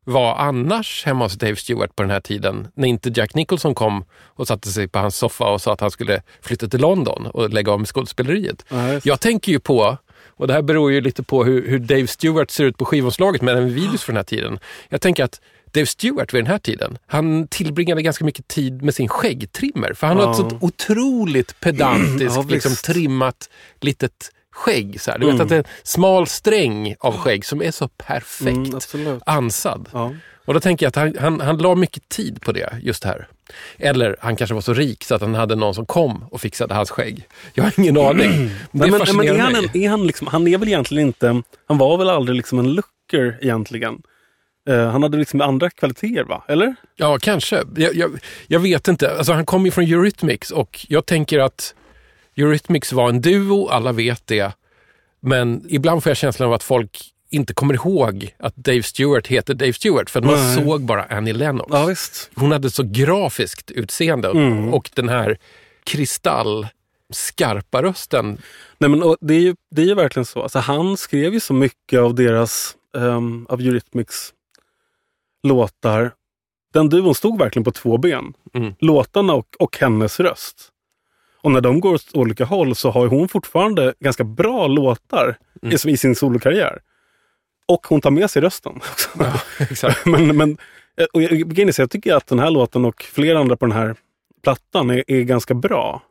var 0.10 0.36
annars 0.36 1.06
hemma 1.06 1.26
hos 1.26 1.34
Dave 1.34 1.56
Stewart 1.56 1.95
på 1.95 2.04
den 2.04 2.10
här 2.12 2.19
tiden. 2.19 2.67
När 2.76 2.88
inte 2.88 3.10
Jack 3.15 3.36
Nicholson 3.36 3.76
kom 3.76 4.04
och 4.26 4.48
satte 4.48 4.69
sig 4.69 4.88
på 4.88 5.00
hans 5.00 5.15
soffa 5.15 5.45
och 5.45 5.62
sa 5.62 5.74
att 5.74 5.82
han 5.82 5.91
skulle 5.91 6.22
flytta 6.41 6.67
till 6.67 6.80
London 6.82 7.26
och 7.28 7.50
lägga 7.50 7.72
av 7.72 7.80
med 7.80 7.88
skådespeleriet. 7.88 8.65
Ja. 8.69 9.00
Jag 9.04 9.19
tänker 9.19 9.52
ju 9.52 9.60
på, 9.60 9.98
och 10.28 10.48
det 10.48 10.54
här 10.54 10.62
beror 10.62 10.91
ju 10.91 11.02
lite 11.02 11.24
på 11.24 11.43
hur, 11.43 11.67
hur 11.67 11.80
Dave 11.80 12.08
Stewart 12.08 12.52
ser 12.52 12.63
ut 12.63 12.78
på 12.78 12.86
skivomslaget 12.86 13.41
men 13.41 13.58
även 13.58 13.74
videos 13.74 14.04
från 14.04 14.13
den 14.13 14.19
här 14.19 14.24
tiden. 14.24 14.60
Jag 14.89 15.02
tänker 15.02 15.24
att 15.24 15.41
Dave 15.74 15.86
Stewart 15.86 16.34
vid 16.34 16.43
den 16.43 16.52
här 16.52 16.58
tiden, 16.60 16.98
han 17.08 17.48
tillbringade 17.48 18.02
ganska 18.02 18.26
mycket 18.26 18.48
tid 18.48 18.82
med 18.82 18.95
sin 18.95 19.08
skäggtrimmer. 19.08 19.93
För 19.93 20.08
han 20.08 20.17
har 20.17 20.24
ett 20.24 20.38
Ja. 20.39 20.50
sånt 20.50 20.63
otroligt 20.63 21.60
pedantiskt, 21.60 22.36
Ja, 22.36 22.45
liksom, 22.50 22.76
trimmat 22.76 23.50
litet 23.82 24.32
skägg. 24.52 25.02
Så 25.02 25.12
här. 25.12 25.18
Du 25.20 25.26
vet 25.26 25.34
Mm. 25.34 25.44
att 25.44 25.50
det 25.50 25.56
är 25.56 25.60
en 25.60 25.66
smal 25.84 26.28
sträng 26.28 26.96
av 27.00 27.18
skägg 27.18 27.46
som 27.46 27.62
är 27.62 27.72
så 27.72 27.88
perfekt 27.88 28.94
Mm, 28.94 29.20
ansad. 29.26 29.90
Ja. 29.94 30.14
Och 30.46 30.54
då 30.54 30.60
tänker 30.60 30.86
jag 30.86 30.90
att 30.90 30.96
han, 30.96 31.16
han, 31.20 31.42
han 31.42 31.58
la 31.58 31.76
mycket 31.76 32.10
tid 32.10 32.42
på 32.42 32.52
det 32.52 32.70
just 32.82 33.04
här. 33.04 33.28
Eller 33.78 34.16
han 34.20 34.36
kanske 34.36 34.54
var 34.54 34.62
så 34.62 34.74
rik 34.74 35.04
så 35.04 35.16
att 35.16 35.22
han 35.22 35.36
hade 35.36 35.56
någon 35.56 35.76
som 35.76 35.86
kom 35.86 36.26
och 36.32 36.42
fixade 36.42 36.74
hans 36.74 36.90
skägg. 36.90 37.28
Jag 37.54 37.64
har 37.64 37.74
ingen 37.78 37.98
aning. 37.98 38.32
Det 38.72 38.92
men 38.92 39.00
fascinerar 39.00 39.36
är 39.36 39.40
han, 39.40 39.52
mig. 39.54 39.70
en, 39.74 39.82
är 39.82 39.90
han, 39.90 40.08
liksom, 40.08 40.28
han 40.28 40.48
är 40.48 40.58
väl 40.58 40.68
egentligen 40.68 41.08
inte... 41.08 41.42
Han 41.68 41.78
var 41.78 41.98
väl 41.98 42.10
aldrig 42.10 42.36
liksom 42.38 42.60
en 42.60 42.74
looker 42.74 43.38
egentligen. 43.42 44.02
Eh, 44.70 44.90
han 44.90 45.04
hade 45.04 45.18
liksom 45.18 45.42
andra 45.42 45.70
kvaliteter, 45.70 46.24
va? 46.24 46.44
Eller? 46.48 46.76
Ja, 46.96 47.18
kanske. 47.22 47.64
Jag, 47.76 47.96
jag, 47.96 48.12
jag 48.48 48.60
vet 48.60 48.88
inte. 48.88 49.18
Alltså, 49.18 49.34
han 49.34 49.46
kom 49.46 49.66
ju 49.66 49.72
från 49.72 49.84
Eurythmics 49.84 50.52
och 50.52 50.86
jag 50.90 51.06
tänker 51.06 51.40
att 51.40 51.76
Eurythmics 52.39 52.93
var 52.93 53.10
en 53.10 53.21
duo, 53.21 53.67
alla 53.67 53.91
vet 53.91 54.28
det. 54.28 54.54
Men 55.19 55.65
ibland 55.69 56.04
får 56.04 56.10
jag 56.10 56.17
känslan 56.17 56.47
av 56.47 56.54
att 56.54 56.63
folk 56.63 57.12
inte 57.30 57.54
kommer 57.54 57.73
ihåg 57.73 58.36
att 58.39 58.56
Dave 58.56 58.84
Stewart 58.84 59.28
heter 59.28 59.54
Dave 59.54 59.73
Stewart 59.73 60.10
för 60.10 60.19
att 60.19 60.25
man 60.25 60.36
Nej. 60.36 60.56
såg 60.56 60.82
bara 60.82 61.04
Annie 61.04 61.34
Lennox. 61.34 61.69
Ja. 61.71 61.95
Hon 62.41 62.52
hade 62.52 62.69
så 62.69 62.84
grafiskt 62.86 63.71
utseende 63.71 64.28
Mm. 64.30 64.73
och 64.73 64.89
den 64.95 65.10
här 65.10 65.38
kristallskarpa 65.84 67.84
rösten. 67.84 68.38
Nej, 68.78 68.89
men, 68.89 69.15
det, 69.21 69.34
är 69.34 69.39
ju, 69.39 69.56
det 69.71 69.82
är 69.82 69.86
ju 69.86 69.93
verkligen 69.95 70.25
så. 70.25 70.43
Alltså, 70.43 70.60
han 70.60 70.97
skrev 70.97 71.34
ju 71.34 71.39
så 71.39 71.54
mycket 71.54 71.99
av 71.99 72.15
deras, 72.15 72.75
um, 72.93 73.45
av 73.49 73.62
Eurythmics 73.62 74.34
låtar. 75.43 76.12
Den 76.73 76.89
duon 76.89 77.15
stod 77.15 77.39
verkligen 77.39 77.63
på 77.63 77.71
två 77.71 77.97
ben. 77.97 78.34
Mm. 78.54 78.73
Låtarna 78.80 79.34
och, 79.34 79.47
och 79.60 79.78
hennes 79.78 80.19
röst. 80.19 80.69
Och 81.41 81.52
när 81.52 81.62
de 81.62 81.80
går 81.80 81.93
åt 81.93 82.10
olika 82.13 82.45
håll 82.45 82.75
så 82.75 82.89
har 82.89 83.08
hon 83.08 83.28
fortfarande 83.28 83.93
ganska 83.99 84.23
bra 84.23 84.67
låtar 84.67 85.38
Mm. 85.62 85.78
i, 85.88 85.97
sin 85.97 86.15
solokarriär. 86.15 86.80
Och 87.65 87.88
hon 87.88 88.02
tar 88.02 88.12
med 88.12 88.32
sig 88.32 88.41
rösten. 88.41 88.75
också. 88.91 89.10
Exakt. 89.60 90.06
men, 90.06 90.38
men, 90.38 90.58
eh, 90.97 91.06
och 91.13 91.21
jag, 91.21 91.69
jag 91.78 91.89
tycker 91.89 92.13
att 92.15 92.28
den 92.28 92.39
här 92.39 92.52
låten 92.52 92.86
och 92.86 93.04
flera 93.04 93.39
andra 93.39 93.58
på 93.58 93.65
den 93.65 93.75
här 93.75 93.95
plattan 94.43 94.89
är, 94.89 95.04
är 95.08 95.21
ganska 95.21 95.54
bra. 95.54 96.02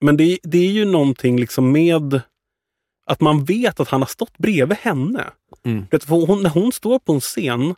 Men 0.00 0.16
det, 0.16 0.38
det 0.42 0.58
är 0.58 0.70
ju 0.70 0.84
någonting 0.84 1.40
liksom 1.40 1.72
med 1.72 2.20
att 3.06 3.20
man 3.20 3.44
vet 3.44 3.80
att 3.80 3.88
han 3.88 4.02
har 4.02 4.06
stått 4.06 4.38
bredvid 4.38 4.78
henne. 4.78 5.24
Mm. 5.64 5.86
Vet 5.90 6.04
för 6.04 6.26
hon, 6.26 6.42
när 6.42 6.50
hon 6.50 6.72
står 6.72 6.98
på 6.98 7.12
en 7.12 7.20
scen, 7.20 7.74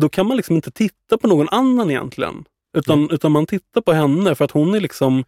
då 0.00 0.08
kan 0.08 0.26
man 0.26 0.36
liksom 0.36 0.56
inte 0.56 0.70
titta 0.70 1.18
på 1.18 1.26
någon 1.26 1.48
annan 1.48 1.90
egentligen. 1.90 2.44
Utan, 2.76 3.10
utan 3.10 3.32
man 3.32 3.46
tittar 3.46 3.80
på 3.80 3.92
henne 3.92 4.34
för 4.34 4.44
att 4.44 4.50
hon 4.50 4.74
är 4.74 4.80
liksom, 4.80 5.24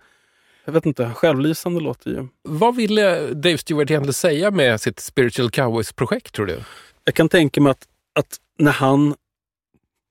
jag 0.64 0.72
vet 0.72 0.86
inte, 0.86 1.10
självlysande 1.14 1.80
låter 1.80 2.10
ju. 2.10 2.28
Vad 2.42 2.76
ville 2.76 3.34
Dave 3.34 3.58
Stewart 3.58 3.90
egentligen 3.90 4.12
säga 4.12 4.50
med 4.50 4.80
sitt 4.80 5.00
Spiritual 5.00 5.50
Cowboys-projekt 5.50 6.34
tror 6.34 6.46
du? 6.46 6.60
Jag 7.04 7.14
kan 7.14 7.28
tänka 7.28 7.60
mig 7.60 7.70
att, 7.70 7.88
att 8.14 8.36
när 8.58 8.72
han 8.72 9.14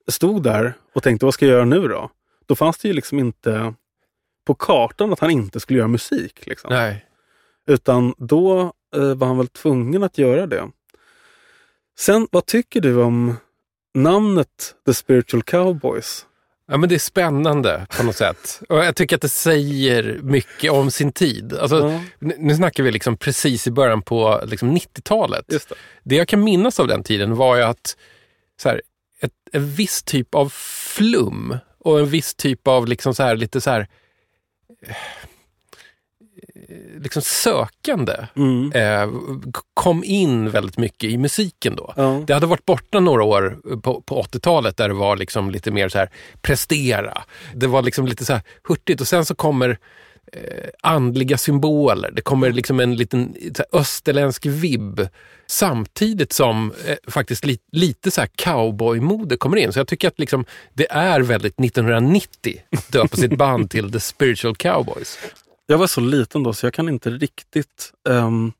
stod 0.07 0.43
där 0.43 0.73
och 0.93 1.03
tänkte 1.03 1.25
vad 1.25 1.33
ska 1.33 1.45
jag 1.45 1.53
göra 1.53 1.65
nu 1.65 1.87
då? 1.87 2.09
Då 2.45 2.55
fanns 2.55 2.77
det 2.77 2.87
ju 2.87 2.93
liksom 2.93 3.19
inte 3.19 3.73
på 4.45 4.55
kartan 4.55 5.13
att 5.13 5.19
han 5.19 5.31
inte 5.31 5.59
skulle 5.59 5.79
göra 5.79 5.87
musik. 5.87 6.47
Liksom. 6.47 6.69
Nej. 6.73 7.05
Utan 7.67 8.13
då 8.17 8.73
eh, 8.95 9.15
var 9.15 9.27
han 9.27 9.37
väl 9.37 9.47
tvungen 9.47 10.03
att 10.03 10.17
göra 10.17 10.47
det. 10.47 10.69
Sen, 11.99 12.27
vad 12.31 12.45
tycker 12.45 12.81
du 12.81 13.01
om 13.01 13.35
namnet 13.93 14.75
The 14.85 14.93
Spiritual 14.93 15.43
Cowboys? 15.43 16.25
Ja, 16.71 16.77
men 16.77 16.89
det 16.89 16.95
är 16.95 16.99
spännande 16.99 17.87
på 17.97 18.03
något 18.03 18.15
sätt. 18.15 18.61
Och 18.69 18.77
jag 18.77 18.95
tycker 18.95 19.15
att 19.15 19.21
det 19.21 19.29
säger 19.29 20.19
mycket 20.23 20.71
om 20.71 20.91
sin 20.91 21.11
tid. 21.11 21.53
Alltså, 21.53 21.87
n- 22.21 22.33
Nu 22.37 22.55
snackar 22.55 22.83
vi 22.83 22.91
liksom 22.91 23.17
precis 23.17 23.67
i 23.67 23.71
början 23.71 24.01
på 24.01 24.41
liksom 24.47 24.77
90-talet. 24.77 25.45
Just 25.47 25.69
det. 25.69 25.75
Det 26.03 26.15
jag 26.15 26.27
kan 26.27 26.43
minnas 26.43 26.79
av 26.79 26.87
den 26.87 27.03
tiden 27.03 27.35
var 27.35 27.55
ju 27.55 27.61
att 27.63 27.97
så 28.61 28.69
här, 28.69 28.81
ett, 29.21 29.31
en 29.51 29.71
viss 29.71 30.03
typ 30.03 30.35
av 30.35 30.49
flum 30.95 31.57
och 31.79 31.99
en 31.99 32.09
viss 32.09 32.35
typ 32.35 32.67
av 32.67 32.87
liksom 32.87 33.15
så 33.15 33.23
här, 33.23 33.35
lite 33.35 33.61
så 33.61 33.69
här 33.69 33.87
eh, 34.87 34.95
liksom 37.01 37.21
sökande 37.21 38.13
Mm. 38.35 38.71
eh, 38.71 39.09
kom 39.73 40.03
in 40.03 40.49
väldigt 40.49 40.77
mycket 40.77 41.09
i 41.09 41.17
musiken 41.17 41.75
då. 41.75 41.93
Ja. 41.97 42.23
Det 42.27 42.33
hade 42.33 42.45
varit 42.45 42.65
borta 42.65 42.99
några 42.99 43.23
år 43.23 43.57
på, 43.81 44.01
på 44.01 44.21
80-talet 44.23 44.77
där 44.77 44.87
det 44.87 44.93
var 44.93 45.17
liksom 45.17 45.51
lite 45.51 45.71
mer 45.71 45.89
så 45.89 45.97
här 45.97 46.09
prestera. 46.41 47.23
Det 47.55 47.67
var 47.67 47.81
liksom 47.81 48.07
lite 48.07 48.25
så 48.25 48.33
här 48.33 48.41
hurtigt 48.67 49.01
och 49.01 49.07
sen 49.07 49.25
så 49.25 49.35
kommer 49.35 49.77
eh, 50.33 50.69
andliga 50.83 51.37
symboler. 51.37 52.11
Det 52.13 52.21
kommer 52.21 52.51
liksom 52.51 52.79
en 52.79 52.95
liten 52.95 53.35
österländsk 53.73 54.45
vibb 54.45 55.07
samtidigt 55.47 56.33
som 56.33 56.73
eh, 56.87 56.95
faktiskt 57.07 57.45
li, 57.45 57.57
lite 57.71 58.11
så 58.11 58.21
här 58.21 58.29
cowboymode 58.35 59.37
kommer 59.37 59.57
in. 59.57 59.73
Så 59.73 59.79
jag 59.79 59.87
tycker 59.87 60.07
att 60.07 60.19
liksom, 60.19 60.45
det 60.73 60.91
är 60.91 61.19
väldigt 61.21 61.59
1990 61.59 62.61
att 62.77 62.91
döpa 62.91 63.17
sitt 63.17 63.37
band 63.37 63.69
till 63.69 63.91
The 63.91 63.99
Spiritual 63.99 64.55
Cowboys. 64.55 65.19
Jag 65.71 65.77
var 65.77 65.87
så 65.87 66.01
liten 66.01 66.43
då 66.43 66.53
så 66.53 66.65
jag 66.65 66.73
kan 66.73 66.89
inte 66.89 67.09
riktigt... 67.09 67.93
ehm, 68.09 68.51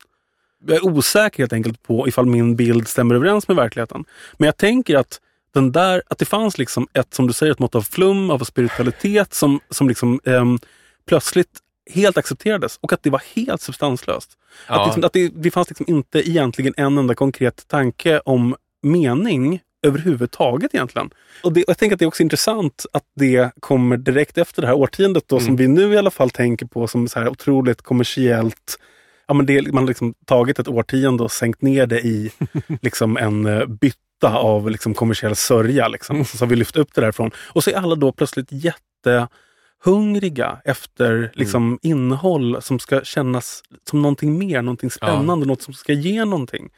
jag 0.66 0.78
är 0.78 0.86
osäker 0.86 1.44
helt 1.44 1.54
enkelt 1.54 1.84
på 1.84 2.08
ifall 2.08 2.26
min 2.26 2.56
bild 2.56 2.88
stämmer 2.88 3.16
överens 3.16 3.48
med 3.48 3.58
verkligheten. 3.58 4.06
Men 4.38 4.46
jag 4.46 4.58
tänker 4.58 4.96
att 4.96 5.22
den 5.54 5.72
där, 5.72 6.04
att 6.08 6.18
det 6.18 6.26
fanns 6.26 6.58
liksom 6.58 6.88
ett, 6.94 7.14
som 7.14 7.28
du 7.28 7.34
säger, 7.34 7.52
ett 7.52 7.60
mått 7.60 7.76
av 7.76 7.82
flum, 7.82 8.30
av 8.30 8.40
spiritualitet 8.40 9.34
som, 9.34 9.60
som 9.70 9.88
liksom 9.88 10.20
ehm, 10.26 10.60
plötsligt 11.08 11.60
helt 11.92 12.18
accepterades 12.18 12.78
och 12.82 12.94
att 12.94 13.04
det 13.04 13.10
var 13.10 13.22
helt 13.36 13.62
substanslöst. 13.62 14.38
Ja. 14.68 14.82
Att, 14.82 14.88
liksom, 14.88 15.04
att 15.04 15.14
det, 15.14 15.32
det 15.36 15.52
fanns 15.52 15.70
liksom 15.70 15.86
inte 15.90 16.30
egentligen 16.30 16.74
en 16.78 16.98
enda 16.98 17.16
konkret 17.16 17.68
tanke 17.68 18.20
om 18.20 18.56
mening 18.82 19.62
överhuvudtaget 19.88 20.76
egentligen. 20.76 21.10
Och 21.44 21.54
det, 21.54 21.64
och 21.64 21.70
jag 21.70 21.78
tänker 21.78 21.96
att 21.96 22.00
det 22.00 22.06
är 22.06 22.08
också 22.08 22.24
intressant 22.24 22.86
att 22.94 23.04
det 23.16 23.52
kommer 23.60 23.98
direkt 23.98 24.38
efter 24.38 24.62
det 24.62 24.68
här 24.68 24.76
årtiondet 24.76 25.24
då, 25.28 25.40
som 25.40 25.56
vi 25.56 25.68
nu 25.68 25.94
i 25.94 25.98
alla 25.98 26.12
fall 26.12 26.30
tänker 26.30 26.66
på 26.66 26.88
som 26.88 27.08
så 27.08 27.20
här 27.20 27.30
otroligt 27.30 27.82
kommersiellt. 27.82 28.80
Ja, 29.28 29.34
men 29.34 29.46
det, 29.46 29.74
man 29.74 29.84
har 29.84 29.88
liksom 29.88 30.14
tagit 30.26 30.60
ett 30.60 30.68
årtionde 30.68 31.24
och 31.24 31.32
sänkt 31.32 31.62
ner 31.62 31.88
det 31.88 32.02
i 32.02 32.32
liksom 32.82 33.18
en 33.18 33.46
eh, 33.46 33.66
bytta 33.66 34.38
av 34.38 34.70
liksom 34.70 34.94
kommersiell 34.94 35.36
sörja. 35.36 35.88
Liksom. 35.88 36.26
Så 36.26 36.46
har 36.46 36.50
vi 36.50 36.56
lyft 36.56 36.78
upp 36.78 36.96
det 36.96 37.02
därifrån. 37.02 37.32
Och 37.38 37.64
så 37.64 37.70
är 37.70 37.76
alla 37.76 37.96
då 37.96 38.12
plötsligt 38.12 38.48
jättehungriga 38.52 40.62
efter 40.66 41.32
liksom, 41.34 41.80
innehåll 41.82 42.62
som 42.62 42.80
ska 42.80 43.02
kännas 43.02 43.64
som 43.90 44.02
någonting 44.02 44.40
mer, 44.40 44.62
någonting 44.62 44.92
spännande, 44.92 45.46
något 45.46 45.62
som 45.62 45.74
ska 45.74 45.94
ge 45.94 46.26
någonting. 46.26 46.70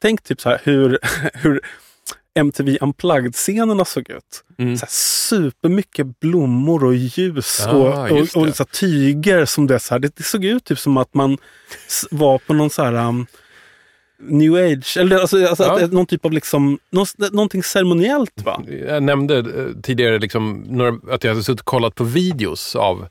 Tänk 0.00 0.22
typ 0.22 0.40
så 0.40 0.48
här 0.48 0.60
hur, 0.64 0.98
hur 1.34 1.60
MTV 2.34 2.78
Unplugged-scenerna 2.80 3.84
såg 3.84 4.10
ut. 4.10 4.44
Mm. 4.58 4.76
Så 4.76 4.86
här 4.86 4.90
supermycket 5.28 6.20
blommor 6.20 6.84
och 6.84 6.94
ljus 6.94 7.60
Ja, 7.64 7.70
och, 7.72 8.10
och, 8.10 8.36
och, 8.36 8.56
så 8.56 8.64
tyger. 8.64 9.44
som 9.44 9.66
det, 9.66 9.78
så 9.78 9.94
här. 9.94 9.98
Det, 9.98 10.16
det 10.16 10.22
såg 10.22 10.44
ut 10.44 10.64
typ 10.64 10.78
som 10.78 10.96
att 10.96 11.14
man 11.14 11.38
var 12.10 12.38
på 12.38 12.54
någon 12.54 12.70
så 12.70 12.82
här 12.82 12.94
um, 13.08 13.26
new 14.20 14.54
age, 14.54 14.96
eller 14.96 15.18
alltså, 15.18 15.46
alltså 15.46 15.64
Ja. 15.64 15.84
att, 15.84 15.92
någon 15.92 16.06
typ 16.06 16.24
av 16.24 16.32
liksom, 16.32 16.78
nå, 16.90 17.04
någonting 17.32 17.62
ceremoniellt 17.62 18.42
va? 18.44 18.62
Jag 18.86 19.02
nämnde 19.02 19.38
eh, 19.38 19.80
tidigare 19.82 20.18
liksom 20.18 20.64
några, 20.68 21.14
att 21.14 21.24
jag 21.24 21.30
hade 21.30 21.42
suttit 21.44 21.60
och 21.60 21.66
kollat 21.66 21.94
på 21.94 22.04
videos 22.04 22.76
av 22.76 23.08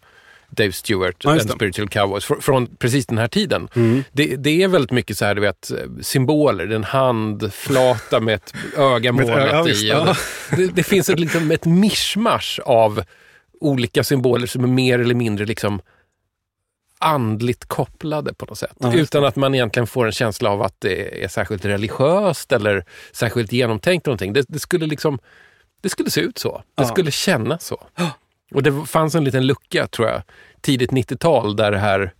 Dave 0.49 0.71
Stewart, 0.71 1.15
Ja, 1.23 1.31
and. 1.31 1.41
Spiritual 1.51 1.89
Cowboys, 1.89 2.25
fr- 2.27 2.41
från 2.41 2.75
precis 2.75 3.05
den 3.05 3.17
här 3.17 3.27
tiden. 3.27 3.67
Det, 4.12 4.36
det 4.36 4.63
är 4.63 4.67
väldigt 4.67 4.91
mycket 4.91 5.17
så 5.17 5.25
här, 5.25 5.36
du 5.36 5.41
vet, 5.41 5.71
symboler. 6.01 6.67
En 6.71 6.83
handflata 6.83 8.19
med 8.19 8.36
ett 8.36 8.53
öga 8.77 9.12
målat 9.12 9.67
i. 9.67 9.88
ja. 9.89 10.15
Det, 10.57 10.67
det, 10.67 10.83
finns 10.83 11.10
ett, 11.10 11.19
liksom, 11.19 11.51
ett 11.51 11.65
mischmasch 11.65 12.60
av 12.65 13.03
olika 13.60 14.03
symboler 14.03 14.47
som 14.47 14.63
är 14.63 14.67
mer 14.67 14.99
eller 14.99 15.15
mindre 15.15 15.45
liksom 15.45 15.81
andligt 16.99 17.65
kopplade 17.65 18.33
på 18.33 18.45
något 18.45 18.57
sätt. 18.57 18.75
Ja, 18.79 18.93
Utan 18.93 19.25
att 19.25 19.36
man 19.36 19.55
egentligen 19.55 19.88
får 19.88 20.05
en 20.05 20.12
känsla 20.12 20.49
av 20.49 20.62
att 20.62 20.75
det 20.79 21.23
är 21.23 21.27
särskilt 21.27 21.65
religiöst 21.65 22.51
eller 22.51 22.86
särskilt 23.12 23.51
genomtänkt 23.51 24.05
någonting. 24.05 24.33
Det, 24.33 24.45
det 24.47 24.60
skulle 24.60 24.86
liksom 24.86 25.19
det 25.81 25.89
skulle 25.89 26.10
se 26.12 26.21
ut 26.21 26.38
så. 26.38 26.63
Det 26.75 26.83
Ja. 26.83 26.88
skulle 26.89 27.12
kännas 27.12 27.63
så. 27.65 27.83
Och 28.53 28.63
det 28.63 28.86
fanns 28.86 29.15
en 29.15 29.23
liten 29.23 29.47
lucka, 29.47 29.88
tror 29.88 30.07
jag, 30.07 30.21
tidigt 30.62 30.91
90-tal 30.91 31.55
där 31.55 31.71
det 31.71 31.77
här, 31.77 32.13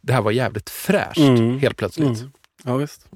det 0.00 0.12
här 0.12 0.22
var 0.22 0.30
jävligt 0.30 0.70
fräscht 0.70 1.18
Mm. 1.18 1.58
helt 1.58 1.76
plötsligt. 1.76 2.18
Mm. 2.20 2.30
Ja, 2.64 2.76
visst. 2.76 3.06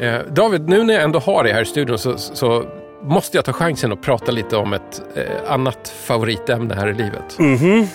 Eh, 0.00 0.18
David, 0.32 0.68
nu 0.68 0.82
när 0.84 0.94
jag 0.94 1.02
ändå 1.02 1.18
har 1.18 1.44
dig 1.44 1.52
här 1.52 1.62
i 1.62 1.64
studion 1.64 1.98
så, 1.98 2.18
så 2.18 2.64
måste 3.02 3.36
jag 3.38 3.44
ta 3.44 3.52
chansen 3.52 3.92
att 3.92 4.02
prata 4.02 4.32
lite 4.32 4.56
om 4.56 4.72
ett 4.72 5.02
eh, 5.14 5.52
annat 5.52 5.88
favoritämne 5.88 6.74
här 6.74 6.88
i 6.88 6.94
livet. 6.94 7.38
Mhm. 7.38 7.86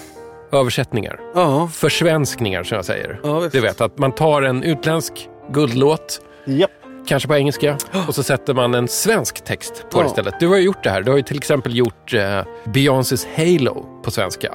Översättningar. 0.52 1.20
Ja, 1.36 1.68
Försvenskningar 1.74 2.64
som 2.64 2.76
jag 2.76 2.86
säger. 2.86 3.20
ja. 3.24 3.50
Du 3.52 3.60
vet 3.62 3.82
att 3.82 3.98
man 3.98 4.12
tar 4.12 4.42
en 4.42 4.64
utländsk 4.64 5.30
guldlåt, 5.52 6.22
Japp. 6.46 6.72
Kanske 7.06 7.28
på 7.28 7.36
engelska, 7.36 7.78
och 8.08 8.16
så 8.16 8.24
sätter 8.24 8.54
man 8.54 8.74
en 8.74 8.88
svensk 8.88 9.44
text 9.44 9.86
på 9.92 10.02
det 10.02 10.08
istället. 10.08 10.40
Du 10.40 10.48
har 10.48 10.56
ju 10.58 10.64
gjort 10.64 10.84
det 10.84 10.90
här. 10.90 11.02
Du 11.02 11.12
har 11.12 11.18
ju 11.18 11.24
till 11.24 11.38
exempel 11.38 11.76
gjort 11.76 12.14
eh, 12.14 12.42
Beyoncés 12.66 13.28
Halo 13.36 13.86
på 14.04 14.12
svenska. 14.12 14.54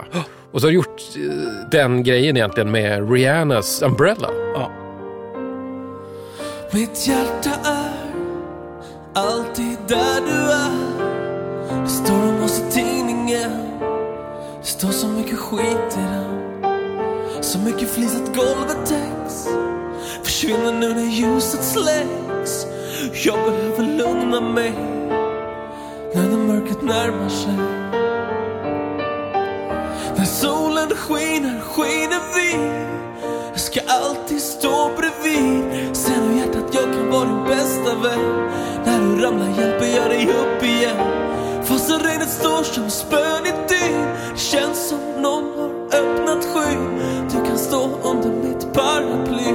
Och 0.52 0.60
så 0.60 0.66
har 0.66 0.70
du 0.70 0.76
gjort 0.76 1.00
eh, 1.16 1.70
den 1.70 2.02
grejen 2.02 2.36
egentligen 2.36 2.70
med 2.70 3.12
Rihannas 3.12 3.82
Umbrella. 3.82 4.28
Ja. 4.54 4.70
Mitt 6.72 7.06
hjärta 7.06 7.50
är 7.64 7.92
alltid 9.14 9.76
där 9.88 10.20
du 10.26 10.52
är. 10.52 11.82
Det 11.82 11.88
står 11.88 12.28
om 12.28 12.42
oss 12.44 12.60
i 12.60 12.72
tidningen. 12.72 13.50
Det 14.60 14.66
står 14.66 14.88
så 14.88 15.08
mycket 15.08 15.38
skit 15.38 15.96
i 15.96 16.00
den. 16.00 16.40
Så 17.42 17.58
mycket 17.58 17.90
flis 17.90 18.16
att 18.16 18.36
golvet 18.36 18.86
täcks. 18.86 19.48
Försvinner 20.24 20.72
nu 20.72 20.94
när 20.94 21.10
ljuset 21.10 21.64
släcks. 21.64 22.29
Jag 23.24 23.38
behöver 23.44 23.82
lugna 23.82 24.40
mig. 24.40 24.72
När 26.14 26.30
det 26.30 26.36
mörkret 26.36 26.82
närmar 26.82 27.28
sig. 27.28 27.56
När 30.16 30.24
solen 30.24 30.88
skiner, 30.88 31.60
skiner 31.60 32.20
vi. 32.34 32.80
Jag 33.50 33.60
ska 33.60 33.80
alltid 33.86 34.42
stå 34.42 34.90
bredvid 34.96 35.64
Sen 35.96 36.28
nu 36.28 36.38
hjärtat 36.38 36.74
jag 36.74 36.84
kan 36.84 37.10
vara 37.10 37.24
din 37.24 37.44
bästa 37.44 37.94
vän 37.94 38.50
När 38.84 39.00
du 39.00 39.22
ramlar 39.22 39.46
hjälper 39.46 39.86
jag 39.86 40.10
dig 40.10 40.28
upp 40.28 40.62
igen 40.62 40.96
Fastän 41.64 42.00
regnet 42.00 42.28
står 42.28 42.62
som 42.62 42.90
spön 42.90 43.46
i 43.46 43.50
dyn 43.50 44.06
Det 44.32 44.40
känns 44.40 44.88
som 44.88 44.98
någon 45.22 45.58
har 45.58 45.70
öppnat 45.98 46.44
skyn 46.44 47.00
Du 47.32 47.48
kan 47.48 47.58
stå 47.58 47.98
under 48.02 48.30
mitt 48.30 48.72
paraply 48.72 49.54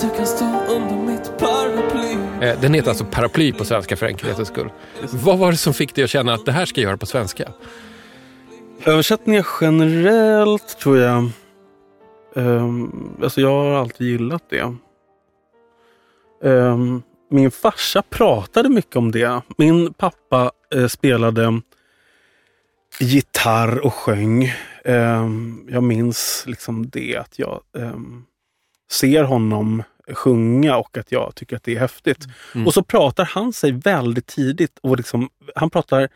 Du 0.00 0.08
kan 0.16 0.26
stå 0.26 0.44
under 0.68 0.96
mitt 1.12 1.23
paraply 1.46 2.04
Eh, 2.44 2.60
den 2.60 2.74
heter 2.74 2.88
alltså 2.88 3.04
Paraply 3.04 3.52
på 3.52 3.64
svenska 3.64 3.96
för 3.96 4.06
enkelhetens 4.06 4.48
skull. 4.48 4.70
Vad 5.12 5.38
var 5.38 5.50
det 5.50 5.56
som 5.56 5.74
fick 5.74 5.94
dig 5.94 6.04
att 6.04 6.10
känna 6.10 6.34
att 6.34 6.46
det 6.46 6.52
här 6.52 6.66
ska 6.66 6.80
jag 6.80 6.88
göra 6.88 6.96
på 6.96 7.06
svenska? 7.06 7.52
Översättningar 8.84 9.46
generellt 9.60 10.78
tror 10.78 10.98
jag. 10.98 11.30
Um, 12.34 13.16
alltså 13.22 13.40
jag 13.40 13.48
har 13.50 13.70
alltid 13.70 14.06
gillat 14.06 14.42
det. 14.48 14.74
Ehm, 16.44 17.02
min 17.30 17.50
farsa 17.50 18.02
pratade 18.02 18.68
mycket 18.68 18.96
om 18.96 19.10
det. 19.10 19.42
Min 19.56 19.94
pappa 19.94 20.52
eh, 20.74 20.86
spelade 20.86 21.60
gitarr 23.00 23.78
och 23.78 23.94
sjöng. 23.94 24.52
Ehm, 24.84 25.68
jag 25.70 25.82
minns 25.82 26.44
liksom 26.46 26.90
det 26.90 27.16
att 27.16 27.38
jag 27.38 27.60
ser 28.90 29.22
honom 29.22 29.82
sjunga 30.12 30.76
och 30.76 30.98
att 30.98 31.12
jag 31.12 31.34
tycker 31.34 31.56
att 31.56 31.62
det 31.62 31.74
är 31.74 31.80
häftigt. 31.80 32.26
Mm. 32.54 32.66
Och 32.66 32.74
så 32.74 32.82
pratar 32.82 33.24
han 33.24 33.52
sig 33.52 33.72
väldigt 33.72 34.26
tidigt 34.26 34.78
och 34.82 34.96
liksom, 34.96 35.28
han 35.54 35.70
pratar 35.70 36.08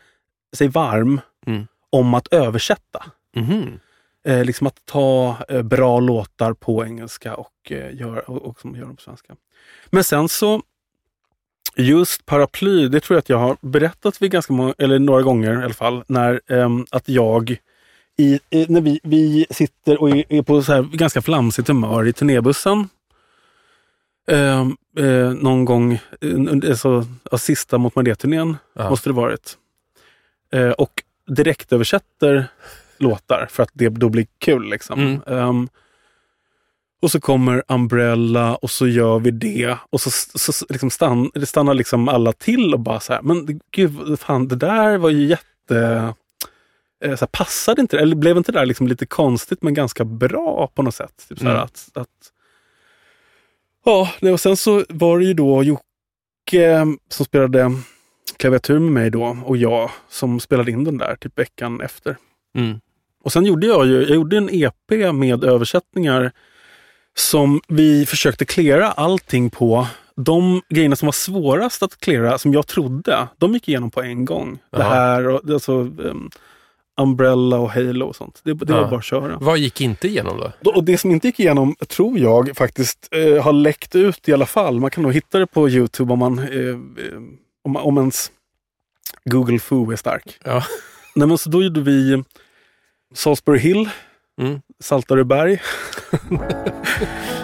sig 0.53 0.67
varm 0.67 1.21
Mm. 1.47 1.67
om 1.89 2.13
att 2.13 2.27
översätta. 2.33 3.05
Mhm. 3.35 3.79
Eh, 4.25 4.45
liksom 4.45 4.67
att 4.67 4.85
ta 4.85 5.37
eh, 5.49 5.61
bra 5.61 5.99
låtar 5.99 6.53
på 6.53 6.85
engelska 6.85 7.35
och, 7.35 7.71
eh, 7.71 7.95
göra, 7.95 8.19
och, 8.19 8.45
och 8.45 8.59
som 8.59 8.75
göra 8.75 8.85
dem 8.85 8.95
på 8.95 9.01
svenska. 9.01 9.35
Men 9.89 10.03
sen 10.03 10.29
så, 10.29 10.61
just 11.75 12.25
paraply, 12.25 12.87
det 12.87 12.99
tror 12.99 13.15
jag 13.15 13.19
att 13.19 13.29
jag 13.29 13.37
har 13.37 13.57
berättat 13.61 14.21
vid 14.21 14.31
ganska 14.31 14.53
många, 14.53 14.73
eller 14.77 14.99
några 14.99 15.21
gånger 15.21 15.61
i 15.61 15.63
alla 15.63 15.73
fall, 15.73 16.03
när, 16.07 16.41
ehm, 16.47 16.85
att 16.91 17.09
jag 17.09 17.57
i, 18.17 18.39
i, 18.49 18.65
när 18.69 18.81
vi, 18.81 18.99
vi 19.03 19.45
sitter 19.49 20.01
och 20.01 20.09
är, 20.09 20.23
är 20.29 20.41
på 20.41 20.61
så 20.61 20.73
här 20.73 20.81
ganska 20.81 21.21
flamsigt 21.21 21.67
humör 21.67 22.07
i 22.07 22.13
turnébussen. 22.13 22.89
Eh, 24.29 24.67
eh, 25.05 25.33
någon 25.33 25.65
gång, 25.65 25.93
eh, 25.93 26.69
alltså, 26.69 27.05
sista 27.37 27.77
mot 27.77 27.95
Maria-turnén 27.95 28.57
Ja. 28.73 28.89
måste 28.89 29.09
det 29.09 29.13
varit. 29.13 29.57
Eh, 30.53 30.69
och 30.69 31.03
direktöversätter 31.27 32.45
låtar 32.97 33.47
för 33.49 33.63
att 33.63 33.69
det 33.73 33.89
då 33.89 34.09
blir 34.09 34.27
kul. 34.37 34.69
Liksom. 34.69 34.99
Mm. 34.99 35.21
Ehm, 35.39 35.69
och 37.01 37.11
så 37.11 37.19
kommer 37.21 37.63
Umbrella 37.67 38.55
och 38.55 38.71
så 38.71 38.87
gör 38.87 39.19
vi 39.19 39.31
det. 39.31 39.77
Och 39.89 40.01
så, 40.01 40.09
så, 40.39 40.53
så 40.53 40.65
liksom 40.69 40.89
stann, 40.89 41.31
det 41.33 41.45
stannar 41.45 41.73
liksom 41.73 42.09
alla 42.09 42.33
till 42.33 42.73
och 42.73 42.79
bara 42.79 42.99
så 42.99 43.13
här, 43.13 43.21
men 43.21 43.59
gud, 43.71 44.19
fan 44.19 44.47
det 44.47 44.55
där 44.55 44.97
var 44.97 45.09
ju 45.09 45.25
jätte... 45.25 46.13
eh, 47.03 47.15
Så 47.15 47.19
här, 47.25 47.27
passade 47.27 47.81
inte 47.81 47.95
det? 47.97 48.01
Eller 48.01 48.15
blev 48.15 48.37
inte 48.37 48.51
det 48.51 48.59
där 48.59 48.65
liksom 48.65 48.87
lite 48.87 49.05
konstigt 49.05 49.61
men 49.63 49.73
ganska 49.73 50.05
bra 50.05 50.67
på 50.75 50.81
något 50.83 50.95
sätt? 50.95 51.25
Typ 51.29 51.39
så 51.39 51.45
här 51.45 51.51
Mm. 51.51 51.63
att, 51.63 51.89
att, 51.93 52.07
ja, 53.89 54.09
det- 54.19 54.31
och 54.31 54.39
sen 54.39 54.57
så 54.57 54.83
var 54.89 55.19
det 55.19 55.25
ju 55.25 55.33
då 55.33 55.63
Jocke 55.63 56.85
som 57.09 57.25
spelade 57.25 57.71
klaviatur 58.37 58.79
med 58.79 58.91
mig 58.91 59.09
då 59.09 59.37
och 59.45 59.57
jag 59.57 59.91
som 60.09 60.39
spelade 60.39 60.71
in 60.71 60.83
den 60.83 60.97
där 60.97 61.15
typ 61.15 61.39
veckan 61.39 61.81
efter. 61.81 62.17
Mm. 62.57 62.79
Och 63.23 63.31
sen 63.33 63.45
gjorde 63.45 63.67
jag 63.67 63.87
ju, 63.87 64.01
jag 64.01 64.15
gjorde 64.15 64.37
en 64.37 64.49
EP 64.51 65.13
med 65.13 65.43
översättningar 65.43 66.31
som 67.17 67.61
vi 67.67 68.05
försökte 68.05 68.45
klära 68.45 68.91
allting 68.91 69.49
på. 69.49 69.87
De 70.15 70.61
grejerna 70.69 70.95
som 70.95 71.05
var 71.05 71.11
svårast 71.13 71.83
att 71.83 71.97
klära, 71.97 72.37
som 72.37 72.53
jag 72.53 72.67
trodde, 72.67 73.27
de 73.37 73.53
gick 73.53 73.67
igenom 73.67 73.91
på 73.91 74.01
en 74.01 74.25
gång. 74.25 74.59
Det 74.71 74.77
Jaha. 74.77 74.89
här 74.93 75.27
och 75.27 75.49
alltså, 75.49 75.73
um, 75.73 76.29
Umbrella 76.99 77.57
och 77.59 77.71
Halo 77.71 78.05
och 78.05 78.15
sånt. 78.15 78.41
Det, 78.43 78.53
det 78.53 78.65
Ja. 78.73 78.81
var 78.81 78.89
bara 78.89 78.97
att 78.99 79.05
köra. 79.05 79.37
Vad 79.41 79.57
gick 79.57 79.81
inte 79.81 80.07
igenom 80.07 80.37
då? 80.37 80.51
Då- 80.61 80.71
Och 80.71 80.83
det 80.83 80.97
som 80.97 81.11
inte 81.11 81.27
gick 81.27 81.39
igenom, 81.39 81.75
tror 81.87 82.19
jag, 82.19 82.57
faktiskt 82.57 83.07
eh, 83.11 83.43
har 83.43 83.53
läckt 83.53 83.95
ut 83.95 84.29
i 84.29 84.33
alla 84.33 84.45
fall. 84.45 84.79
Man 84.79 84.91
kan 84.91 85.03
nog 85.03 85.13
hitta 85.13 85.39
det 85.39 85.47
på 85.47 85.69
Youtube 85.69 86.13
om 86.13 86.19
man, 86.19 86.39
eh, 86.39 86.45
eh, 86.45 86.75
om, 87.63 87.75
om 87.75 87.97
ens 87.97 88.31
Google 89.25 89.59
Foo 89.59 89.91
är 89.91 89.95
stark. 89.95 90.39
Ja. 90.43 90.63
Nej, 91.15 91.27
men 91.27 91.37
så 91.37 91.49
då 91.49 91.63
gjorde 91.63 91.81
vi 91.81 92.23
Salisbury 93.15 93.59
Hill, 93.59 93.89
Mm. 94.41 94.61
Saltareberg. 94.79 95.61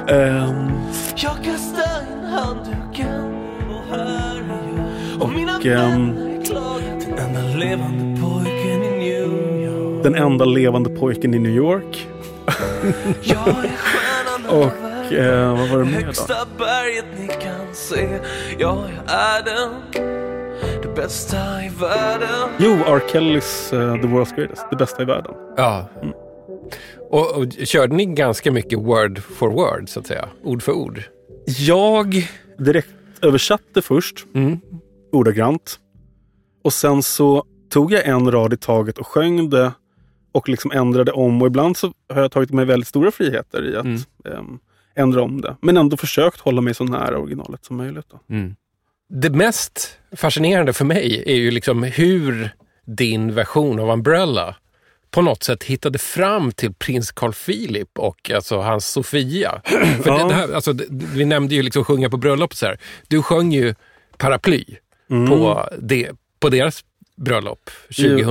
Ehm, 0.08 0.70
Jag 1.16 1.44
kastar 1.44 2.02
in 2.02 2.24
handduken 2.26 3.36
och 3.70 3.84
här 3.98 4.36
är 4.36 4.44
jag 5.12 5.22
Och 5.22 5.30
mina 5.32 5.52
ehm, 5.52 5.62
vänner 5.64 6.30
är 6.40 6.44
glada 6.46 6.80
Den 7.18 7.18
enda 7.18 7.58
levande 7.58 8.22
den 10.06 10.16
enda 10.16 10.46
levande 10.46 10.90
pojken 10.90 11.34
i 11.34 11.40
New 11.40 11.52
York. 11.56 12.08
Jag 13.24 13.48
är 13.48 13.72
stjärnan 13.78 14.46
Och 14.62 15.14
eh, 15.14 15.58
vad 15.58 15.70
var 15.70 15.80
det 15.80 15.86
mer 15.86 16.00
då? 16.00 16.06
Högsta 16.06 16.36
berget 16.58 17.06
ni 17.20 17.28
kan 17.28 17.74
se 17.74 18.20
Ja, 18.60 18.86
jag 18.90 19.16
är 19.16 19.44
den 19.44 19.72
Det 20.82 20.96
bästa 20.96 21.38
i 21.38 21.72
världen 21.80 22.50
Jo, 22.58 22.72
R. 22.88 23.02
Kellys 23.12 23.74
eh, 23.74 23.94
The 24.02 24.08
World's 24.08 24.36
Greatest, 24.36 24.66
det 24.70 24.76
bästa 24.76 25.02
i 25.02 25.06
världen. 25.06 25.34
Ja. 25.58 25.90
Och, 27.12 27.38
och 27.38 27.46
körde 27.64 27.96
ni 27.96 28.06
ganska 28.06 28.52
mycket 28.52 28.80
word 28.80 29.20
for 29.20 29.50
word, 29.50 29.90
så 29.90 30.00
att 30.00 30.08
säga? 30.08 30.30
Ord 30.44 30.64
för 30.64 30.72
ord? 30.72 31.04
Jag 31.46 32.28
direkt 32.60 32.90
översatte 33.22 33.82
först, 33.82 34.26
Mm. 34.36 34.60
ordagrant. 35.12 35.80
Och 36.64 36.74
sen 36.74 37.04
så 37.04 37.44
tog 37.70 37.92
jag 37.94 38.06
en 38.08 38.32
rad 38.32 38.54
i 38.54 38.58
taget 38.58 38.98
och 38.98 39.08
sjöng 39.08 39.50
det 39.50 39.72
och 40.36 40.50
liksom 40.50 40.72
ändrade 40.72 41.12
om. 41.12 41.42
Och 41.42 41.48
ibland 41.48 41.78
så 41.78 41.94
har 42.14 42.22
jag 42.22 42.32
tagit 42.32 42.52
mig 42.52 42.66
väldigt 42.66 42.88
stora 42.88 43.12
friheter 43.12 43.70
i 43.74 43.76
att 43.76 43.86
Mm. 43.86 44.02
ehm, 44.26 44.60
ändra 44.96 45.22
om 45.24 45.42
det. 45.42 45.56
Men 45.62 45.78
ändå 45.78 45.98
försökt 45.98 46.40
hålla 46.40 46.62
mig 46.62 46.74
så 46.74 46.84
nära 46.84 47.18
originalet 47.18 47.66
som 47.66 47.78
möjligt. 47.78 48.06
Mm. 48.30 48.56
Det 49.10 49.30
mest 49.30 49.98
fascinerande 50.16 50.74
för 50.74 50.86
mig 50.86 51.24
är 51.26 51.36
ju 51.36 51.52
liksom 51.52 51.84
hur 51.84 52.50
din 52.86 53.34
version 53.36 53.80
av 53.80 53.90
Umbrella 53.90 54.56
på 55.12 55.22
något 55.22 55.44
sätt 55.44 55.64
hittade 55.64 55.98
fram 56.00 56.52
till 56.52 56.74
prins 56.74 57.12
Carl 57.12 57.34
Philip 57.34 58.00
och 58.00 58.32
alltså 58.32 58.58
hans 58.58 58.88
Sofia. 58.88 59.62
För 60.04 60.10
Ja. 60.10 60.18
det, 60.18 60.28
det 60.30 60.34
här, 60.36 60.54
alltså, 60.54 60.74
det, 60.74 60.86
vi 60.90 61.26
nämnde 61.26 61.56
ju 61.56 61.62
liksom 61.64 61.84
sjunga 61.86 62.10
på 62.10 62.18
bröllop 62.18 62.52
och 62.52 62.58
så 62.58 62.66
här. 62.66 62.80
Du 63.08 63.22
sjöng 63.24 63.52
ju 63.52 63.76
Paraply 64.18 64.66
på, 65.28 65.70
det, 65.80 66.12
på 66.40 66.50
deras 66.50 66.84
bröllop 67.18 67.70
Det- 67.98 68.24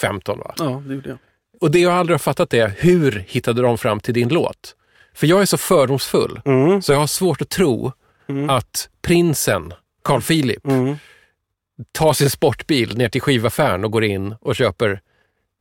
det 0.00 0.06
gjorde 0.06 0.18
jag. 0.28 0.38
2015 0.38 0.38
va? 0.38 0.54
Ja, 0.58 0.82
det 0.86 0.94
gjorde 0.94 1.08
jag. 1.08 1.18
Och 1.60 1.70
det 1.70 1.78
jag 1.78 1.92
aldrig 1.92 2.14
har 2.14 2.18
fattat 2.18 2.54
är, 2.54 2.74
hur 2.78 3.24
hittade 3.28 3.62
de 3.62 3.78
fram 3.78 4.00
till 4.00 4.14
din 4.14 4.28
låt? 4.28 4.74
För 5.14 5.26
jag 5.26 5.42
är 5.42 5.46
så 5.46 5.56
fördomsfull, 5.58 6.40
Mm. 6.44 6.82
så 6.82 6.92
jag 6.92 6.98
har 6.98 7.06
svårt 7.06 7.42
att 7.42 7.48
tro 7.48 7.92
att 8.48 8.88
prinsen, 9.02 9.72
Carl 10.04 10.22
Philip, 10.22 10.66
Mm. 10.66 10.96
tar 11.92 12.12
sin 12.12 12.30
sportbil 12.30 12.96
ner 12.98 13.08
till 13.08 13.20
skivaffären 13.20 13.84
och 13.84 13.90
går 13.90 14.04
in 14.04 14.34
och 14.40 14.56
köper 14.56 15.00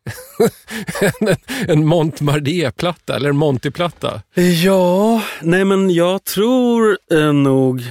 en, 1.19 1.35
en 1.67 1.85
Montmardier-platta 1.85 3.15
eller 3.15 3.29
en 3.29 3.37
Monty-platta. 3.37 4.21
Ja, 4.63 5.21
nej 5.41 5.65
men 5.65 5.89
jag 5.89 6.23
tror 6.23 6.97
eh, 7.11 7.33
nog... 7.33 7.83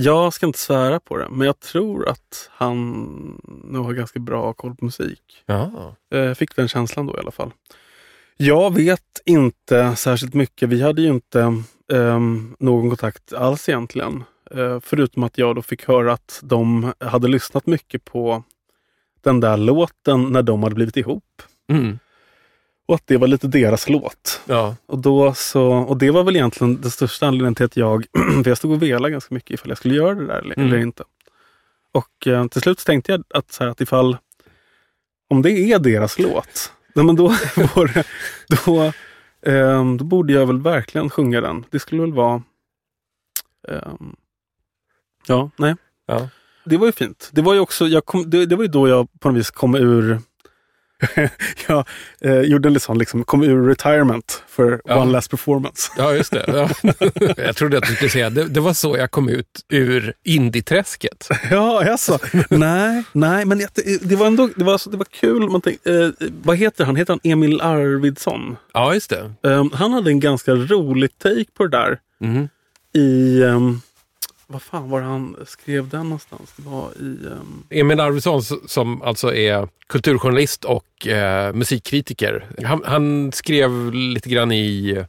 Jag 0.00 0.32
ska 0.32 0.46
inte 0.46 0.58
svära 0.58 1.00
på 1.00 1.16
det, 1.16 1.28
men 1.30 1.46
jag 1.46 1.60
tror 1.60 2.08
att 2.08 2.50
han 2.52 2.92
nog 3.64 3.84
har 3.84 3.92
ganska 3.92 4.18
bra 4.18 4.52
koll 4.52 4.74
på 4.74 4.84
musik. 4.84 5.42
Ja. 5.46 5.94
Eh, 6.14 6.34
fick 6.34 6.56
den 6.56 6.68
känslan 6.68 7.06
då 7.06 7.16
i 7.16 7.18
alla 7.18 7.30
fall. 7.30 7.50
Jag 8.36 8.74
vet 8.74 9.20
inte 9.24 9.96
särskilt 9.96 10.34
mycket. 10.34 10.68
Vi 10.68 10.82
hade 10.82 11.02
ju 11.02 11.08
inte 11.08 11.62
ehm, 11.92 12.56
någon 12.58 12.88
kontakt 12.88 13.32
alls 13.32 13.68
egentligen. 13.68 14.24
Eh, 14.50 14.80
förutom 14.80 15.22
att 15.22 15.38
jag 15.38 15.56
då 15.56 15.62
fick 15.62 15.88
höra 15.88 16.12
att 16.12 16.40
de 16.42 16.92
hade 16.98 17.28
lyssnat 17.28 17.66
mycket 17.66 18.04
på 18.04 18.42
den 19.20 19.40
där 19.40 19.56
låten 19.56 20.32
när 20.32 20.42
de 20.42 20.62
hade 20.62 20.74
blivit 20.74 20.96
ihop. 20.96 21.42
Mm. 21.70 21.98
Och 22.88 22.94
att 22.94 23.06
det 23.06 23.16
var 23.16 23.26
lite 23.28 23.46
deras 23.46 23.88
låt. 23.88 24.40
ja. 24.46 24.76
Och, 24.86 24.98
då 24.98 25.34
så, 25.34 25.62
och 25.72 25.96
det 25.96 26.10
var 26.10 26.24
väl 26.24 26.36
egentligen 26.36 26.80
den 26.80 26.90
största 26.90 27.26
anledningen 27.26 27.54
till 27.54 27.64
att 27.66 27.76
jag, 27.76 28.06
för 28.44 28.50
jag 28.50 28.58
stod 28.58 28.72
och 28.72 28.82
velade 28.82 29.10
ganska 29.10 29.34
mycket 29.34 29.50
ifall 29.50 29.68
jag 29.68 29.78
skulle 29.78 29.94
göra 29.94 30.14
det 30.14 30.26
där 30.26 30.38
eller, 30.38 30.58
Mm. 30.58 30.80
inte. 30.80 31.04
Och 31.92 32.26
eh, 32.26 32.46
till 32.48 32.60
slut 32.62 32.78
tänkte 32.78 33.12
jag 33.12 33.24
att, 33.34 33.52
så 33.52 33.64
här, 33.64 33.70
att 33.70 33.80
ifall, 33.80 34.16
om 35.30 35.42
det 35.42 35.50
är 35.50 35.78
deras 35.78 36.18
låt, 36.18 36.72
nej, 36.94 37.04
men 37.04 37.16
då, 37.16 37.28
det, 37.94 38.04
då, 38.66 38.82
eh, 39.52 39.94
då 39.96 40.04
borde 40.04 40.32
jag 40.32 40.46
väl 40.46 40.60
verkligen 40.62 41.10
sjunga 41.10 41.40
den. 41.40 41.64
Det 41.70 41.78
skulle 41.78 42.00
väl 42.02 42.12
vara, 42.12 42.42
ehm, 43.68 44.16
ja, 45.26 45.50
nej. 45.56 45.74
Ja. 46.06 46.28
Det 46.64 46.76
var 46.76 46.86
ju 46.86 46.92
fint. 46.92 47.30
Det 47.32 47.42
var 47.42 47.54
ju 47.54 47.60
också, 47.60 47.86
jag 47.86 48.04
kom, 48.06 48.30
det, 48.30 48.46
det 48.46 48.56
var 48.56 48.62
ju 48.64 48.68
då 48.70 48.88
jag 48.88 49.08
på 49.20 49.28
något 49.30 49.38
vis 49.38 49.50
kom 49.50 49.74
ur 49.74 50.20
jag 51.68 51.86
eh, 52.20 52.40
gjorde 52.40 52.68
en 52.68 52.72
liksom, 52.72 52.98
liksom, 52.98 53.24
kom 53.24 53.42
ur 53.42 53.68
retirement 53.68 54.42
för 54.48 54.80
Ja. 54.84 55.02
one 55.02 55.12
last 55.12 55.30
performance. 55.30 55.92
Ja, 55.96 56.14
just 56.14 56.32
det. 56.32 56.44
Ja. 56.46 56.70
Jag 57.44 57.56
trodde 57.56 57.78
att 57.78 57.86
du 57.86 57.94
skulle 57.94 58.10
säga 58.10 58.30
det, 58.30 58.44
det 58.44 58.60
var 58.60 58.72
så 58.72 58.96
jag 58.96 59.10
kom 59.10 59.28
ut 59.28 59.46
ur 59.72 60.14
indieträsket. 60.24 61.28
Ja, 61.50 61.90
alltså. 61.90 62.18
nej, 62.50 63.04
nej, 63.12 63.44
men 63.44 63.58
det, 63.58 63.68
det 64.02 64.16
var 64.16 64.26
ändå 64.26 64.48
det 64.56 64.64
var, 64.64 64.90
det 64.90 64.96
var 64.96 65.06
kul. 65.20 65.50
Man 65.50 65.60
tänk, 65.60 65.86
eh, 65.86 66.08
vad 66.42 66.56
heter 66.56 66.84
han? 66.84 66.96
Heter 66.96 67.12
han 67.12 67.32
Emil 67.32 67.60
Arvidsson? 67.60 68.56
Ja, 68.74 68.94
just 68.94 69.10
det. 69.10 69.32
Eh, 69.44 69.64
han 69.72 69.92
hade 69.92 70.10
en 70.10 70.20
ganska 70.20 70.52
rolig 70.52 71.18
take 71.18 71.44
på 71.56 71.66
det 71.66 71.76
där 71.78 71.98
Mhm. 72.20 72.48
i... 72.94 73.42
ehm, 73.42 73.80
vad 74.50 74.62
fan 74.62 74.90
var 74.90 75.00
det 75.00 75.06
han 75.06 75.36
skrev 75.46 75.88
den 75.88 76.02
någonstans? 76.02 76.52
Det 76.56 76.62
var 76.70 76.90
i... 77.00 77.26
ehm, 77.26 77.62
Emil 77.70 78.00
Arvidsson 78.00 78.42
som 78.66 79.02
alltså 79.02 79.34
är 79.34 79.68
kulturjournalist 79.88 80.64
och 80.64 81.06
eh, 81.06 81.52
musikkritiker. 81.52 82.46
Han, 82.64 82.82
han 82.84 83.32
skrev 83.32 83.92
lite 83.92 84.28
grann 84.28 84.52
i, 84.52 85.04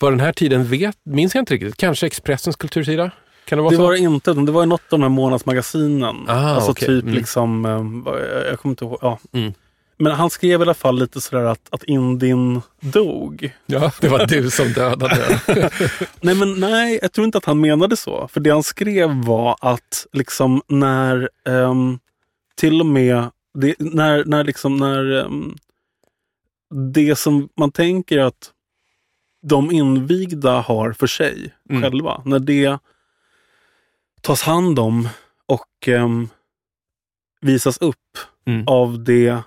på 0.00 0.10
den 0.10 0.20
här 0.20 0.32
tiden 0.32 0.64
vet, 0.64 0.96
minns 1.02 1.34
jag 1.34 1.42
inte 1.42 1.54
riktigt, 1.54 1.76
kanske 1.76 2.06
Expressens 2.06 2.56
kultursida? 2.56 3.10
Kan 3.44 3.58
det 3.58 3.62
vara 3.62 3.70
det 3.70 3.76
så? 3.76 3.82
var 3.82 3.92
det 3.92 3.98
inte, 3.98 4.32
det 4.32 4.52
var 4.52 4.66
något 4.66 4.80
av 4.80 4.98
de 4.98 5.02
här 5.02 5.08
månadsmagasinen. 5.08 6.16
Ah, 6.28 6.32
alltså 6.54 6.70
okej. 6.70 6.88
typ 6.88 7.02
Mm. 7.02 7.14
liksom, 7.14 7.64
ehm, 7.64 8.02
jag 8.48 8.58
kommer 8.60 8.72
inte 8.72 8.84
ihåg. 8.84 8.98
Ja. 9.02 9.18
Mm. 9.32 9.52
Men 9.96 10.12
han 10.12 10.30
skrev 10.30 10.60
i 10.60 10.62
alla 10.62 10.74
fall 10.74 10.98
lite 10.98 11.20
sådär 11.20 11.44
att, 11.44 11.68
att 11.70 11.84
Indien 11.84 12.62
dog. 12.80 13.54
Ja, 13.66 13.92
det 14.00 14.08
var 14.08 14.26
du 14.26 14.50
som 14.50 14.72
dödade. 14.72 15.40
Nej, 16.20 16.34
men 16.34 16.60
nej, 16.60 16.98
jag 17.02 17.12
tror 17.12 17.24
inte 17.24 17.38
att 17.38 17.44
han 17.44 17.60
menade 17.60 17.96
så. 17.96 18.28
För 18.28 18.40
det 18.40 18.50
han 18.50 18.62
skrev 18.62 19.10
var 19.24 19.56
att 19.60 20.06
liksom 20.12 20.62
när 20.68 21.30
ehm, 21.48 21.98
till 22.56 22.80
och 22.80 22.86
med 22.86 23.24
det, 23.58 23.74
när, 23.78 24.24
när, 24.24 24.44
liksom, 24.44 24.76
när 24.76 25.24
ehm, 25.24 25.54
det 26.94 27.16
som 27.16 27.48
man 27.56 27.72
tänker 27.72 28.18
att 28.18 28.50
de 29.46 29.70
invigda 29.72 30.60
har 30.60 30.92
för 30.92 31.06
sig 31.06 31.54
Mm. 31.70 31.82
själva, 31.82 32.22
när 32.24 32.38
det 32.38 32.78
tas 34.20 34.42
hand 34.42 34.78
om 34.78 35.08
och 35.46 35.88
ehm, 35.88 36.28
visas 37.40 37.78
upp 37.78 37.96
Mm. 38.46 38.64
av 38.68 39.04
det 39.04 39.38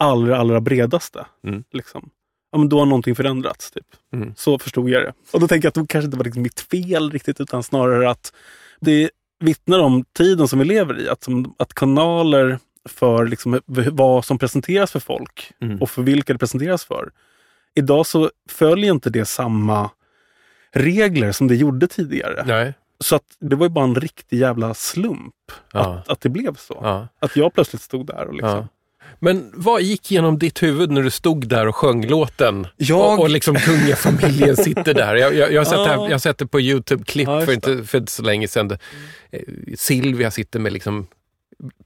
allra, 0.00 0.38
allra 0.38 0.60
bredaste. 0.60 1.26
Mm. 1.44 1.64
Liksom. 1.72 2.10
Ja, 2.52 2.58
men 2.58 2.68
då 2.68 2.78
har 2.78 2.86
någonting 2.86 3.14
förändrats. 3.14 3.70
Typ. 3.70 3.86
Mm. 4.12 4.34
Så 4.36 4.58
förstod 4.58 4.90
jag 4.90 5.02
det. 5.02 5.12
Och 5.32 5.40
då 5.40 5.48
tänker 5.48 5.66
jag 5.66 5.70
att 5.70 5.74
det 5.74 5.92
kanske 5.92 6.04
inte 6.04 6.16
var 6.16 6.24
liksom 6.24 6.42
mitt 6.42 6.60
fel 6.60 7.10
riktigt, 7.10 7.40
utan 7.40 7.62
snarare 7.62 8.10
att 8.10 8.32
det 8.80 9.10
vittnar 9.40 9.78
om 9.78 10.04
tiden 10.16 10.48
som 10.48 10.58
vi 10.58 10.64
lever 10.64 11.00
i. 11.00 11.08
Att, 11.08 11.22
som, 11.24 11.54
att 11.58 11.74
kanaler 11.74 12.58
för 12.88 13.26
liksom 13.26 13.60
vad 13.90 14.24
som 14.24 14.38
presenteras 14.38 14.90
för 14.92 15.00
folk 15.00 15.52
Mm. 15.60 15.82
och 15.82 15.90
för 15.90 16.02
vilka 16.02 16.32
det 16.32 16.38
presenteras 16.38 16.84
för. 16.84 17.10
Idag 17.74 18.06
så 18.06 18.30
följer 18.48 18.92
inte 18.92 19.10
det 19.10 19.24
samma 19.24 19.90
regler 20.72 21.32
som 21.32 21.48
det 21.48 21.56
gjorde 21.56 21.86
tidigare. 21.86 22.44
Nej. 22.46 22.74
Så 23.00 23.16
att 23.16 23.24
det 23.40 23.56
var 23.56 23.66
ju 23.66 23.70
bara 23.70 23.84
en 23.84 23.94
riktig 23.94 24.38
jävla 24.38 24.74
slump 24.74 25.34
Ja. 25.72 25.80
att, 25.80 26.08
att 26.08 26.20
det 26.20 26.28
blev 26.28 26.54
så. 26.56 26.78
Ja. 26.82 27.08
Att 27.18 27.36
jag 27.36 27.54
plötsligt 27.54 27.82
stod 27.82 28.06
där 28.06 28.26
och 28.26 28.34
liksom... 28.34 28.50
Ja. 28.50 28.68
Men 29.18 29.50
vad 29.54 29.82
gick 29.82 30.10
genom 30.10 30.38
ditt 30.38 30.62
huvud 30.62 30.90
när 30.90 31.02
du 31.02 31.10
stod 31.10 31.48
där 31.48 31.66
och 31.68 31.76
sjöng 31.76 32.06
låten? 32.06 32.66
Jag- 32.76 33.12
Och, 33.12 33.20
och 33.20 33.30
liksom 33.30 33.56
kungafamiljen 33.56 34.56
sitter 34.56 34.94
där. 34.94 35.14
Jag, 35.16 35.34
jag, 35.34 35.52
jag, 35.52 35.60
har 35.60 35.64
sett 35.64 35.78
här, 35.78 35.94
Ja. 35.94 36.04
jag 36.04 36.10
har 36.14 36.18
sett 36.18 36.38
det 36.38 36.46
på 36.46 36.60
YouTube-klipp 36.60 37.28
Ja, 37.28 37.40
för, 37.46 37.52
inte, 37.52 37.84
för 37.84 37.98
inte 37.98 38.12
så 38.12 38.22
länge 38.22 38.48
sedan. 38.48 38.70
Eh, 39.30 39.40
Silvia 39.76 40.30
sitter 40.30 40.58
med 40.58 40.72
liksom 40.72 41.06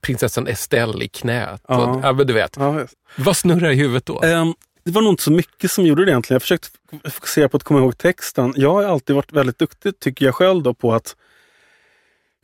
prinsessan 0.01 0.47
Estelle 0.47 1.05
i 1.05 1.09
knät. 1.09 1.63
Ja. 1.69 1.87
Och, 1.87 2.01
ja, 2.05 2.13
men 2.13 2.27
du 2.27 2.33
vet. 2.33 2.57
Ja. 2.59 2.87
Vad 3.17 3.37
snurrar 3.37 3.71
i 3.71 3.75
huvudet 3.75 4.07
då? 4.07 4.23
Ehm, 4.23 4.55
det 4.85 4.91
var 4.91 5.03
nog 5.03 5.13
inte 5.13 5.23
så 5.23 5.33
mycket 5.33 5.71
som 5.71 5.87
gjorde 5.87 6.05
det 6.05 6.11
egentligen. 6.11 6.35
Jag 6.35 6.43
försökte 6.43 6.69
fokusera 7.11 7.49
på 7.49 7.57
att 7.57 7.63
komma 7.63 7.81
ihåg 7.81 7.99
texten. 7.99 8.55
Jag 8.57 8.73
har 8.73 8.85
alltid 8.85 9.17
varit 9.17 9.33
väldigt 9.33 9.59
duktig, 9.59 9.99
tycker 10.01 10.25
jag 10.25 10.35
själv, 10.35 10.63
då, 10.63 10.75
på 10.75 10.95
att 10.95 11.17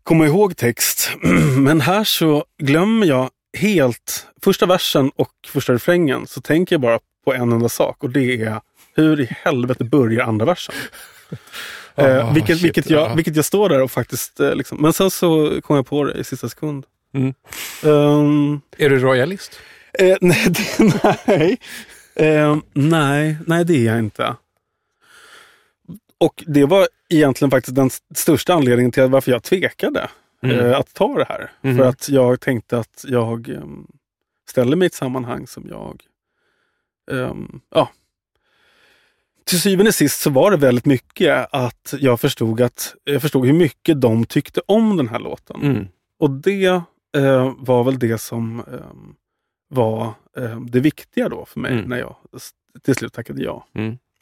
komma 0.03 0.27
ihåg 0.27 0.57
text. 0.57 1.11
Men 1.57 1.81
här 1.81 2.05
så 2.05 2.45
glömmer 2.59 3.07
jag 3.07 3.31
helt 3.59 4.27
första 4.43 4.67
versen 4.67 5.11
och 5.17 5.31
första 5.49 5.73
refrängen. 5.73 6.27
Så 6.27 6.41
tänker 6.41 6.75
jag 6.75 6.81
bara 6.81 6.99
på 7.25 7.35
en 7.35 7.53
enda 7.53 7.69
sak 7.69 8.05
och 8.05 8.11
det 8.11 8.43
är 8.43 8.61
hur 8.95 9.21
i 9.21 9.29
helvete 9.31 9.85
börjar 9.85 10.25
andra 10.25 10.45
versen? 10.47 10.75
Eh, 11.95 12.35
vilket, 12.35 12.57
shit, 12.57 12.65
vilket, 12.65 12.91
jag, 12.91 13.11
ja. 13.11 13.15
vilket 13.15 13.37
jag 13.37 13.45
står 13.45 13.69
där 13.69 13.83
och 13.83 13.91
faktiskt... 13.91 14.41
Eh, 14.41 14.55
liksom. 14.55 14.79
Men 14.83 14.93
sen 14.93 15.11
så 15.11 15.61
kom 15.61 15.77
jag 15.77 15.87
på 15.87 16.05
det 16.05 16.19
i 16.21 16.25
sista 16.25 16.49
sekund. 16.49 16.85
Mm. 17.15 17.35
Ehm, 17.83 18.61
Är 18.79 18.91
du 18.91 18.99
royalist? 18.99 19.61
Eh, 19.99 20.17
nej, 20.21 20.47
det, 20.49 20.93
nej. 21.27 21.59
Eh, 22.15 22.57
nej, 22.73 23.37
nej, 23.47 23.65
det 23.65 23.75
är 23.77 23.85
jag 23.85 23.99
inte. 23.99 24.35
Och 26.19 26.45
det 26.47 26.65
var 26.65 26.89
egentligen 27.09 27.51
faktiskt 27.51 27.75
den 27.77 27.87
st- 27.87 28.15
största 28.15 28.55
anledningen 28.55 28.93
till 28.93 29.03
varför 29.03 29.33
jag 29.33 29.43
tvekade 29.43 30.09
Mm. 30.43 30.59
eh, 30.59 30.79
att 30.79 30.95
ta 30.95 31.19
det 31.19 31.25
här. 31.29 31.53
Mhm. 31.61 31.77
För 31.77 31.85
att 31.85 32.09
jag 32.09 32.41
tänkte 32.41 32.79
att 32.79 33.05
jag 33.09 33.49
em, 33.49 33.87
ställer 34.49 34.77
mig 34.77 34.87
i 34.87 34.87
ett 34.87 34.95
sammanhang 34.95 35.47
som 35.47 35.67
jag... 35.69 36.03
em, 37.11 37.61
ja. 37.75 37.89
Till 39.45 39.61
syvende 39.61 39.89
och 39.89 39.95
sist 39.95 40.21
så 40.21 40.31
var 40.31 40.51
det 40.51 40.57
väldigt 40.57 40.87
mycket 40.87 41.49
att 41.53 41.95
jag 41.99 42.21
förstod, 42.21 42.61
att, 42.61 42.95
jag 43.05 43.23
förstod 43.23 43.47
hur 43.47 43.53
mycket 43.53 44.01
de 44.01 44.25
tyckte 44.25 44.61
om 44.67 44.97
den 44.97 45.09
här 45.09 45.19
låten. 45.19 45.61
Mm. 45.63 45.89
Och 46.19 46.31
det 46.31 46.65
eh, 47.17 47.53
var 47.59 47.85
väl 47.85 47.99
det 47.99 48.19
som 48.19 48.61
ehm, 48.61 49.15
var 49.69 50.15
det 50.71 50.81
viktiga 50.81 51.29
då 51.29 51.45
för 51.45 51.61
mig 51.61 51.73
Mm. 51.73 51.85
när 51.85 51.99
jag 51.99 52.17
till 52.83 52.95
slut 52.95 53.13
tackade 53.13 53.43
ja. 53.43 53.67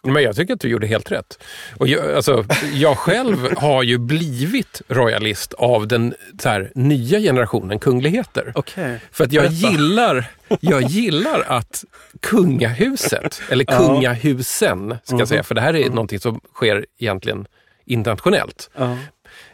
Mm. 0.05 0.15
Men 0.15 0.23
jag 0.23 0.37
tycker 0.37 0.55
att 0.55 0.61
du 0.61 0.69
gjorde 0.69 0.87
helt 0.87 1.13
rätt. 1.13 1.39
Och 1.77 1.89
jag, 1.89 2.15
alltså, 2.15 2.45
jag 2.73 2.99
själv 2.99 3.49
har 3.57 3.83
ju 3.83 3.99
blivit 3.99 4.83
royalist 4.89 5.53
av 5.53 5.89
den 5.89 6.15
så 6.43 6.49
här, 6.49 6.73
nya 6.75 7.19
generationen 7.21 7.79
kungligheter. 7.79 8.53
Okej. 8.55 9.01
För 9.13 9.25
att 9.25 9.33
jag 9.33 9.47
gillar, 9.47 10.31
jag 10.61 10.83
gillar 10.83 11.45
att 11.49 11.85
kungahuset, 12.21 13.43
eller 13.51 13.65
kungahusen 13.65 14.97
ska 15.05 15.13
jag 15.13 15.19
Mhm. 15.19 15.27
säga, 15.27 15.43
för 15.43 15.55
det 15.55 15.61
här 15.61 15.77
är 15.77 15.89
någonting 15.89 16.21
som 16.21 16.41
sker 16.55 16.87
egentligen 16.99 17.47
internationellt. 17.87 18.71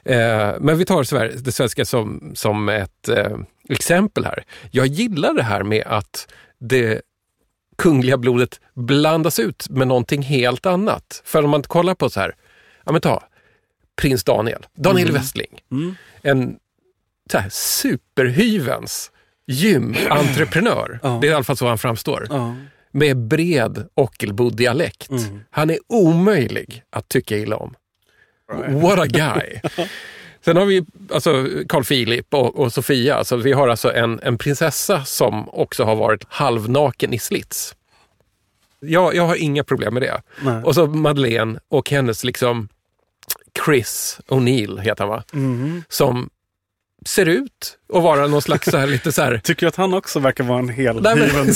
Eh, 0.05 0.53
men 0.61 0.79
vi 0.79 0.85
tar 0.85 1.43
det 1.45 1.53
svenska 1.53 1.85
som, 1.85 2.33
som 2.35 2.69
ett 2.69 3.09
eh, 3.09 3.37
exempel 3.69 4.25
här. 4.25 4.45
Jag 4.71 4.87
gillar 4.87 5.35
det 5.35 5.43
här 5.43 5.63
med 5.63 5.83
att 5.87 6.29
det 6.61 7.01
kungliga 7.77 8.19
blodet 8.19 8.61
blandas 8.75 9.39
ut 9.39 9.69
med 9.71 9.89
någonting 9.89 10.23
helt 10.23 10.67
annat. 10.67 11.23
För 11.25 11.43
om 11.43 11.51
man 11.51 11.63
kollar 11.63 11.95
på 11.95 12.11
så 12.11 12.21
här, 12.21 12.35
ja 12.85 12.93
men 12.93 13.01
ta 13.01 13.23
prins 13.97 14.25
Daniel, 14.25 14.67
Daniel 14.75 15.13
Westling. 15.13 15.61
Mm. 15.71 15.95
En 16.23 16.57
så 17.31 17.39
här, 17.39 17.49
superhyvens 17.51 19.11
gymentreprenör. 19.47 21.01
Ja. 21.03 21.19
Det 21.21 21.27
är 21.27 21.31
i 21.31 21.35
alla 21.35 21.45
fall 21.45 21.57
så 21.57 21.69
han 21.69 21.79
framstår. 21.79 22.27
Ja. 22.31 22.57
Med 22.91 23.17
bred 23.17 23.89
Ockelbo-dialekt. 23.95 25.11
Mm. 25.11 25.41
Han 25.51 25.71
är 25.71 25.79
omöjlig 25.87 26.83
att 26.91 27.09
tycka 27.09 27.37
illa 27.37 27.57
om. 27.57 27.75
What 28.69 28.99
a 28.99 29.07
guy! 29.07 29.61
Sen 30.45 30.57
har 30.57 30.65
vi 30.65 30.85
alltså 31.13 31.47
Carl 31.69 31.85
Philip 31.85 32.35
och, 32.35 32.59
och 32.61 32.73
Sofia. 32.73 33.15
Alltså, 33.17 33.37
vi 33.37 33.53
har 33.53 33.69
alltså 33.69 33.93
en, 33.95 34.21
en 34.23 34.39
prinsessa 34.39 35.05
som 35.05 35.49
också 35.49 35.85
har 35.85 35.97
varit 35.97 36.25
halvnaken 36.29 37.13
i 37.15 37.19
slits. 37.19 37.75
Jag, 38.81 39.15
jag 39.15 39.27
har 39.27 39.37
inga 39.37 39.65
problem 39.65 39.95
med 39.95 40.03
det. 40.03 40.23
Nej. 40.43 40.63
Och 40.63 40.75
så 40.75 40.87
Madeleine 40.87 41.59
och 41.69 41.91
hennes 41.91 42.25
liksom 42.25 42.69
Chris 43.65 44.21
O'Neill 44.29 44.81
heter 44.81 45.05
han 45.05 45.09
va? 45.09 45.25
Mhm. 45.33 45.85
Som 45.89 46.31
ser 47.07 47.27
ut 47.29 47.79
att 47.93 48.03
vara 48.03 48.27
någon 48.27 48.43
slags 48.43 48.71
så 48.71 48.77
här 48.77 48.87
lite 48.87 49.13
så 49.13 49.23
här 49.23 49.39
Tycker 49.45 49.61
du 49.61 49.69
att 49.69 49.77
han 49.77 49.95
också 49.95 50.19
verkar 50.19 50.45
vara 50.45 50.59
en 50.59 50.67
Nej, 50.67 51.17
men- 51.35 51.55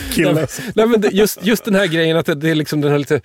kille? 0.12 0.46
Nej, 0.74 0.86
men 0.86 1.04
just, 1.12 1.44
just 1.46 1.64
den 1.64 1.74
här 1.74 1.86
grejen 1.86 2.16
att 2.16 2.26
det, 2.26 2.34
det 2.34 2.50
är 2.50 2.54
liksom 2.54 2.80
den 2.80 2.90
här 2.90 2.98
lite 2.98 3.20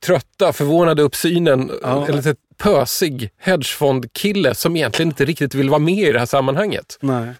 trötta, 0.00 0.52
förvånade 0.52 1.02
uppsynen. 1.02 1.70
Ja. 1.82 2.06
En 2.08 2.16
lite 2.16 2.34
pösig 2.56 3.30
hedgefondkille 3.38 4.54
som 4.54 4.76
egentligen 4.76 5.08
inte 5.08 5.24
riktigt 5.24 5.54
vill 5.54 5.70
vara 5.70 5.78
med 5.78 6.08
i 6.08 6.12
det 6.12 6.18
här 6.18 6.26
sammanhanget. 6.26 6.98
Nej. 7.00 7.34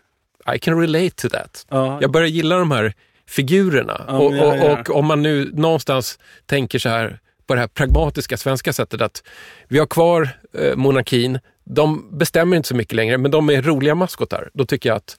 I 0.54 0.58
can 0.58 0.80
relate 0.80 1.10
to 1.10 1.28
that. 1.28 1.66
Ja. 1.68 1.98
Jag 2.00 2.10
börjar 2.10 2.28
gilla 2.28 2.56
de 2.56 2.70
här 2.70 2.94
figurerna. 3.28 4.04
Ja, 4.06 4.18
och, 4.18 4.32
och, 4.32 4.70
och 4.70 4.96
om 4.96 5.06
man 5.06 5.22
nu 5.22 5.50
någonstans 5.54 6.18
tänker 6.46 6.78
så 6.78 6.88
här 6.88 7.18
på 7.46 7.54
det 7.54 7.60
här 7.60 7.68
pragmatiska 7.68 8.36
svenska 8.36 8.72
sättet 8.72 9.00
att 9.00 9.22
vi 9.68 9.78
har 9.78 9.86
kvar 9.86 10.28
eh, 10.58 10.76
monarkin, 10.76 11.38
de 11.64 12.18
bestämmer 12.18 12.56
inte 12.56 12.68
så 12.68 12.74
mycket 12.74 12.94
längre, 12.94 13.18
men 13.18 13.30
de 13.30 13.50
är 13.50 13.62
roliga 13.62 13.94
maskotar. 13.94 14.50
Då 14.54 14.66
tycker 14.66 14.88
jag 14.88 14.96
att 14.96 15.18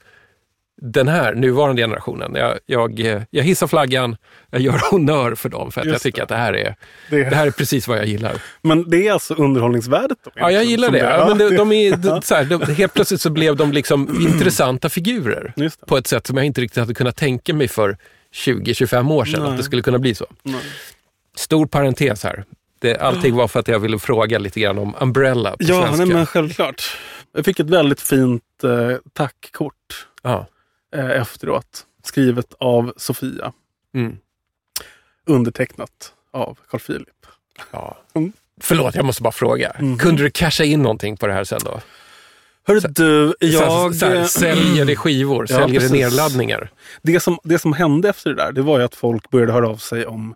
den 0.82 1.08
här 1.08 1.34
nuvarande 1.36 1.82
generationen, 1.82 2.36
jag, 2.36 2.60
jag, 2.66 3.00
jag 3.30 3.44
hissar 3.44 3.68
flaggan, 3.68 4.18
jag 4.52 4.62
gör 4.62 4.82
honör 4.92 5.36
för 5.36 5.50
dem 5.50 5.72
för 5.72 5.82
att 5.82 5.88
jag 5.88 5.94
Just 5.94 6.04
tycker 6.04 6.18
det. 6.18 6.24
att 6.24 6.30
det 6.30 6.36
här, 6.36 6.54
är, 6.54 6.76
Det, 7.10 7.24
det 7.30 7.36
här 7.36 7.48
är 7.48 7.52
precis 7.52 7.88
vad 7.88 7.98
jag 7.98 8.06
gillar. 8.06 8.42
Men 8.62 8.90
det 8.90 9.08
är 9.08 9.12
alltså 9.12 9.34
underhållningsvärdet 9.34 10.18
då? 10.24 10.32
Ja, 10.36 10.52
jag 10.52 10.64
gillar 10.64 10.92
det. 10.92 10.98
Ja, 10.98 11.26
men 11.28 11.38
de, 11.38 11.50
det- 11.50 11.58
de 11.58 11.72
är, 11.72 11.96
de, 11.98 12.22
så 12.22 12.36
här, 12.36 12.44
de, 12.46 12.62
helt 12.74 12.94
plötsligt 12.94 13.22
så 13.22 13.30
blev 13.30 13.56
de 13.56 13.72
liksom 13.72 14.10
intressanta 14.34 14.90
figurer 14.90 15.54
på 15.88 15.98
ett 15.98 16.08
sätt 16.08 16.28
som 16.28 16.38
jag 16.38 16.46
inte 16.46 16.62
riktigt 16.62 16.80
hade 16.80 16.94
kunnat 16.94 17.16
tänka 17.16 17.54
mig 17.54 17.68
för 17.68 17.98
20-25 18.36 19.14
år 19.14 19.26
sedan, 19.26 19.42
Nej. 19.42 19.52
att 19.52 19.58
det 19.58 19.64
skulle 19.64 19.82
kunna 19.82 20.00
bli 20.00 20.16
så. 20.16 20.26
Nej. 20.44 20.62
Stor 21.36 21.66
parentes 21.66 22.24
här. 22.24 22.44
Det, 22.82 22.98
allting 22.98 23.36
var 23.36 23.48
för 23.48 23.60
att 23.60 23.68
jag 23.68 23.80
ville 23.80 24.00
fråga 24.00 24.40
lite 24.40 24.60
grann 24.60 24.78
om 24.78 24.96
Umbrella 25.00 25.52
på 25.52 25.58
Ja, 25.60 25.82
svenska. 25.82 26.06
nej, 26.06 26.14
men 26.16 26.26
självklart. 26.26 26.98
Jag 27.36 27.46
fick 27.46 27.60
ett 27.60 27.70
väldigt 27.70 28.02
fint 28.02 28.44
eh, 28.64 28.98
tackkort 29.14 29.74
ja. 30.24 30.48
Eh, 30.96 31.10
efteråt. 31.10 31.86
Skrivet 32.04 32.54
av 32.60 32.94
Sofia. 32.98 33.54
Mm. 33.96 34.18
Undertecknat 35.26 36.14
av 36.32 36.58
Carl 36.70 36.80
Philip. 36.82 37.26
Ja. 37.72 37.98
Mm. 38.14 38.34
Förlåt, 38.62 38.96
jag 38.96 39.06
måste 39.06 39.24
bara 39.24 39.32
fråga. 39.32 39.76
Mhm. 39.80 39.98
Kunde 39.98 40.24
du 40.24 40.30
casha 40.30 40.64
in 40.64 40.82
någonting 40.84 41.18
på 41.18 41.28
det 41.28 41.34
här 41.34 41.44
sen 41.44 41.60
då? 41.66 41.82
Hörru 42.68 42.80
du, 42.80 43.34
Så, 43.40 43.46
jag... 43.48 43.96
så 43.96 44.06
här, 44.06 44.24
säljer 44.24 44.86
det 44.86 44.96
skivor, 44.96 45.46
Ja, 45.50 45.56
säljer 45.56 45.82
det 45.82 45.92
nedladdningar? 45.92 46.72
det, 47.02 47.20
som, 47.20 47.40
det 47.44 47.60
som 47.60 47.74
hände 47.74 48.10
efter 48.10 48.30
det 48.30 48.36
där, 48.36 48.52
det 48.52 48.62
var 48.62 48.80
ju 48.80 48.86
att 48.86 48.96
folk 48.96 49.30
började 49.30 49.52
höra 49.54 49.70
av 49.70 49.78
sig 49.78 50.06
om 50.06 50.36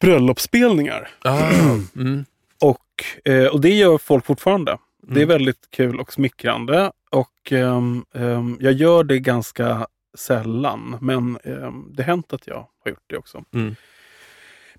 bröllopsspelningar. 0.00 1.08
Ah, 1.24 1.48
mm. 1.96 2.24
Och, 2.60 3.04
eh, 3.24 3.46
och 3.46 3.60
det 3.60 3.74
gör 3.74 3.98
folk 3.98 4.26
fortfarande. 4.26 4.78
Det 5.06 5.12
är 5.20 5.24
Mm. 5.24 5.28
väldigt 5.28 5.70
kul 5.70 6.00
och 6.00 6.12
smickrande. 6.12 6.92
Och 7.10 7.52
ehm, 7.52 8.04
ehm, 8.14 8.56
jag 8.60 8.72
gör 8.72 9.04
det 9.04 9.18
ganska 9.18 9.86
sällan. 10.18 10.96
Men 11.00 11.38
ehm, 11.44 11.84
det 11.92 12.02
har 12.02 12.06
hänt 12.06 12.32
att 12.32 12.46
jag 12.46 12.66
har 12.84 12.90
gjort 12.90 13.04
det 13.06 13.16
också. 13.16 13.44
Mm. 13.54 13.76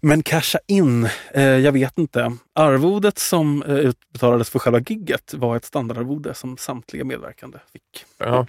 Men 0.06 0.24
casha 0.24 0.60
in, 0.68 1.08
eh, 1.34 1.44
jag 1.44 1.72
vet 1.72 1.98
inte. 1.98 2.38
Arvodet 2.56 3.20
som 3.20 3.64
eh, 3.64 3.76
utbetalades 3.76 4.50
för 4.50 4.60
själva 4.60 4.80
gigget 4.80 5.34
var 5.34 5.56
ett 5.56 5.66
standardarvode 5.66 6.34
som 6.34 6.58
samtliga 6.58 7.04
medverkande 7.04 7.58
fick. 7.74 8.06
Ja. 8.18 8.46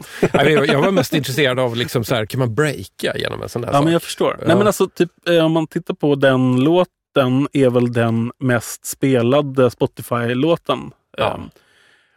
Jag 0.67 0.83
var 0.83 0.91
mest 0.91 1.15
intresserad 1.15 1.59
av, 1.59 1.77
liksom 1.77 2.05
så 2.05 2.15
här, 2.15 2.27
kan 2.27 2.39
man 2.39 2.55
breaka 2.55 3.17
genom 3.19 3.43
en 3.43 3.49
sån 3.49 3.63
där 3.63 3.69
Ja, 3.69 3.73
sak? 3.73 3.85
men 3.85 3.93
jag 3.93 4.03
förstår. 4.03 4.37
Ja. 4.41 4.47
Nej, 4.47 4.57
men 4.57 4.67
alltså, 4.67 4.89
typ, 4.89 5.29
eh, 5.29 5.45
om 5.45 5.53
man 5.53 5.67
tittar 5.67 5.95
på 5.95 6.15
den 6.15 6.61
låten 6.65 7.49
är 7.53 7.71
väl 7.71 7.93
den 7.93 8.33
mest 8.39 8.85
spelade 8.87 9.71
Spotify-låten. 9.71 10.91
Ja. 11.17 11.41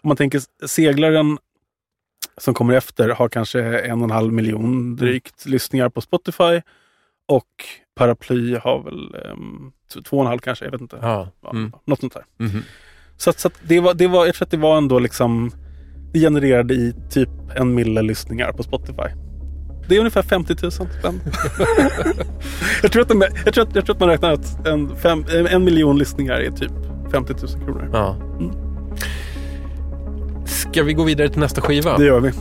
Om 0.07 0.09
man 0.09 0.17
tänker 0.17 0.41
seglaren 0.67 1.37
som 2.37 2.53
kommer 2.53 2.73
efter 2.73 3.09
har 3.09 3.29
kanske 3.29 3.79
en 3.79 3.99
och 3.99 4.03
en 4.03 4.11
halv 4.11 4.33
miljon 4.33 4.95
drygt 4.95 5.45
lyssningar 5.45 5.89
på 5.89 6.01
Spotify. 6.01 6.61
Och 7.27 7.47
Paraply 7.95 8.55
har 8.55 8.83
väl 8.83 9.15
um, 9.31 9.71
två 10.05 10.17
och 10.17 10.23
en 10.23 10.27
halv 10.27 10.39
kanske, 10.39 10.65
jag 10.65 10.71
vet 10.71 10.81
inte. 10.81 10.97
Ja. 11.01 11.29
Ja, 11.41 11.49
Mm. 11.49 11.71
Något 11.85 11.99
sånt 11.99 12.13
där. 12.13 12.25
Mhm. 12.37 12.63
Så, 13.17 13.29
att, 13.29 13.39
så 13.39 13.47
att 13.47 13.53
det 13.61 13.79
var, 13.79 13.93
det 13.93 14.07
var, 14.07 14.25
jag 14.25 14.35
tror 14.35 14.45
att 14.45 14.51
det 14.51 14.57
var 14.57 14.77
ändå 14.77 14.99
liksom, 14.99 15.51
det 16.13 16.19
genererade 16.19 16.73
i 16.73 16.93
typ 17.09 17.29
en 17.55 17.75
mille 17.75 18.01
lyssningar 18.01 18.53
på 18.53 18.63
Spotify. 18.63 19.09
Det 19.89 19.95
är 19.95 19.99
ungefär 19.99 20.23
50 20.23 20.55
000 20.61 20.71
spänn. 20.71 20.89
jag, 22.81 22.91
tror 22.91 23.01
att 23.01 23.09
de, 23.09 23.21
jag, 23.45 23.53
tror 23.53 23.67
att, 23.67 23.75
jag 23.75 23.85
tror 23.85 23.95
att 23.95 23.99
man 23.99 24.09
räknar 24.09 24.31
att 24.33 24.67
en, 24.67 24.95
fem, 24.95 25.25
en 25.49 25.63
miljon 25.63 25.97
lyssningar 25.97 26.35
är 26.35 26.51
typ 26.51 26.71
50 27.11 27.33
000 27.33 27.65
kronor. 27.65 27.89
Ja. 27.93 28.17
Ska 30.47 30.83
vi 30.83 30.93
gå 30.93 31.03
vidare 31.03 31.29
till 31.29 31.39
nästa 31.39 31.61
skiva? 31.61 31.97
Det 31.97 32.05
gör 32.05 32.19
vi. 32.19 32.31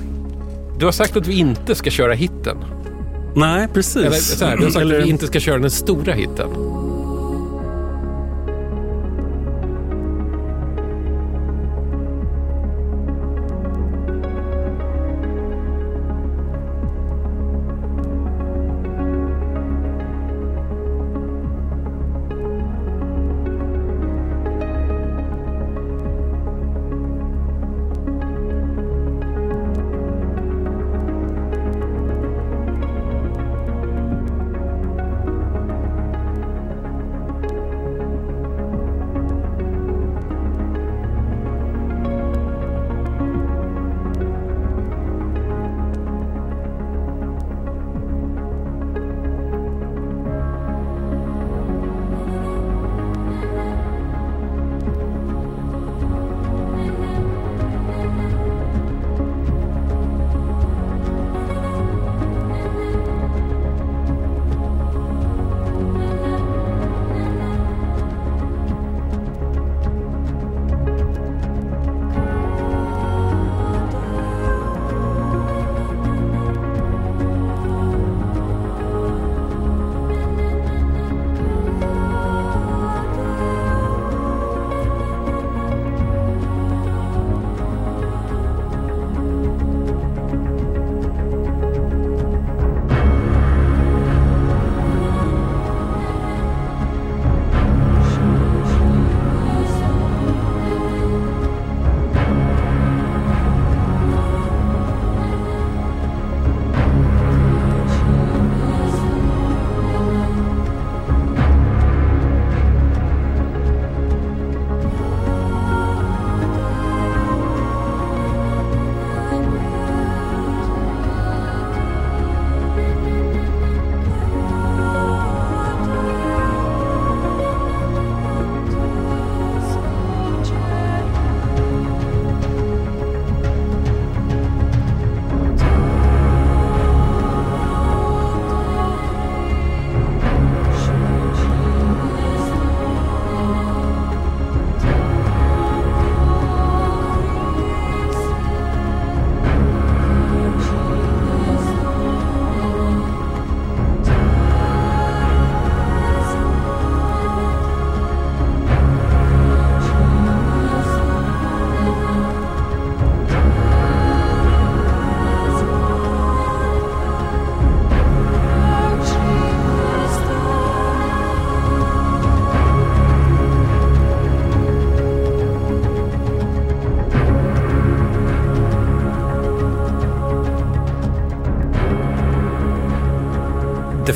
Du 0.78 0.84
har 0.84 0.92
sagt 0.92 1.16
att 1.16 1.26
vi 1.26 1.38
inte 1.38 1.74
ska 1.74 1.90
köra 1.90 2.12
hitten. 2.14 2.56
Nej, 3.36 3.68
precis. 3.74 3.96
Eller 3.96 4.10
så 4.16 4.44
här, 4.44 4.56
du 4.56 4.62
har 4.64 4.70
sagt 4.70 4.82
Eller- 4.82 4.98
att 5.00 5.06
vi 5.06 5.10
inte 5.10 5.26
ska 5.26 5.40
köra 5.40 5.58
den 5.58 5.70
stora 5.70 6.12
hitten. 6.12 6.48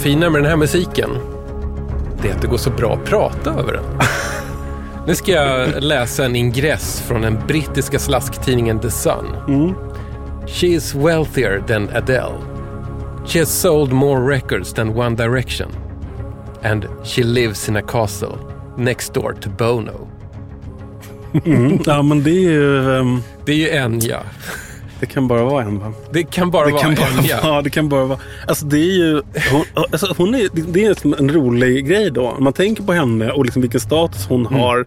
Fina 0.03 0.31
med 0.31 0.43
den 0.43 0.51
här 0.51 0.57
musiken, 0.57 1.11
det 2.23 2.29
är 2.29 2.35
att 2.35 2.43
det 2.43 2.49
går 2.49 2.57
så 2.57 2.71
bra 2.71 2.95
att 2.95 3.05
prata 3.05 3.51
över 3.51 3.73
den. 3.73 3.85
Nu 5.07 5.15
ska 5.15 5.33
jag 5.33 5.83
läsa 5.83 6.25
en 6.25 6.37
ingress 6.37 7.01
från 7.01 7.23
den 7.23 7.39
brittiska 7.47 7.99
slasktidningen 7.99 8.81
The 8.81 8.91
Sun. 8.91 9.27
She 10.47 10.67
is 10.67 10.95
wealthier 10.95 11.63
than 11.67 11.89
Adele. 11.97 12.35
She 13.27 13.39
has 13.39 13.61
sold 13.61 13.93
more 13.93 14.35
records 14.37 14.73
than 14.73 14.97
One 14.99 15.17
Direction. 15.17 15.69
And 16.63 16.87
she 17.05 17.23
lives 17.23 17.69
in 17.69 17.77
a 17.77 17.83
castle 17.83 18.39
next 18.77 19.15
door 19.15 19.33
to 19.41 19.51
Bono. 19.51 20.09
Ja, 21.87 22.03
men 22.03 22.23
det 22.23 22.31
är 22.31 22.51
ju... 22.51 22.97
ehm, 22.99 23.23
Det 23.45 23.53
är 23.53 23.57
ju 23.57 23.69
en 23.71 24.01
ja. 24.01 24.19
Det 25.01 25.07
kan 25.07 25.29
bara 25.29 25.45
vara 25.45 25.65
en 25.65 25.79
va? 25.79 25.93
Det 26.13 26.23
kan 26.23 26.51
bara 26.51 26.67
Det 26.67 26.73
vara 26.73 26.83
kan 26.83 26.95
bara, 26.95 27.07
en 27.09 27.25
ja. 27.25 27.39
ja, 27.43 27.63
det 27.65 27.71
kan 27.71 27.89
bara 27.89 28.05
vara... 28.05 28.19
Alltså 28.49 28.65
det 28.67 28.77
är 28.79 28.97
ju... 28.97 29.23
Hon, 29.53 29.65
alltså 29.75 30.15
hon 30.19 30.35
är, 30.35 30.49
det 30.73 30.85
är 30.85 31.21
en 31.21 31.31
rolig 31.33 31.87
grej 31.89 32.11
då. 32.11 32.29
Om 32.29 32.45
man 32.45 32.53
tänker 32.53 32.83
på 32.83 32.93
henne 32.93 33.31
och 33.33 33.45
liksom 33.45 33.63
vilken 33.63 33.81
status 33.81 34.27
hon 34.27 34.47
Mm. 34.47 34.61
har. 34.61 34.79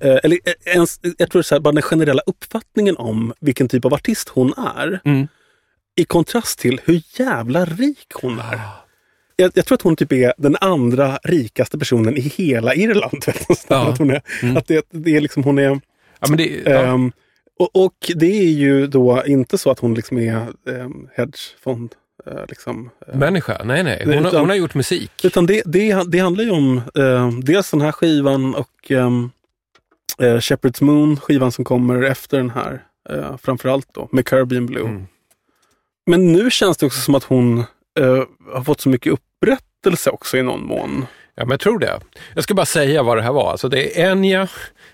Eh, 0.00 0.18
eller 0.22 0.38
eh, 0.44 0.72
ens, 0.74 1.00
jag 1.18 1.30
tror 1.30 1.42
så 1.42 1.54
här, 1.54 1.60
bara 1.60 1.72
den 1.72 1.82
generella 1.82 2.22
uppfattningen 2.26 2.96
om 2.96 3.32
vilken 3.40 3.68
typ 3.68 3.84
av 3.84 3.94
artist 3.94 4.28
hon 4.28 4.52
är. 4.76 5.00
Mm. 5.04 5.28
I 5.96 6.04
kontrast 6.04 6.58
till 6.58 6.80
hur 6.84 7.02
jävla 7.18 7.64
rik 7.64 8.08
hon 8.22 8.38
är. 8.38 8.54
Ah. 8.54 8.84
Jag, 9.36 9.50
jag 9.54 9.66
tror 9.66 9.76
att 9.76 9.82
hon 9.82 9.96
typ 9.96 10.12
är 10.12 10.32
den 10.38 10.56
andra 10.60 11.18
rikaste 11.24 11.78
personen 11.78 12.16
i 12.16 12.20
hela 12.20 12.74
Irland. 12.74 13.22
vet 13.26 13.66
Ja. 13.68 13.88
Att, 13.88 13.98
hon 13.98 14.10
är, 14.10 14.22
Mm. 14.42 14.56
att 14.56 14.66
det, 14.66 14.86
det 14.90 15.16
är 15.16 15.20
liksom, 15.20 15.44
hon 15.44 15.58
är... 15.58 15.80
Ja, 16.20 16.26
men 16.28 16.36
det, 16.36 16.62
ja. 16.64 16.70
Ehm, 16.70 17.12
och, 17.62 17.84
och 17.84 18.12
det 18.14 18.26
är 18.38 18.50
ju 18.50 18.86
då 18.86 19.22
inte 19.26 19.58
så 19.58 19.70
att 19.70 19.78
hon 19.78 19.94
liksom 19.94 20.18
är 20.18 20.46
um, 20.66 21.08
hedgefond. 21.14 21.94
eh, 22.26 22.46
liksom, 22.48 22.90
eh, 23.08 23.16
Människa? 23.18 23.60
Nej, 23.64 23.82
nej. 23.84 24.02
Hon, 24.04 24.14
har, 24.14 24.20
Utan- 24.28 24.40
hon 24.40 24.48
har 24.48 24.56
gjort 24.56 24.74
musik. 24.74 25.24
utan 25.24 25.46
det, 25.46 25.62
det, 25.66 26.02
det 26.10 26.18
handlar 26.18 26.44
ju 26.44 26.50
om 26.50 26.80
eh, 26.94 27.30
dels 27.42 27.70
den 27.70 27.80
här 27.80 27.92
skivan 27.92 28.54
och 28.54 28.90
um, 28.90 29.30
uh, 30.22 30.26
Shepherd's 30.36 30.82
Moon, 30.84 31.16
skivan 31.16 31.52
som 31.52 31.64
kommer 31.64 32.02
efter 32.02 32.36
den 32.36 32.50
här. 32.50 32.82
Uh, 33.10 33.36
framförallt 33.36 33.94
då 33.94 34.08
med 34.12 34.26
Caribbean 34.26 34.66
Blue. 34.66 34.88
Mm. 34.88 35.06
Men 36.06 36.32
nu 36.32 36.50
känns 36.50 36.76
det 36.76 36.86
också 36.86 37.00
som 37.00 37.14
att 37.14 37.24
hon 37.24 37.58
eh, 38.00 38.24
har 38.52 38.64
fått 38.64 38.80
så 38.80 38.88
mycket 38.88 39.12
upprättelse 39.12 40.10
också 40.10 40.36
i 40.36 40.42
någon 40.42 40.66
mån. 40.66 41.06
Ja, 41.34 41.44
men 41.44 41.50
jag 41.50 41.60
tror 41.60 41.78
det. 41.78 42.00
Jag 42.34 42.44
ska 42.44 42.54
bara 42.54 42.66
säga 42.66 43.02
vad 43.02 43.16
det 43.16 43.22
här 43.22 43.32
var. 43.32 43.50
Alltså, 43.50 43.68
det 43.68 44.00
är 44.00 44.10
Enya, 44.10 44.48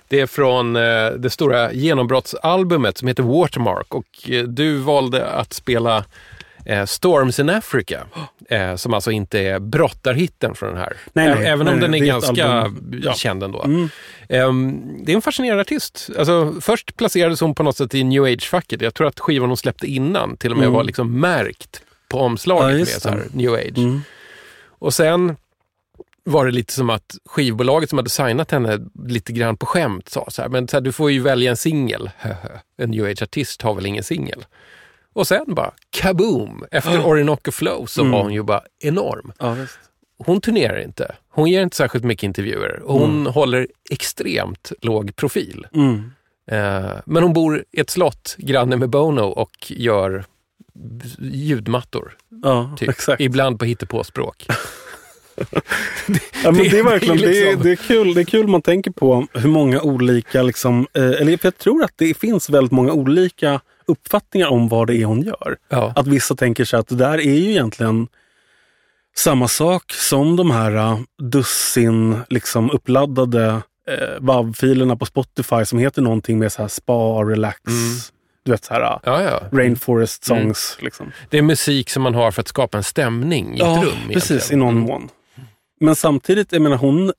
det 0.09 0.21
är 0.21 0.27
från 0.27 0.77
eh, 0.77 1.11
det 1.11 1.31
stora 1.31 1.73
genombrottsalbumet 1.73 2.99
som 2.99 3.09
heter 3.09 3.23
Watermark 3.23 3.95
och 3.95 4.31
eh, 4.31 4.43
du 4.45 4.77
valde 4.77 5.27
att 5.27 5.53
spela 5.53 6.05
eh, 6.65 6.85
Storms 6.85 7.39
in 7.39 7.51
Africa, 7.51 8.01
som 8.77 8.95
alltså 8.95 9.11
inte 9.11 9.39
är 9.41 9.59
brottarhitten 9.59 10.55
från 10.55 10.69
den 10.69 10.79
här. 10.79 10.97
Nej, 11.13 11.35
nej, 11.35 11.47
Även 11.47 11.65
nej, 11.67 11.75
om 11.75 11.81
den 11.81 11.95
är 11.95 11.99
ganska 11.99 12.45
album. 12.49 13.01
Ja. 13.05 13.13
känd 13.15 13.43
ändå. 13.43 13.63
Mm. 13.63 13.89
Ehm, 14.29 14.83
det 15.05 15.13
är 15.13 15.17
en 15.17 15.23
fascinerande 15.23 15.61
artist. 15.61 16.11
Alltså, 16.19 16.55
först 16.61 16.97
placerades 16.97 17.41
hon 17.41 17.55
på 17.55 17.63
något 17.63 17.77
sätt 17.77 17.95
i 17.95 18.05
new 18.05 18.23
age-facket. 18.25 18.83
Jag 18.83 18.95
tror 18.95 19.07
att 19.07 19.21
skivan 19.21 19.49
hon 19.49 19.57
släppte 19.57 19.87
innan 19.87 20.37
till 20.37 20.51
och 20.51 20.57
med 20.57 20.65
Mm. 20.67 20.75
var 20.77 20.85
liksom 20.85 21.21
märkt 21.21 21.81
på 22.09 22.19
omslaget 22.19 22.73
Ja, 22.73 22.79
med 22.79 22.89
så 22.89 23.09
här, 23.09 23.23
new 23.33 23.53
age. 23.55 23.79
Mm. 23.79 24.01
Och 24.69 24.95
sen 24.95 25.37
var 26.29 26.47
det 26.47 26.53
lite 26.53 26.73
som 26.73 26.91
att 26.91 27.17
skivbolaget 27.27 27.91
som 27.91 27.99
hade 27.99 28.11
signat 28.11 28.51
henne 28.51 28.79
lite 29.07 29.33
grann 29.33 29.57
på 29.57 29.67
skämt 29.67 30.09
sa 30.09 30.27
så 30.31 30.43
här, 30.43 30.49
men 30.49 30.69
så 30.69 30.77
här, 30.77 30.81
du 30.81 30.93
får 30.93 31.11
ju 31.11 31.21
välja 31.21 31.51
en 31.51 31.57
singel. 31.57 32.11
en 32.79 32.91
new 32.91 33.05
age-artist 33.05 33.63
har 33.63 33.75
väl 33.75 33.87
ingen 33.87 34.05
singel? 34.05 34.45
Och 35.13 35.27
sen 35.27 35.45
bara 35.55 35.73
kaboom! 35.91 36.65
Efter 36.71 37.07
Orinoco 37.07 37.51
Flow 37.53 37.87
så 37.87 38.01
Mm. 38.01 38.13
var 38.13 38.23
hon 38.23 38.33
ju 38.33 38.43
bara 38.43 38.63
enorm. 38.85 39.33
Ja. 39.39 39.57
Hon 40.25 40.41
turnerar 40.41 40.81
inte. 40.81 41.15
Hon 41.31 41.51
ger 41.51 41.63
inte 41.63 41.77
särskilt 41.77 42.05
mycket 42.05 42.23
intervjuer. 42.23 42.83
Och 42.85 43.01
hon 43.01 43.21
Mm. 43.21 43.33
håller 43.33 43.69
extremt 43.91 44.73
låg 44.83 45.17
profil. 45.17 45.67
Mm. 45.75 46.11
Eh, 46.51 46.91
men 47.07 47.23
hon 47.23 47.33
bor 47.33 47.65
i 47.73 47.81
ett 47.81 47.91
slott 47.91 48.35
granne 48.39 48.77
med 48.77 48.91
Bono 48.91 49.23
och 49.23 49.53
gör 49.69 50.25
ljudmattor. 51.19 52.17
Ja, 52.43 52.77
Typ. 52.79 52.91
Ibland 53.19 53.59
på 53.59 53.65
hittepåspråk. 53.65 54.47
Ja, 56.45 56.51
men 56.51 56.55
Det- 56.55 56.69
det, 56.69 56.79
är 56.79 56.85
verkligen, 56.85 57.17
det 57.17 57.25
är 57.25 57.29
det, 57.31 57.39
är, 57.39 57.45
liksom- 57.47 57.63
det, 57.63 57.71
är 57.71 57.77
kul, 57.77 58.15
det 58.15 58.21
är 58.21 58.25
kul 58.25 58.47
man 58.49 58.63
tänker 58.63 58.91
på 58.91 59.27
hur 59.35 59.49
många 59.49 59.81
olika, 59.83 60.43
liksom, 60.43 60.87
eh, 60.95 61.03
eller 61.05 61.37
för 61.37 61.47
jag 61.47 61.59
tror 61.59 61.85
att 61.85 61.93
det 61.97 62.15
finns 62.19 62.51
väldigt 62.51 62.73
många 62.73 62.93
olika 62.93 63.61
uppfattningar 63.87 64.49
om 64.49 64.69
vad 64.69 64.87
det 64.87 64.97
är 64.97 65.05
hon 65.05 65.23
gör. 65.23 65.57
Ja. 65.69 65.93
Att 65.97 66.07
vissa 66.07 66.35
tänker 66.37 66.65
sig 66.65 66.79
att 66.79 66.89
det 66.89 66.95
där 66.95 67.19
är 67.19 67.35
ju 67.35 67.51
egentligen 67.51 68.09
samma 69.17 69.49
sak 69.49 69.93
som 69.93 70.37
de 70.37 70.51
här 70.51 70.77
uh, 70.77 70.99
dussin 71.23 72.17
liksom, 72.31 72.71
uppladdade 72.71 73.47
eh, 73.91 74.19
WAV-filerna 74.21 74.97
på 74.97 75.07
Spotify 75.07 75.65
som 75.65 75.79
heter 75.79 76.03
någonting 76.03 76.39
med 76.39 76.53
så 76.53 76.63
här 76.63 76.69
spa, 76.69 77.23
relax, 77.25 77.61
Mm. 77.67 77.99
du 78.45 78.51
vet 78.53 78.65
så 78.65 78.75
här 78.75 78.81
Ja, 78.81 79.01
ja. 79.23 79.43
rainforest 79.53 80.25
songs. 80.25 80.77
Liksom. 80.81 81.13
Det 81.31 81.39
är 81.39 81.43
musik 81.43 81.91
som 81.91 82.03
man 82.03 82.15
har 82.15 82.31
för 82.31 82.41
att 82.41 82.49
skapa 82.49 82.77
en 82.79 82.85
stämning 82.85 83.55
i 83.57 83.59
Ja, 83.59 83.77
ett 83.79 83.83
rum. 83.85 83.89
egentligen. 83.93 84.21
precis, 84.21 84.53
i 84.53 84.57
någon 84.57 84.75
Mm. 84.77 84.83
mån. 84.89 85.09
Men 85.81 85.97
samtidigt, 85.97 86.53
jag 86.53 86.63
menar 86.63 86.77
hon, 86.77 87.13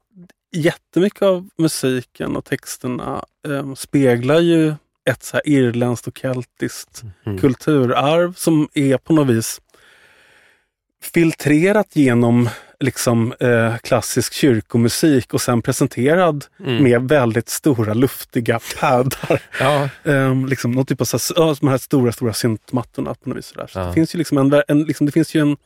jättemycket 0.56 1.22
av 1.22 1.50
musiken 1.58 2.36
och 2.36 2.46
texterna 2.46 3.26
eh, 3.48 3.74
speglar 3.74 4.40
ju 4.40 4.74
ett 5.10 5.24
så 5.24 5.36
här 5.38 5.50
irländskt 5.50 6.08
och 6.08 6.18
keltiskt 6.18 7.02
Mm. 7.26 7.38
kulturarv 7.40 8.34
som 8.34 8.68
är 8.74 8.98
på 8.98 9.14
något 9.14 9.28
vis 9.36 9.62
filtrerat 11.14 11.96
genom 11.96 12.50
liksom 12.80 13.34
eh, 13.40 13.78
klassisk 13.78 14.34
kyrkomusik 14.34 15.34
och 15.34 15.42
sen 15.42 15.62
presenterad 15.62 16.46
Mm. 16.60 16.84
med 16.84 17.02
väldigt 17.10 17.50
stora 17.50 17.94
luftiga 17.94 18.60
paddar. 18.80 19.42
Ja, 19.60 19.90
Um, 20.04 20.46
liksom, 20.46 20.72
någon 20.72 20.86
typ 20.86 21.02
av 21.02 21.06
så 21.06 21.18
här, 21.46 21.58
de 21.60 21.68
här 21.68 21.78
stora, 21.78 22.12
stora 22.12 22.34
syntmattorna 22.34 23.14
på 23.14 23.30
något 23.30 23.38
vis. 23.38 23.46
Sådär. 23.46 23.68
Så 23.68 23.80
Ja. 23.80 23.86
det 23.86 23.94
finns 23.94 24.16
ju 24.16 24.18
liksom 24.18 24.38
en, 24.38 24.62
en, 24.68 24.84
liksom, 24.84 25.06
det 25.06 25.12
finns 25.12 25.36
ju 25.36 25.42
en 25.42 25.58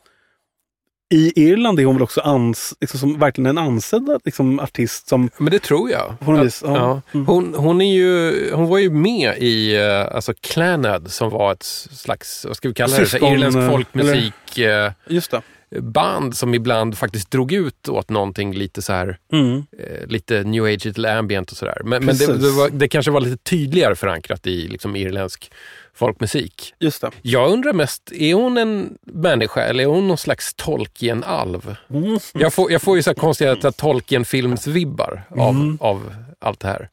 i 1.14 1.34
Irland 1.36 1.80
är 1.80 1.86
hon 1.86 1.96
väl 1.96 2.04
också 2.04 2.22
ans, 2.22 2.74
liksom, 2.82 3.00
som 3.00 3.20
verkligen 3.20 3.46
en 3.46 3.58
ansedd 3.58 4.10
liksom, 4.26 4.60
artist 4.60 5.08
som 5.08 5.30
men 5.38 5.52
det 5.52 5.60
tror 5.60 5.90
jag. 5.92 6.16
på 6.20 6.32
något 6.32 6.46
vis. 6.46 6.62
Ja. 6.66 6.76
Ja. 6.78 7.02
Mm. 7.14 7.26
Hon, 7.28 7.54
hon, 7.58 7.82
är 7.82 7.94
ju, 7.94 8.52
hon 8.54 8.68
var 8.68 8.78
ju 8.78 8.90
med 8.90 9.38
i 9.38 9.78
uh, 9.78 10.16
alltså 10.16 10.34
Clannad 10.42 11.12
som 11.12 11.30
var 11.30 11.52
ett 11.52 11.64
slags, 11.64 12.46
vad 12.46 12.58
ska 12.58 12.68
vi 12.68 12.74
kalla 12.74 12.98
det, 12.98 13.06
Syskon, 13.06 13.34
irländsk 13.34 13.58
eh, 13.60 13.70
folkmusik. 13.72 14.58
eh, 14.58 14.92
Just 15.08 15.32
det. 15.32 15.42
band 15.82 16.38
som 16.38 16.54
ibland 16.54 16.98
faktiskt 16.98 17.32
drog 17.32 17.52
ut 17.52 17.90
åt 17.90 18.10
någonting 18.10 18.54
lite 18.56 18.82
så 18.82 18.94
här, 18.94 19.18
Mm. 19.34 19.56
eh, 19.80 20.08
lite 20.08 20.44
new 20.44 20.64
age, 20.66 20.86
lite 20.86 21.14
ambient 21.14 21.52
och 21.52 21.58
sådär. 21.58 21.82
Men, 21.86 22.06
men 22.06 22.18
det, 22.18 22.26
det, 22.38 22.50
var, 22.52 22.70
det 22.70 22.88
kanske 22.88 23.12
var 23.12 23.22
lite 23.22 23.38
tydligare 23.44 23.96
förankrat 23.96 24.48
i 24.48 24.68
liksom, 24.68 24.96
irländsk 24.96 25.52
folkmusik. 25.96 26.74
Just 26.80 27.02
det. 27.02 27.12
Jag 27.22 27.52
undrar 27.52 27.74
mest, 27.74 28.12
är 28.12 28.34
hon 28.34 28.58
en 28.58 28.98
människa 29.02 29.62
eller 29.62 29.84
är 29.84 29.88
hon 29.88 30.08
någon 30.08 30.18
slags 30.18 30.54
Tolkien-alv? 30.54 31.76
Mm. 31.90 32.20
Jag 32.34 32.54
får, 32.54 32.72
jag 32.72 32.82
får 32.82 32.96
ju 32.98 33.04
så 33.04 33.10
här 33.10 33.16
konstiga 33.16 33.56
Tolkien-filmsvibbar 33.56 35.24
av, 35.30 35.50
Mm. 35.56 35.78
av 35.82 36.16
allt 36.40 36.60
det 36.60 36.68
här. 36.68 36.90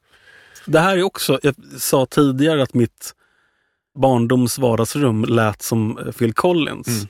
Det 0.65 0.79
här 0.79 0.97
är 0.97 1.03
också, 1.03 1.39
jag 1.43 1.55
sa 1.79 2.05
tidigare 2.05 2.63
att 2.63 2.73
mitt 2.73 3.13
barndoms 3.99 4.57
vardagsrum 4.59 5.23
lät 5.25 5.61
som 5.61 5.97
eh, 5.97 6.11
Phil 6.11 6.33
Collins. 6.33 6.87
Mm. 6.87 7.07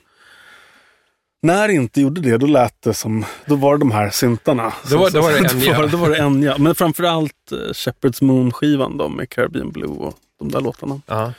När 1.42 1.68
det 1.68 1.74
inte 1.74 2.00
gjorde 2.00 2.20
det, 2.20 2.36
då 2.38 2.46
lät 2.46 2.82
det 2.82 2.94
som, 2.94 3.24
då 3.46 3.54
var 3.54 3.72
det 3.72 3.78
de 3.78 3.90
här 3.90 4.10
syntarna. 4.10 4.72
Då 4.90 4.98
var- 4.98 5.10
då 5.10 5.20
var 5.22 5.30
det 5.32 5.38
Enya. 5.52 5.78
var, 5.78 5.86
då 5.88 5.96
var 5.96 6.10
det 6.10 6.18
Enya. 6.18 6.58
Men 6.58 6.74
framförallt 6.74 7.52
eh, 7.52 7.56
Shepherd's 7.56 8.24
Moon-skivan 8.24 8.96
då 8.98 9.08
med 9.08 9.28
Caribbean 9.30 9.70
Blue 9.70 9.88
och 9.88 10.14
de 10.38 10.50
där 10.50 10.60
låtarna. 10.60 11.00
Ja. 11.06 11.32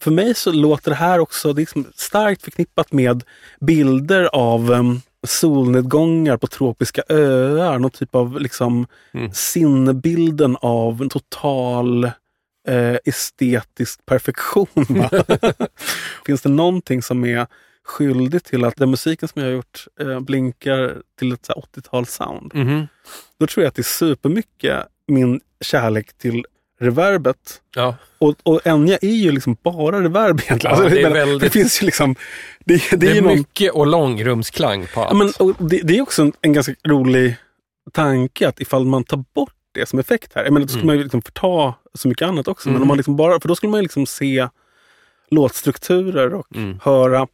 För 0.00 0.10
mig 0.10 0.34
så 0.34 0.52
låter 0.52 0.90
det 0.90 0.94
här 0.96 1.18
också 1.18 1.52
det 1.52 1.60
liksom 1.60 1.86
starkt 1.94 2.42
förknippat 2.42 2.92
med 2.92 3.24
bilder 3.60 4.24
av 4.32 4.70
um, 4.70 5.00
solnedgångar 5.26 6.36
på 6.36 6.46
tropiska 6.46 7.02
öar. 7.08 7.78
Någon 7.78 7.90
typ 7.90 8.14
av 8.14 8.40
liksom 8.40 8.86
Mm. 9.12 9.32
sinnebilden 9.32 10.56
av 10.60 11.02
en 11.02 11.08
total 11.08 12.04
eh, 12.68 12.96
estetisk 13.04 14.06
perfektion. 14.06 14.66
Finns 16.26 16.42
det 16.42 16.48
någonting 16.48 17.02
som 17.02 17.24
är 17.24 17.46
skyldig 17.84 18.44
till 18.44 18.64
att 18.64 18.76
den 18.76 18.90
musiken 18.90 19.28
som 19.28 19.42
jag 19.42 19.48
har 19.48 19.54
gjort 19.54 19.86
eh, 20.00 20.20
blinkar 20.20 20.96
till 21.18 21.32
ett 21.32 21.46
så 21.46 21.52
här 21.52 21.62
80-tals-sound? 21.80 22.50
Mhm. 22.54 22.86
Då 23.38 23.46
tror 23.46 23.64
jag 23.64 23.68
att 23.68 23.74
det 23.74 23.80
är 23.80 23.84
supermycket 23.84 24.86
min 25.06 25.40
kärlek 25.60 26.12
till 26.18 26.44
reverbet 26.80 27.60
ja. 27.74 27.94
och, 28.18 28.34
och 28.42 28.66
Enya 28.66 28.98
är 29.02 29.08
ju 29.14 29.32
liksom 29.32 29.56
bara 29.62 30.02
reverb 30.02 30.40
egentligen. 30.40 30.76
Ja, 30.76 30.82
Alltså, 30.82 30.94
det 30.94 31.02
är 31.02 31.10
väldigt- 31.10 31.40
det 31.40 31.50
finns 31.50 31.82
ju 31.82 31.86
liksom... 31.86 32.14
Det, 32.64 32.82
det, 32.90 32.96
Det 32.96 33.10
är 33.10 33.16
är 33.16 33.22
någon, 33.22 33.34
mycket 33.38 33.72
och 33.72 33.86
långrumsklang 33.86 34.86
på 34.94 35.00
allt. 35.04 35.10
ja, 35.12 35.16
men, 35.18 35.48
och 35.48 35.68
det, 35.70 35.80
det 35.84 35.98
är 35.98 36.02
också 36.02 36.22
en, 36.22 36.32
en 36.40 36.52
ganska 36.52 36.74
rolig 36.88 37.36
tanke 37.92 38.48
att 38.48 38.60
ifall 38.60 38.84
man 38.86 39.04
tar 39.04 39.24
bort 39.34 39.54
det 39.72 39.86
som 39.88 39.98
effekt 39.98 40.32
här. 40.34 40.44
Jag 40.44 40.52
menar, 40.52 40.66
då 40.66 40.68
skulle 40.68 40.82
Mm. 40.82 40.86
man 40.86 40.96
ju 40.96 41.02
liksom 41.02 41.22
förta 41.22 41.74
så 41.94 42.08
mycket 42.08 42.28
annat 42.28 42.48
också. 42.48 42.68
Men 42.68 42.74
Mm. 42.76 42.82
om 42.82 42.88
man 42.88 42.96
liksom 42.96 43.16
bara, 43.16 43.40
för 43.40 43.48
då 43.48 43.56
skulle 43.56 43.70
man 43.70 43.78
ju 43.80 43.82
liksom 43.82 44.06
se 44.06 44.48
låtstrukturer 45.30 46.34
och 46.34 46.56
Mm. 46.56 46.78
höra 46.82 47.26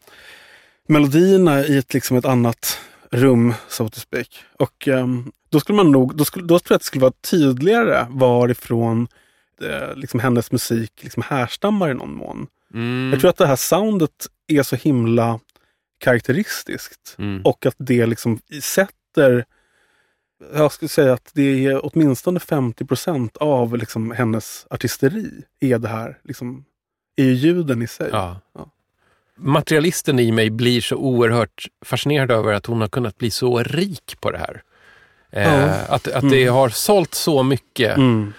melodierna 0.88 1.64
i 1.66 1.78
ett, 1.78 1.94
liksom 1.94 2.16
ett 2.16 2.24
annat 2.24 2.78
rum, 3.10 3.54
so 3.68 3.88
to 3.88 4.00
speak. 4.00 4.28
Och 4.58 4.88
ehm, 4.88 5.32
då 5.50 5.60
skulle 5.60 5.76
man 5.76 5.92
nog, 5.92 6.16
då, 6.16 6.24
skulle, 6.24 6.46
då 6.46 6.58
tror 6.58 6.72
jag 6.74 6.76
att 6.76 6.80
det 6.82 6.86
skulle 6.86 7.02
vara 7.02 7.12
tydligare 7.30 8.06
varifrån 8.10 9.08
liksom 9.94 10.20
hennes 10.20 10.52
musik 10.52 10.92
liksom 11.02 11.22
härstammar 11.26 11.90
i 11.90 11.94
någon 11.94 12.14
mån. 12.14 12.46
Mm. 12.74 13.10
Jag 13.12 13.20
tror 13.20 13.30
att 13.30 13.36
det 13.36 13.46
här 13.46 13.56
soundet 13.56 14.26
är 14.46 14.62
så 14.62 14.76
himla 14.76 15.40
karaktäristiskt. 15.98 17.14
Mm. 17.18 17.42
Och 17.44 17.66
att 17.66 17.74
det 17.78 18.06
liksom 18.06 18.38
sätter, 18.62 19.44
jag 20.54 20.72
skulle 20.72 20.88
säga 20.88 21.12
att 21.12 21.30
det 21.34 21.66
är 21.66 21.80
åtminstone 21.86 22.40
50 22.40 22.84
procent 22.84 23.36
av 23.36 23.76
liksom 23.76 24.10
hennes 24.10 24.66
artisteri 24.70 25.30
är 25.60 25.78
det 25.78 25.88
här, 25.88 26.18
liksom, 26.24 26.64
är 27.16 27.24
ju 27.24 27.32
ljuden 27.32 27.82
i 27.82 27.86
sig. 27.86 28.08
Ja. 28.12 28.40
Ja. 28.54 28.70
Materialisten 29.38 30.18
i 30.18 30.32
mig 30.32 30.50
blir 30.50 30.80
så 30.80 30.96
oerhört 30.96 31.66
fascinerad 31.84 32.30
över 32.30 32.52
att 32.52 32.66
hon 32.66 32.80
har 32.80 32.88
kunnat 32.88 33.18
bli 33.18 33.30
så 33.30 33.62
rik 33.62 34.16
på 34.20 34.30
det 34.30 34.38
här. 34.38 34.62
Eh, 35.30 35.42
Ja. 35.42 35.68
Att, 35.88 36.08
att 36.08 36.30
det 36.30 36.42
Mm. 36.42 36.54
har 36.54 36.68
sålt 36.68 37.14
så 37.14 37.42
mycket. 37.42 37.96
Mm. 37.96 38.32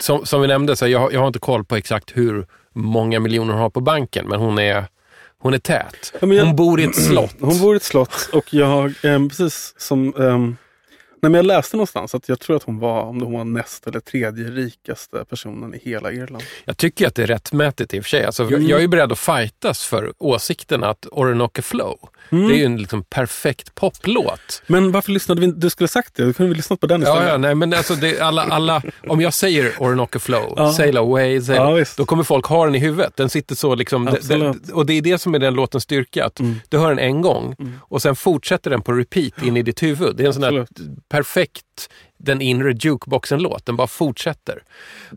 Som, 0.00 0.26
som 0.26 0.40
vi 0.40 0.48
nämnde, 0.48 0.76
så 0.76 0.88
jag, 0.88 0.98
har- 0.98 1.10
jag 1.10 1.20
har 1.20 1.26
inte 1.26 1.38
koll 1.38 1.64
på 1.64 1.76
exakt 1.76 2.10
hur 2.16 2.46
många 2.72 3.20
miljoner 3.20 3.52
hon 3.52 3.62
har 3.62 3.70
på 3.70 3.80
banken, 3.80 4.28
men 4.28 4.40
hon 4.40 4.58
är, 4.58 4.84
hon 5.38 5.54
är 5.54 5.58
tät. 5.58 6.12
Ja, 6.20 6.28
jag- 6.28 6.44
Hon 6.44 6.56
bor 6.56 6.80
i 6.80 6.84
ett 6.84 6.94
slott. 7.08 7.34
Hon 7.40 7.60
bor 7.60 7.74
i 7.74 7.76
ett 7.76 7.82
slott 7.82 8.28
och 8.32 8.54
jag, 8.54 8.84
eh, 9.04 9.28
precis 9.28 9.74
som 9.78 10.06
eh, 10.18 10.38
Nej, 11.22 11.30
men 11.30 11.34
jag 11.38 11.46
läste 11.46 11.76
någonstans 11.76 12.14
att 12.14 12.28
jag 12.28 12.40
tror 12.40 12.56
att 12.56 12.62
hon 12.62 12.78
var, 12.78 13.02
om 13.02 13.22
hon 13.22 13.32
var 13.32 13.44
näst 13.44 13.86
eller 13.86 14.00
tredje 14.00 14.44
rikaste 14.44 15.24
personen 15.30 15.74
i 15.74 15.80
hela 15.84 16.12
Irland. 16.12 16.44
Jag 16.64 16.76
tycker 16.76 17.06
att 17.06 17.14
det 17.14 17.22
är 17.22 17.26
rättmätigt 17.26 17.94
i 17.94 18.00
och 18.00 18.04
för 18.04 18.08
sig. 18.08 18.24
Alltså, 18.24 18.50
jag, 18.50 18.62
jag 18.62 18.78
är 18.78 18.82
ju 18.82 18.88
beredd 18.88 19.12
att 19.12 19.18
fightas 19.18 19.84
för 19.84 20.12
åsikten 20.18 20.84
att 20.84 21.06
Orinoco 21.12 21.62
Flow, 21.62 21.98
det 22.30 22.36
är 22.36 22.56
ju 22.56 22.64
en 22.64 22.76
liksom 22.76 23.04
perfekt 23.04 23.74
poplåt. 23.74 24.62
Men 24.66 24.92
varför 24.92 25.12
lyssnade 25.12 25.40
vi? 25.40 25.46
Du 25.46 25.70
skulle 25.70 25.88
sagt 25.88 26.14
det, 26.14 26.24
då 26.24 26.32
kunde 26.32 26.50
vi 26.50 26.56
lyssnat 26.56 26.80
på 26.80 26.86
den 26.86 27.02
istället. 27.02 27.22
Ja, 27.22 27.28
ja, 27.28 27.36
nej, 27.36 27.54
men 27.54 27.74
alltså 27.74 27.94
alla, 28.20 28.42
alla, 28.42 28.82
om 29.08 29.20
jag 29.20 29.34
säger 29.34 29.72
Orinoco 29.78 30.18
Flow, 30.18 30.54
Ja. 30.56 30.72
Sail 30.72 30.96
Away, 30.96 31.40
sail, 31.40 31.56
Ja, 31.56 31.84
då 31.96 32.04
kommer 32.04 32.22
folk 32.24 32.46
ha 32.46 32.64
den 32.64 32.74
i 32.74 32.78
huvudet. 32.78 33.16
Den 33.16 33.30
sitter 33.30 33.54
så 33.54 33.74
liksom. 33.74 34.08
Mm. 34.08 34.20
det, 34.22 34.72
och 34.72 34.86
det 34.86 34.92
är 34.92 35.02
det 35.02 35.18
som 35.18 35.34
är 35.34 35.38
den 35.38 35.54
låtens 35.54 35.84
styrka. 35.84 36.24
Att 36.24 36.40
Du 36.68 36.78
hör 36.78 36.88
den 36.88 36.98
en 36.98 37.22
gång 37.22 37.56
och 37.80 38.02
sen 38.02 38.16
fortsätter 38.16 38.70
den 38.70 38.82
på 38.82 38.92
repeat 38.92 39.42
in 39.42 39.56
i 39.56 39.62
ditt 39.62 39.82
huvud. 39.82 40.16
Det 40.16 40.22
är 40.22 40.26
en 40.26 40.34
sån 40.34 40.44
Absolut. 40.44 40.70
Perfekt, 41.12 41.90
den 42.18 42.40
inre 42.40 42.72
jukeboxen-låt. 42.72 43.66
Den 43.66 43.76
bara 43.76 43.86
fortsätter. 43.86 44.62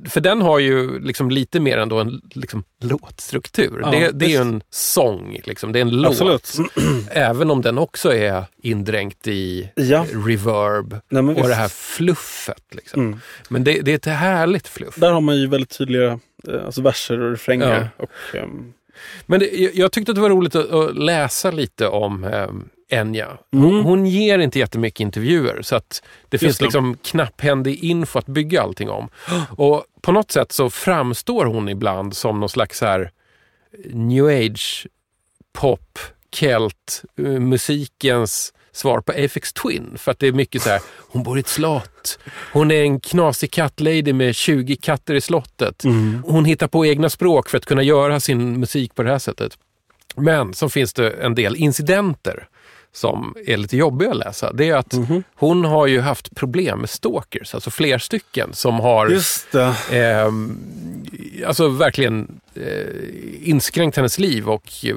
För 0.10 0.22
den 0.22 0.42
har 0.42 0.60
ju 0.60 1.00
liksom 1.00 1.30
lite 1.30 1.60
mer 1.60 1.78
ändå 1.78 2.00
en 2.00 2.22
liksom, 2.34 2.64
låtstruktur. 2.82 3.80
Ja, 3.84 3.92
det, 3.92 4.12
det 4.12 4.26
är 4.26 4.30
ju 4.30 4.36
en 4.36 4.64
sång, 4.70 5.40
liksom. 5.44 5.72
det 5.72 5.80
är 5.80 5.82
en 5.82 5.90
låt. 5.90 6.12
Absolut. 6.12 6.54
Även 7.12 7.52
om 7.52 7.62
den 7.62 7.78
också 7.78 8.14
är 8.14 8.44
indränkt 8.58 9.28
i 9.28 9.70
Ja. 9.76 10.06
reverb 10.26 11.00
Nej, 11.10 11.24
och 11.24 11.30
visst. 11.30 11.48
det 11.48 11.56
här 11.56 11.68
fluffet. 11.68 12.64
Liksom. 12.72 13.02
Mm. 13.02 13.20
Men 13.50 13.64
det, 13.64 13.82
det 13.82 13.92
är 13.92 13.96
ett 13.96 14.06
härligt 14.06 14.68
fluff. 14.68 14.96
Där 14.96 15.12
har 15.12 15.22
man 15.22 15.38
ju 15.38 15.48
väldigt 15.48 15.78
tydliga 15.78 16.20
eh, 16.48 16.66
alltså 16.66 16.82
verser 16.82 17.20
och 17.22 17.32
refränger. 17.32 17.90
Och, 17.98 18.36
ehm, 18.36 18.74
Men 19.26 19.40
det, 19.40 19.50
jag, 19.52 19.76
jag 19.76 19.92
tyckte 19.92 20.12
att 20.12 20.16
det 20.16 20.22
var 20.22 20.30
roligt 20.30 20.56
att, 20.56 20.72
att 20.72 20.98
läsa 20.98 21.52
lite 21.52 21.88
om 21.88 22.24
eh, 22.24 22.48
Enya. 22.90 23.38
Mm. 23.54 23.66
Hon, 23.66 23.84
hon 23.84 24.06
ger 24.06 24.40
inte 24.40 24.60
jättemycket 24.60 25.00
intervjuer 25.00 25.62
så 25.62 25.76
att 25.76 26.04
det 26.30 26.38
finns 26.38 26.58
det. 26.58 26.64
liksom 26.66 26.98
knapphändig 27.04 27.84
info 27.84 28.20
att 28.20 28.26
bygga 28.26 28.62
allting 28.62 28.90
om. 28.90 29.10
Och 29.58 29.86
på 30.02 30.12
något 30.12 30.32
sätt 30.32 30.52
så 30.52 30.70
framstår 30.70 31.46
hon 31.46 31.70
ibland 31.70 32.16
som 32.16 32.40
någon 32.40 32.50
slags 32.50 32.82
här 32.82 33.12
new 33.94 34.26
age 34.26 34.88
pop, 35.54 36.00
kelt, 36.32 37.04
eh, 37.18 37.26
musikens 37.26 38.54
svar 38.72 39.02
på 39.02 39.12
Aphex 39.12 39.54
Twin. 39.54 39.94
För 39.98 40.12
att 40.12 40.20
det 40.20 40.28
är 40.28 40.32
mycket 40.32 40.62
så 40.62 40.70
här, 40.70 40.82
hon 41.00 41.24
bor 41.24 41.38
i 41.38 41.40
ett 41.40 41.48
slott. 41.48 42.20
Hon 42.54 42.72
är 42.72 42.82
en 42.82 43.00
knasig 43.00 43.52
kattlady 43.52 44.14
med 44.14 44.36
20 44.36 44.76
katter 44.76 45.16
i 45.16 45.22
slottet. 45.22 45.84
Hon 46.24 46.46
hittar 46.46 46.68
på 46.68 46.86
egna 46.86 47.10
språk 47.10 47.50
för 47.50 47.58
att 47.58 47.66
kunna 47.66 47.84
göra 47.84 48.20
sin 48.20 48.60
musik 48.60 48.96
på 48.96 49.04
det 49.04 49.10
här 49.10 49.20
sättet. 49.20 49.58
Men 50.16 50.54
så 50.54 50.70
finns 50.70 50.94
det 50.94 51.10
en 51.10 51.36
del 51.36 51.56
incidenter 51.56 52.48
som 52.96 53.36
är 53.46 53.58
lite 53.58 53.78
jobbiga 53.78 54.12
att 54.12 54.18
läsa. 54.18 54.54
Det 54.54 54.70
är 54.70 54.76
att 54.76 54.94
hon 55.36 55.66
har 55.66 55.88
ju 55.88 56.02
haft 56.02 56.36
problem 56.36 56.80
med 56.80 56.90
stalkers, 56.90 57.54
alltså 57.54 57.72
fler 57.72 57.98
stycken 57.98 58.54
som 58.54 58.80
har. 58.80 59.08
Ehm, 59.92 60.58
alltså 61.48 61.68
verkligen 61.68 62.42
eh, 62.56 63.50
inskränkt 63.50 63.98
hennes 63.98 64.20
liv 64.20 64.50
och 64.50 64.72
eh, 64.84 64.96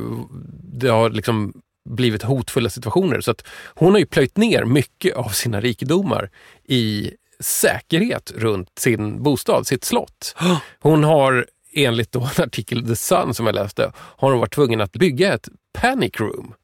det 0.62 0.88
har 0.88 1.10
liksom 1.10 1.52
blivit 1.88 2.22
hotfulla 2.22 2.70
situationer. 2.70 3.20
Så 3.20 3.30
att 3.30 3.46
hon 3.74 3.92
har 3.92 3.98
ju 3.98 4.06
plöjt 4.06 4.36
ner 4.36 4.64
mycket 4.64 5.16
av 5.16 5.28
sina 5.28 5.60
rikedomar 5.60 6.30
i 6.64 7.10
säkerhet 7.40 8.32
runt 8.36 8.78
sin 8.78 9.22
bostad, 9.22 9.66
sitt 9.66 9.84
slott. 9.84 10.36
Hon 10.80 11.04
har 11.04 11.46
enligt 11.72 12.12
då 12.12 12.20
en 12.20 12.44
artikel 12.44 12.84
i 12.84 12.86
The 12.86 12.96
Sun 12.96 13.34
som 13.34 13.46
jag 13.46 13.54
läste, 13.54 13.92
har 13.96 14.30
hon 14.30 14.40
varit 14.40 14.54
tvungen 14.54 14.80
att 14.80 14.92
bygga 14.92 15.34
ett 15.34 15.48
panic 15.72 16.20
room. 16.20 16.54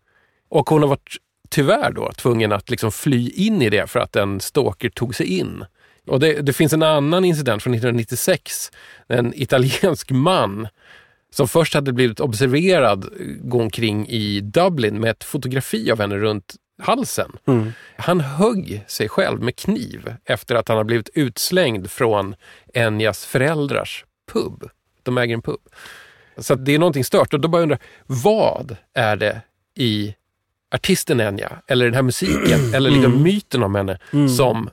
Och 0.48 0.68
hon 0.68 0.82
har 0.82 0.88
varit 0.88 1.16
tyvärr 1.54 1.92
då 1.92 2.12
tvungen 2.12 2.52
att 2.52 2.70
liksom 2.70 2.92
fly 2.92 3.30
in 3.30 3.62
i 3.62 3.70
det 3.70 3.90
för 3.90 4.00
att 4.00 4.16
en 4.16 4.40
stalker 4.40 4.90
tog 4.90 5.14
sig 5.14 5.26
in. 5.26 5.64
Och 6.06 6.20
det, 6.20 6.40
det 6.40 6.52
finns 6.52 6.72
en 6.72 6.82
annan 6.82 7.24
incident 7.24 7.62
från 7.62 7.74
1996. 7.74 8.70
En 9.08 9.32
italiensk 9.36 10.10
man 10.10 10.68
som 11.30 11.48
först 11.48 11.74
hade 11.74 11.92
blivit 11.92 12.20
observerad 12.20 13.04
eh, 13.04 13.10
gå 13.26 13.62
omkring 13.62 14.08
i 14.08 14.40
Dublin 14.40 15.00
med 15.00 15.10
ett 15.10 15.24
fotografi 15.24 15.90
av 15.90 16.00
henne 16.00 16.16
runt 16.16 16.54
halsen. 16.82 17.32
Han 17.96 18.20
högg 18.20 18.84
sig 18.86 19.08
själv 19.08 19.42
med 19.42 19.56
kniv 19.56 20.14
efter 20.24 20.54
att 20.54 20.68
han 20.68 20.76
har 20.76 20.84
blivit 20.84 21.10
utslängd 21.14 21.90
från 21.90 22.34
Enyas 22.74 23.24
föräldrars 23.24 24.04
pub. 24.32 24.68
De 25.02 25.18
äger 25.18 25.34
en 25.34 25.42
pub. 25.42 25.60
Så 26.36 26.54
det 26.54 26.74
är 26.74 26.78
någonting 26.78 27.04
stört 27.04 27.34
och 27.34 27.40
då 27.40 27.48
bara 27.48 27.62
undrar 27.62 27.78
vad 28.06 28.76
är 28.94 29.16
det 29.16 29.40
i 29.74 30.14
artisten 30.74 31.20
Enya 31.20 31.62
eller 31.66 31.84
den 31.84 31.94
här 31.94 32.02
musiken 32.02 32.60
eller 32.74 32.90
liksom 32.90 33.22
myten 33.22 33.62
om 33.62 33.74
henne 33.74 33.98
som 34.36 34.70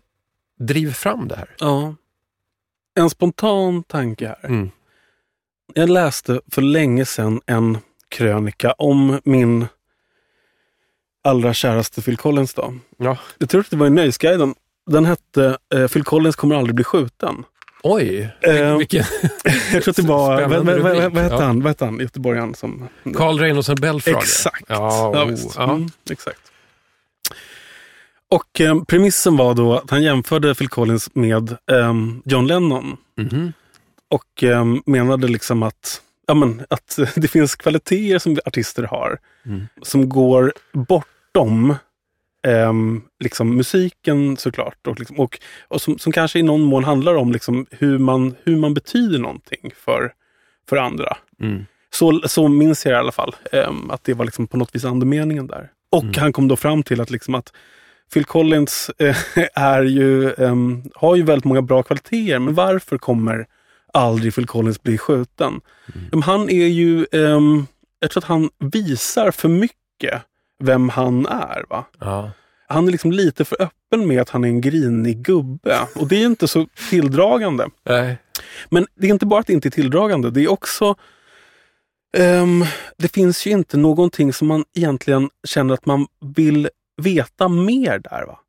driver 0.60 0.94
fram 0.94 1.28
det 1.28 1.36
här? 1.36 1.56
Ja. 1.60 1.96
En 2.96 3.10
spontan 3.10 3.84
tanke 3.84 4.28
här. 4.28 4.46
Mm. 4.46 4.72
Jag 5.74 5.90
läste 5.90 6.42
för 6.52 6.62
länge 6.62 7.06
sedan 7.06 7.42
en 7.46 7.78
krönika 8.10 8.72
om 8.72 9.20
min 9.24 9.66
allra 11.24 11.54
käraste 11.54 12.02
Phil 12.02 12.18
Collins. 12.18 12.54
Då. 12.54 12.74
Ja. 12.98 13.18
Jag 13.38 13.50
tror 13.50 13.62
att 13.62 13.70
det 13.70 13.78
var 13.78 13.88
i 13.88 13.90
Nöjesguiden. 13.90 14.56
Den 14.86 15.06
hette 15.06 15.58
eh, 15.74 15.88
Phil 15.88 16.04
Collins 16.04 16.36
kommer 16.36 16.56
aldrig 16.56 16.76
bli 16.76 16.84
skjuten. 16.84 17.44
Oj, 17.84 18.30
Eh, 18.42 18.78
vilken... 18.78 19.04
Jag 19.74 19.84
tror 19.84 19.90
att 19.90 19.96
det 19.96 20.02
var, 20.02 20.42
vad, 20.48 20.66
vad, 20.66 20.80
vad, 20.80 20.94
vad 21.14 21.24
hette 21.24 21.36
Ja. 21.36 21.42
han, 21.42 21.62
vad 21.62 21.70
hette 21.70 21.86
han, 21.86 22.00
göteborgaren 22.00 22.56
som... 22.56 22.88
Carl 23.16 23.40
Reinholdsson 23.40 23.76
Belfrage. 23.76 24.18
Exakt. 24.18 24.66
Ja, 24.68 25.12
Ja, 25.14 25.24
oh, 25.24 25.30
visst. 25.30 25.56
ja. 25.56 25.64
Mm, 25.74 25.90
exakt. 26.12 26.40
Och 28.30 28.62
eh, 28.62 28.84
premissen 28.84 29.38
var 29.38 29.54
då 29.54 29.74
att 29.78 29.90
han 29.90 30.04
jämförde 30.04 30.56
Phil 30.56 30.70
Collins 30.70 31.10
med 31.16 31.58
ehm, 31.72 32.22
John 32.26 32.48
Lennon. 32.48 32.98
Mhm. 33.18 33.54
Och 34.10 34.44
ehm, 34.44 34.82
menade 34.86 35.28
liksom 35.28 35.64
att, 35.64 36.02
ja, 36.28 36.34
men, 36.34 36.66
att 36.70 37.00
det 37.16 37.28
finns 37.28 37.56
kvaliteter 37.56 38.20
som 38.20 38.40
artister 38.46 38.84
har 38.84 39.18
Mm. 39.46 39.68
som 39.82 40.10
går 40.10 40.54
bortom 40.74 41.76
ehm, 42.48 43.02
liksom 43.20 43.56
musiken 43.56 44.38
såklart. 44.38 44.88
Och, 44.88 45.00
liksom, 45.00 45.20
och, 45.20 45.40
och 45.68 45.82
som, 45.82 45.98
som 46.00 46.12
kanske 46.12 46.40
i 46.40 46.44
någon 46.44 46.62
mån 46.62 46.84
handlar 46.84 47.16
om 47.16 47.32
liksom 47.32 47.66
hur, 47.72 47.98
man, 47.98 48.36
hur 48.44 48.58
man 48.58 48.74
betyder 48.74 49.20
någonting 49.20 49.72
för, 49.76 50.14
för 50.70 50.78
andra. 50.78 51.18
Mm. 51.42 51.66
Så, 51.94 52.22
så 52.26 52.48
minns 52.48 52.86
jag 52.86 52.94
i 52.94 52.96
alla 52.98 53.12
fall 53.12 53.36
ehm, 53.52 53.92
att 53.92 54.04
det 54.04 54.14
var 54.14 54.26
liksom 54.26 54.48
på 54.48 54.58
något 54.58 54.76
vis 54.76 54.86
andemeningen 54.86 55.48
där. 55.48 55.70
Och 55.90 56.04
Mm. 56.04 56.16
han 56.18 56.34
kom 56.34 56.48
då 56.48 56.56
fram 56.56 56.84
till 56.84 57.02
att, 57.02 57.10
liksom 57.10 57.36
att 57.36 57.54
Phil 58.14 58.26
Collins 58.26 58.92
eh, 58.98 59.18
är 59.54 59.82
ju, 59.84 60.34
ehm, 60.34 60.84
har 60.96 61.16
ju 61.16 61.24
väldigt 61.24 61.46
många 61.46 61.62
bra 61.62 61.84
kvaliteter, 61.84 62.40
men 62.40 62.54
varför 62.54 62.98
kommer 62.98 63.46
aldrig 63.94 64.36
Phil 64.36 64.48
Collins 64.48 64.84
bli 64.84 64.98
skjuten? 64.98 65.62
Mm. 66.12 66.22
Han 66.22 66.50
är 66.50 66.68
ju, 66.68 67.06
jag 68.00 68.12
tror 68.12 68.22
att 68.22 68.28
han 68.28 68.50
visar 68.60 69.32
för 69.32 69.50
mycket 69.50 70.22
vem 70.62 70.90
han 70.90 71.26
är. 71.26 71.64
va? 71.70 71.86
Ja. 72.00 72.32
Han 72.68 72.88
är 72.88 72.92
liksom 72.92 73.12
lite 73.12 73.46
för 73.46 73.62
öppen 73.62 74.08
med 74.08 74.22
att 74.22 74.30
han 74.30 74.44
är 74.44 74.48
en 74.48 74.62
grinig 74.62 75.18
gubbe. 75.26 75.80
Och 75.96 76.08
det 76.08 76.16
är 76.22 76.26
inte 76.26 76.48
så 76.48 76.68
tilldragande. 76.90 77.68
Nej. 77.86 78.18
Men 78.70 78.88
det 78.96 79.08
är 79.08 79.12
inte 79.12 79.26
bara 79.26 79.40
att 79.40 79.48
det 79.48 79.54
inte 79.54 79.68
är 79.68 79.72
tilldragande. 79.72 80.32
Det 80.32 80.42
är 80.44 80.52
också... 80.52 80.96
ehm, 82.18 82.66
det 82.98 83.08
finns 83.14 83.46
ju 83.46 83.52
inte 83.52 83.78
någonting 83.78 84.34
som 84.34 84.48
man 84.48 84.64
egentligen 84.76 85.30
känner 85.48 85.74
att 85.74 85.86
man 85.86 86.08
vill 86.36 86.70
veta 87.02 87.48
mer 87.48 88.00
där. 88.00 88.26
va? 88.28 88.40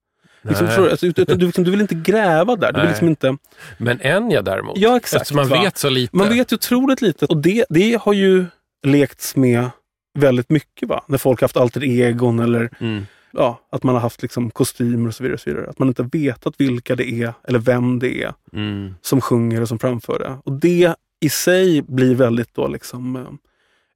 Liksom, 0.43 0.67
du? 0.67 0.91
Alltså, 0.91 1.07
du, 1.09 1.37
liksom, 1.47 1.65
du 1.65 1.71
vill 1.71 1.81
inte 1.81 1.95
gräva 1.95 2.57
där. 2.57 2.73
Du 2.73 2.81
vill 2.81 2.89
liksom 2.89 3.09
inte, 3.09 3.37
Men 3.79 4.01
Enya 4.01 4.43
däremot, 4.43 4.79
Ja, 4.79 4.97
exakt, 4.97 5.23
eftersom 5.23 5.37
man 5.37 5.49
va? 5.49 5.63
vet 5.63 5.79
så 5.79 5.89
lite. 5.89 6.17
man 6.17 6.29
vet 6.29 6.53
ju 6.53 6.55
otroligt 6.55 7.03
lite. 7.03 7.27
Och 7.27 7.37
det, 7.37 7.65
det 7.69 7.99
har 8.03 8.13
ju 8.13 8.45
lekts 8.87 9.37
med 9.37 9.71
väldigt 10.15 10.51
mycket. 10.51 10.89
va? 10.89 11.05
När 11.09 11.19
folk 11.19 11.41
haft 11.43 11.57
alter 11.57 11.85
egon 11.85 12.39
eller 12.41 12.71
Mm. 12.81 13.07
ja, 13.33 13.61
att 13.73 13.83
man 13.83 13.95
har 13.95 14.03
haft 14.03 14.23
liksom, 14.23 14.51
kostymer 14.51 15.09
och 15.09 15.15
så 15.15 15.23
vidare. 15.23 15.35
Och 15.35 15.41
så 15.41 15.51
vidare. 15.51 15.71
Att 15.71 15.79
man 15.79 15.89
inte 15.89 16.09
vetat 16.13 16.55
vilka 16.59 16.97
det 16.97 17.11
är 17.11 17.35
eller 17.49 17.59
vem 17.59 17.99
det 17.99 18.23
är 18.23 18.33
Mm. 18.53 18.95
som 19.03 19.21
sjunger 19.21 19.61
och 19.61 19.69
som 19.69 19.79
framför 19.79 20.19
det. 20.19 20.37
Och 20.45 20.53
det 20.53 20.95
i 21.21 21.29
sig 21.29 21.83
blir 21.83 22.15
väldigt 22.15 22.55
då 22.55 22.69
liksom 22.69 23.17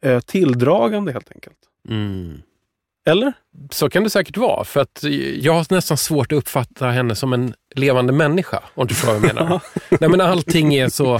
eh, 0.00 0.10
eh, 0.12 0.20
tilldragande 0.20 1.12
helt 1.12 1.32
enkelt. 1.34 1.56
Mm. 1.88 2.38
Eller? 3.08 3.32
Så 3.70 3.90
kan 3.90 4.04
det 4.04 4.10
säkert 4.10 4.36
vara, 4.36 4.64
för 4.64 4.80
att 4.80 5.04
jag 5.40 5.52
har 5.52 5.74
nästan 5.74 5.96
svårt 5.96 6.32
att 6.32 6.38
uppfatta 6.38 6.86
henne 6.86 7.14
som 7.14 7.32
en 7.32 7.54
levande 7.74 8.12
människa, 8.12 8.62
om 8.74 8.86
du 8.86 8.94
förstår 8.94 9.12
vad 9.12 9.22
jag 9.24 9.34
menar. 9.34 9.60
Nej, 10.00 10.10
men 10.10 10.20
allting 10.20 10.74
är 10.74 10.88
så... 10.88 11.18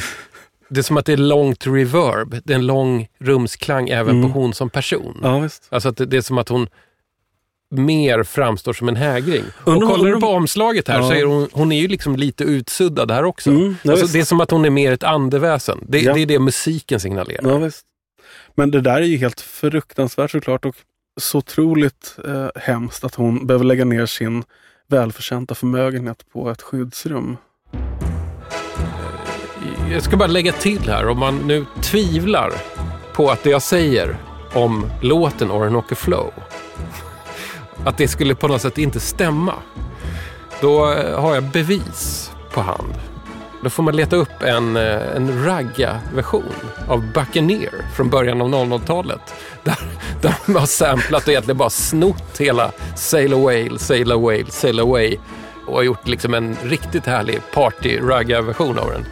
Det 0.69 0.81
är 0.81 0.83
som 0.83 0.97
att 0.97 1.07
det 1.07 1.13
är 1.13 1.17
långt 1.17 1.67
reverb. 1.67 2.41
Det 2.45 2.53
är 2.53 2.57
en 2.59 2.67
lång 2.67 3.09
rumsklang 3.19 3.89
även 3.89 4.23
på 4.23 4.29
hon 4.29 4.55
som 4.55 4.71
person. 4.71 5.21
Ja, 5.23 5.39
visst. 5.39 5.69
Alltså 5.71 5.89
att 5.89 5.97
det, 5.97 6.07
det 6.07 6.17
är 6.17 6.21
som 6.21 6.39
att 6.39 6.49
hon 6.49 6.69
mer 7.71 8.23
framstår 8.23 8.73
som 8.73 8.89
en 8.89 8.97
hägring. 8.97 9.45
Och 9.65 9.73
Undrar- 9.73 9.89
kollar 9.89 10.11
du 10.11 10.21
på 10.21 10.27
omslaget 10.27 10.89
här 10.89 10.99
Ja. 10.99 11.09
så 11.09 11.15
är 11.15 11.25
hon, 11.25 11.49
hon 11.53 11.73
är 11.73 11.81
ju 11.81 11.89
liksom 11.89 12.17
lite 12.17 12.45
utsuddad 12.45 13.11
här 13.11 13.25
också. 13.25 13.51
Mm, 13.51 13.77
ja, 13.83 13.93
alltså 13.93 14.07
det 14.07 14.21
är 14.21 14.25
som 14.25 14.41
att 14.41 14.51
hon 14.51 14.65
är 14.65 14.71
mer 14.71 14.93
ett 14.93 15.03
andeväsen. 15.03 15.79
Det, 15.89 16.01
Ja. 16.01 16.15
det 16.15 16.21
är 16.21 16.27
det 16.27 16.39
musiken 16.39 17.01
signalerar. 17.01 17.51
Ja, 17.51 17.59
visst. 17.59 17.83
Men 18.55 18.71
det 18.71 18.81
där 18.81 18.97
är 18.97 19.01
ju 19.07 19.17
helt 19.17 19.41
fruktansvärt 19.41 20.31
såklart. 20.31 20.65
Och 20.65 20.77
så 21.21 21.39
otroligt 21.39 22.17
eh, 22.29 22.49
hemskt 22.57 23.05
att 23.05 23.15
hon 23.15 23.47
behöver 23.47 23.65
lägga 23.65 23.85
ner 23.85 24.07
sin 24.07 24.45
välförtjänta 24.89 25.55
förmögenhet 25.55 26.25
på 26.33 26.51
ett 26.51 26.63
skyddsrum. 26.63 27.37
Jag 29.93 30.03
ska 30.03 30.17
bara 30.17 30.29
lägga 30.29 30.53
till 30.53 30.91
här, 30.91 31.09
om 31.09 31.19
man 31.19 31.39
nu 31.39 31.67
tvivlar 31.83 32.53
på 33.13 33.31
att 33.31 33.43
det 33.43 33.51
jag 33.51 33.63
säger 33.63 34.17
om 34.53 34.87
låten 35.01 35.51
Orinoco 35.51 35.95
Flow, 35.95 36.33
att 37.85 37.99
det 37.99 38.09
skulle 38.09 38.35
på 38.35 38.49
något 38.49 38.63
sätt 38.63 38.79
inte 38.79 39.01
stämma, 39.01 39.55
då 40.61 40.93
eh, 40.93 41.21
har 41.21 41.35
jag 41.35 41.45
bevis 41.45 42.31
på 42.53 42.61
hand. 42.61 42.95
Då 43.63 43.71
får 43.71 43.83
man 43.83 43.97
leta 43.97 44.17
upp 44.17 44.43
en, 44.43 44.77
eh, 44.77 45.17
en 45.17 45.45
ragga-version 45.45 46.55
av 46.89 47.13
Buccaneer 47.13 47.73
från 47.97 48.11
början 48.11 48.43
av 48.43 48.49
00-talet. 48.49 49.35
Där, 49.65 49.79
där 50.23 50.35
man 50.47 50.57
har 50.57 50.67
samplat 50.67 51.23
och 51.23 51.29
egentligen 51.29 51.59
bara 51.59 51.71
snott 51.71 52.39
hela 52.39 52.73
Sail 52.97 53.33
Away, 53.33 53.79
Sail 53.79 54.13
Away, 54.13 54.45
Sail 54.49 54.81
Away 54.81 55.17
och 55.67 55.75
har 55.75 55.83
gjort 55.83 56.09
liksom 56.09 56.35
en 56.35 56.57
riktigt 56.63 57.07
härlig 57.07 57.41
party-ragga-version 57.55 58.79
av 58.79 58.91
den. 58.91 59.05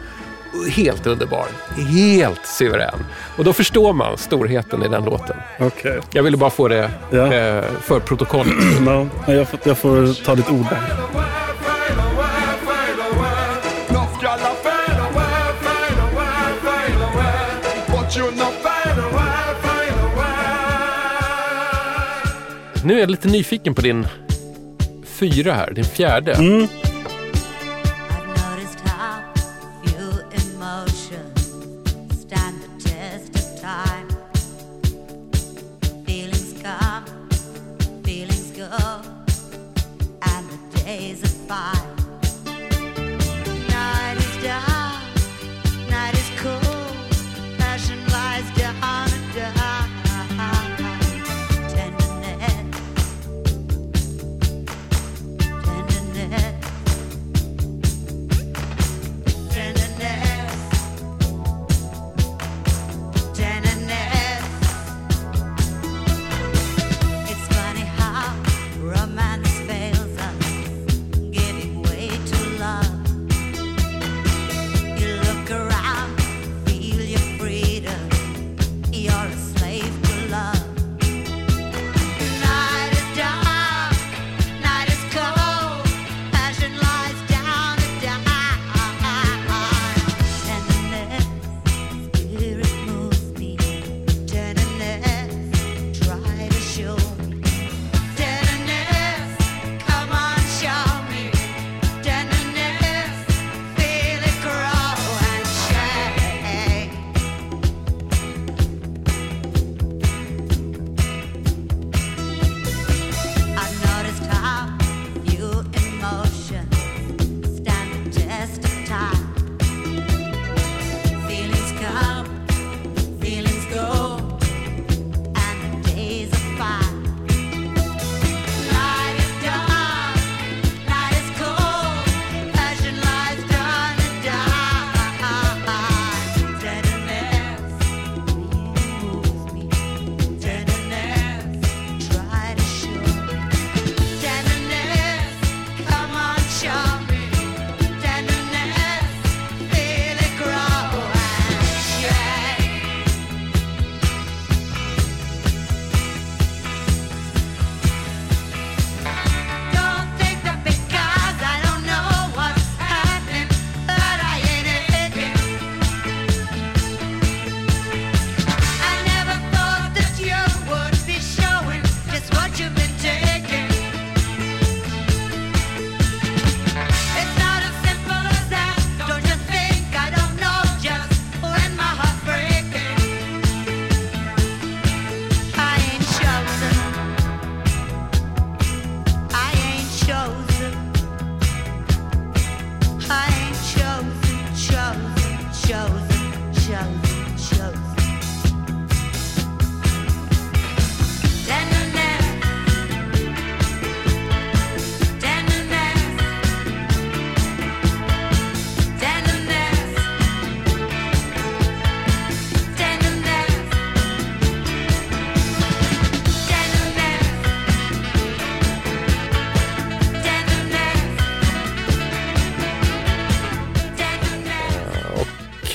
Helt 0.71 1.07
underbar. 1.07 1.45
Helt 1.77 2.45
suverän. 2.45 3.05
Och 3.37 3.43
då 3.43 3.53
förstår 3.53 3.93
man 3.93 4.17
storheten 4.17 4.83
i 4.83 4.87
den 4.87 5.03
låten. 5.03 5.35
Okej. 5.59 5.99
Jag 6.11 6.23
ville 6.23 6.37
bara 6.37 6.49
få 6.49 6.67
det 6.67 6.91
Ja. 7.11 7.33
eh, 7.33 7.63
för 7.81 7.99
protokollet. 7.99 8.53
No, 8.81 9.09
jag, 9.27 9.47
får, 9.49 9.59
jag 9.63 9.77
får 9.77 10.23
ta 10.25 10.35
ditt 10.35 10.49
ord 10.49 10.65
där. 10.69 10.81
Nu 22.83 22.95
är 22.95 22.99
jag 22.99 23.11
lite 23.11 23.27
nyfiken 23.27 23.75
på 23.75 23.81
din 23.81 24.07
fyra 25.05 25.53
här, 25.53 25.71
din 25.71 25.85
fjärde. 25.85 26.33
I've 26.33 26.84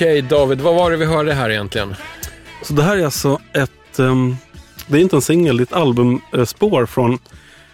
Okej 0.01 0.21
David, 0.21 0.61
vad 0.61 0.75
var 0.75 0.91
det 0.91 0.97
vi 0.97 1.05
hörde 1.05 1.33
här 1.33 1.49
egentligen? 1.49 1.95
Så 2.63 2.73
det 2.73 2.83
här 2.83 2.97
är 2.97 3.05
alltså 3.05 3.39
ett... 3.53 3.99
ehm, 3.99 4.35
det 4.87 4.97
är 4.97 5.01
inte 5.01 5.15
en 5.15 5.21
singel, 5.21 5.57
det 5.57 5.61
är 5.61 5.65
ett 5.65 5.73
albumspår 5.73 6.85
från 6.85 7.17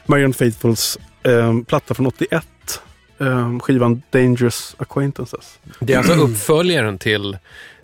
Marianne 0.06 0.34
Faithfuls 0.34 0.98
ehm, 1.24 1.66
platta 1.66 1.94
från 1.94 2.08
81. 2.08 2.46
ehm, 3.20 3.60
skivan 3.60 4.02
Dangerous 4.10 4.76
Acquaintances. 4.80 5.60
Det 5.80 5.94
är 5.94 5.98
alltså 5.98 6.14
uppföljaren 6.14 6.98
till 6.98 7.38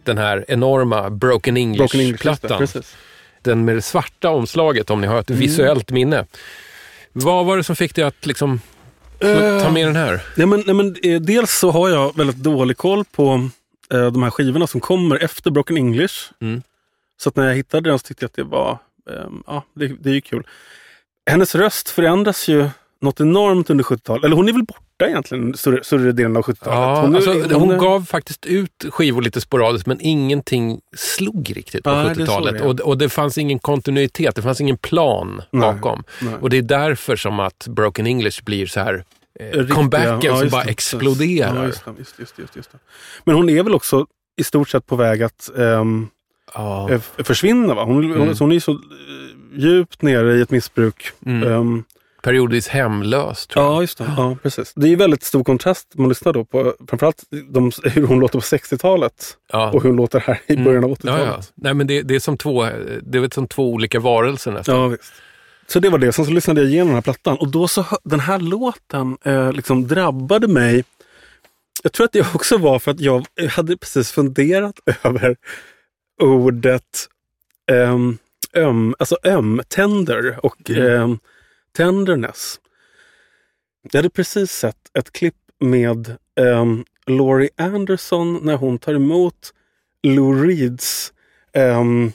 den 0.03 0.17
här 0.17 0.45
enorma 0.47 1.09
Broken 1.09 1.57
English, 1.57 1.95
English-plattan. 1.95 2.59
precis. 2.59 2.95
den 3.41 3.65
med 3.65 3.75
det 3.75 3.81
svarta 3.81 4.29
omslaget 4.29 4.89
om 4.89 5.01
ni 5.01 5.07
har 5.07 5.19
ett 5.19 5.29
Mm. 5.29 5.39
visuellt 5.39 5.91
minne. 5.91 6.25
Vad 7.13 7.45
var 7.45 7.57
det 7.57 7.63
som 7.63 7.75
fick 7.75 7.95
dig 7.95 8.03
att 8.03 8.25
liksom 8.25 8.61
ta 9.63 9.71
med 9.71 9.87
den 9.87 9.95
här? 9.95 10.21
Ja, 10.35 10.45
men, 10.45 10.63
nej, 10.65 10.75
men, 10.75 10.95
eh, 11.03 11.21
dels 11.21 11.51
så 11.59 11.71
har 11.71 11.89
jag 11.89 12.17
väldigt 12.17 12.35
dålig 12.37 12.77
koll 12.77 13.05
på 13.05 13.49
eh, 13.93 14.11
de 14.11 14.23
här 14.23 14.29
skivorna 14.29 14.67
som 14.67 14.81
kommer 14.81 15.23
efter 15.23 15.51
Broken 15.51 15.77
English. 15.77 16.13
Mm. 16.41 16.61
Så 17.17 17.31
när 17.35 17.47
jag 17.47 17.55
hittade 17.55 17.89
den 17.89 17.99
så 17.99 18.03
tyckte 18.03 18.23
jag 18.23 18.27
att 18.29 18.35
det 18.35 18.43
var 18.43 18.77
ehm, 19.11 19.43
ja, 19.47 19.63
det, 19.75 19.87
det 19.87 20.09
är 20.09 20.13
ju 20.13 20.21
kul. 20.21 20.43
Hennes 21.29 21.55
röst 21.55 21.89
förändras 21.89 22.47
ju 22.47 22.69
något 23.01 23.19
enormt 23.19 23.69
under 23.69 23.83
70-talet. 23.83 24.23
Eller 24.25 24.35
hon 24.35 24.49
är 24.49 24.53
väl 24.53 24.63
borta 24.63 25.07
egentligen 25.07 25.57
större, 25.57 25.83
större 25.83 26.11
delen 26.11 26.37
av 26.37 26.43
70-talet. 26.43 26.77
Ja, 26.79 27.01
hon, 27.01 27.15
alltså, 27.15 27.57
hon, 27.59 27.71
är- 27.71 27.77
gav 27.77 28.05
faktiskt 28.05 28.45
ut 28.45 28.85
skivor 28.89 29.21
lite 29.21 29.41
sporadiskt 29.41 29.87
men 29.87 29.97
ingenting 30.01 30.79
slog 30.95 31.53
riktigt 31.57 31.83
på 31.83 31.89
Ja, 31.89 31.95
det 31.95 32.09
är 32.09 32.13
så 32.15 32.21
70-talet. 32.21 32.53
det 32.53 32.59
är. 32.59 32.67
Och, 32.67 32.79
och 32.79 32.97
det 32.97 33.09
fanns 33.09 33.37
ingen 33.37 33.59
kontinuitet, 33.59 34.35
det 34.35 34.41
fanns 34.41 34.61
ingen 34.61 34.77
plan 34.77 35.41
Nej, 35.51 35.61
bakom. 35.73 36.03
nej. 36.21 36.33
Och 36.41 36.49
det 36.49 36.57
är 36.57 36.61
därför 36.61 37.15
som 37.15 37.39
att 37.39 37.67
Broken 37.69 38.07
English 38.07 38.43
blir 38.43 38.65
så 38.67 38.79
här 38.79 39.03
eh, 39.39 39.67
comebacken 39.67 40.19
ja, 40.23 40.37
som 40.37 40.49
bara 40.49 40.63
det, 40.63 40.69
exploderar. 40.71 41.55
Ja, 41.55 41.65
just, 41.65 41.85
det, 41.85 41.91
just, 42.19 42.39
just, 42.39 42.55
just. 42.55 42.69
Men 43.23 43.35
hon 43.35 43.49
är 43.49 43.63
väl 43.63 43.73
också 43.75 44.05
i 44.37 44.43
stort 44.43 44.69
sett 44.69 44.85
på 44.87 44.95
väg 44.95 45.23
att 45.23 45.49
Ja. 46.53 46.89
eh, 46.89 46.95
f- 46.95 47.11
försvinna. 47.17 47.73
Va? 47.73 47.83
Hon, 47.83 47.95
hon, 48.03 48.21
Mm. 48.21 48.35
så 48.35 48.43
hon 48.43 48.51
är 48.51 48.59
så 48.59 48.71
eh, 48.71 48.77
djupt 49.55 50.01
nere 50.01 50.33
i 50.37 50.41
ett 50.41 50.51
missbruk. 50.51 51.11
Mm. 51.25 51.51
Ehm, 51.53 51.83
Periodvis 52.21 52.67
hemlös 52.67 53.47
tror 53.47 53.65
jag. 53.65 53.73
ja, 53.73 53.81
just 53.81 53.97
det. 53.97 54.13
Ja, 54.17 54.37
precis. 54.43 54.73
Det 54.75 54.87
är 54.87 54.95
väldigt 54.95 55.23
stor 55.23 55.43
kontrast 55.43 55.87
man 55.97 56.09
lyssnar 56.09 56.33
då 56.33 56.45
på 56.45 56.73
framförallt 56.89 57.23
de, 57.49 57.71
hur 57.83 58.07
hon 58.07 58.19
låter 58.19 58.39
på 58.39 58.45
60-talet 58.45 59.37
Ja. 59.51 59.71
och 59.71 59.83
hur 59.83 59.89
hon 59.89 59.97
låter 59.97 60.19
här 60.19 60.39
i 60.47 60.53
Mm. 60.53 60.63
början 60.65 60.83
av 60.83 60.89
Ja, 60.89 60.95
80-talet. 60.95 61.27
ja. 61.27 61.41
Nej, 61.55 61.73
men 61.73 61.87
det, 61.87 62.01
det, 62.01 62.15
är 62.15 62.19
som 62.19 62.37
två, 62.37 62.63
det 63.01 63.17
är 63.17 63.33
som 63.33 63.47
två 63.47 63.69
olika 63.73 63.99
varelser 63.99 64.51
nästan. 64.51 64.75
Ja, 64.79 64.87
visst. 64.87 65.13
Så 65.67 65.79
det 65.79 65.89
var 65.89 65.97
det. 65.97 66.13
Sen 66.13 66.25
så 66.25 66.31
lyssnade 66.31 66.61
jag 66.61 66.69
igenom 66.69 66.87
den 66.87 66.95
här 66.95 67.01
plattan 67.01 67.37
och 67.37 67.47
då 67.47 67.67
så 67.67 67.85
den 68.03 68.19
här 68.19 68.39
låten 68.39 69.17
eh, 69.23 69.51
liksom 69.53 69.87
drabbade 69.87 70.47
mig. 70.47 70.83
Jag 71.83 71.91
tror 71.93 72.05
att 72.05 72.11
det 72.11 72.35
också 72.35 72.57
var 72.57 72.79
för 72.79 72.91
att 72.91 72.99
jag 72.99 73.25
hade 73.49 73.77
precis 73.77 74.11
funderat 74.11 74.79
över 75.03 75.35
ordet 76.21 77.09
ehm, 77.71 78.17
öm, 78.53 78.95
alltså 78.99 79.17
öm, 79.23 79.61
tender 79.67 80.39
och 80.45 80.69
Mm. 80.69 81.01
ehm, 81.01 81.19
tenderness. 81.77 82.59
Jag 83.91 83.97
hade 83.97 84.09
precis 84.09 84.51
sett 84.51 84.77
ett 84.99 85.11
klipp 85.11 85.35
med 85.59 86.15
um, 86.39 86.85
Laurie 87.07 87.49
Anderson 87.57 88.39
när 88.43 88.55
hon 88.55 88.77
tar 88.77 88.93
emot 88.93 89.53
Lou 90.03 90.43
Reeds 90.47 91.13
ehm, 91.53 92.11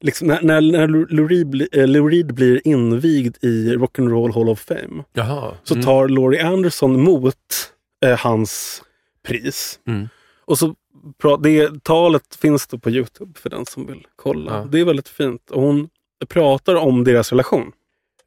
liksom, 0.00 0.28
när, 0.28 0.42
när, 0.42 0.60
när 0.60 0.86
Lou, 0.88 1.28
Reed, 1.28 1.46
bli- 1.48 1.68
eh, 1.72 1.86
Lou 1.86 2.08
Reed 2.08 2.34
blir 2.34 2.60
invigd 2.68 3.36
i 3.44 3.74
Rock'n'Roll 3.76 4.32
Hall 4.34 4.48
of 4.48 4.60
Fame 4.60 5.04
Jaha. 5.12 5.54
så 5.64 5.74
Mm. 5.74 5.84
tar 5.86 6.08
Laurie 6.08 6.46
Anderson 6.46 6.94
emot 6.94 7.34
eh, 8.04 8.18
hans 8.18 8.82
pris. 9.26 9.80
Mm. 9.86 10.08
Och 10.44 10.58
så 10.58 10.74
det 11.42 11.84
talet 11.84 12.34
finns 12.40 12.66
då 12.66 12.78
på 12.78 12.90
Youtube 12.90 13.38
för 13.38 13.50
den 13.50 13.66
som 13.66 13.86
vill 13.86 14.06
kolla. 14.16 14.52
Ja. 14.58 14.64
Det 14.70 14.80
är 14.80 14.84
väldigt 14.84 15.08
fint. 15.08 15.50
Och 15.50 15.62
hon 15.62 15.88
pratar 16.28 16.74
om 16.74 17.04
deras 17.04 17.32
relation. 17.32 17.72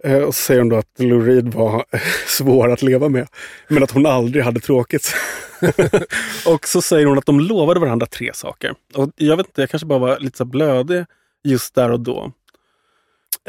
Eh, 0.03 0.17
och 0.17 0.35
så 0.35 0.41
säger 0.41 0.61
hon 0.61 0.69
då 0.69 0.75
att 0.75 0.91
Lou 0.99 1.25
Reed 1.25 1.53
var 1.53 1.85
svår 2.27 2.71
att 2.71 2.81
leva 2.81 3.09
med. 3.09 3.27
Men 3.67 3.83
att 3.83 3.91
hon 3.91 4.05
aldrig 4.05 4.43
hade 4.43 4.59
tråkigt. 4.59 5.13
och 6.45 6.67
så 6.67 6.81
säger 6.81 7.05
hon 7.05 7.17
att 7.17 7.25
de 7.25 7.39
lovade 7.39 7.79
varandra 7.79 8.05
tre 8.05 8.31
saker. 8.33 8.73
Och 8.93 9.09
jag 9.15 9.37
vet 9.37 9.47
inte, 9.47 9.61
jag 9.61 9.69
kanske 9.69 9.85
bara 9.85 9.99
var 9.99 10.19
lite 10.19 10.37
så 10.37 10.45
blödig 10.45 11.05
just 11.43 11.75
där 11.75 11.91
och 11.91 11.99
då. 11.99 12.31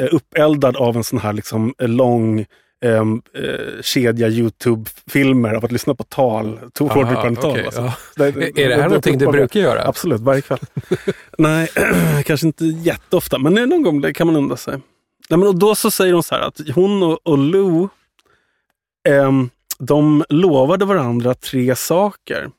Eh, 0.00 0.08
uppeldad 0.12 0.76
av 0.76 0.96
en 0.96 1.04
sån 1.04 1.18
här 1.18 1.32
liksom 1.32 1.74
eh, 1.78 1.88
lång 1.88 2.46
ehm, 2.84 3.22
eh, 3.34 3.82
kedja 3.82 4.28
Youtube-filmer 4.28 5.54
av 5.54 5.64
att 5.64 5.72
lyssna 5.72 5.94
på 5.94 6.04
tal. 6.04 6.60
To 6.74 6.88
Aha, 6.88 7.14
tal. 7.34 7.50
okej, 7.52 7.64
alltså. 7.64 7.80
ja. 7.82 7.94
Det- 8.16 8.24
Är 8.24 8.58
är 8.58 8.68
det 8.68 8.74
här 8.76 8.88
någonting 8.88 9.18
du 9.18 9.26
brukar 9.26 9.60
göra? 9.60 9.84
Absolut, 9.88 10.20
varje 10.20 10.40
kväll. 10.42 10.58
Nej, 11.38 11.68
kanske 12.24 12.46
inte 12.46 12.64
jätteofta, 12.64 13.38
men 13.38 13.54
någon 13.54 13.82
gång 13.82 14.00
det 14.00 14.12
kan 14.14 14.26
man 14.26 14.36
undra 14.36 14.56
sig. 14.56 14.80
Nej, 15.30 15.38
men 15.38 15.48
och 15.48 15.58
då 15.58 15.74
så 15.74 15.90
säger 15.90 16.12
hon 16.12 16.22
så 16.22 16.34
här 16.34 16.42
att 16.42 16.60
hon 16.74 17.02
och, 17.02 17.18
och 17.22 17.38
Lou, 17.38 17.88
ehm, 19.08 19.50
de 19.78 20.24
lovade 20.28 20.84
varandra 20.84 21.34
tre 21.34 21.76
saker. 21.76 22.50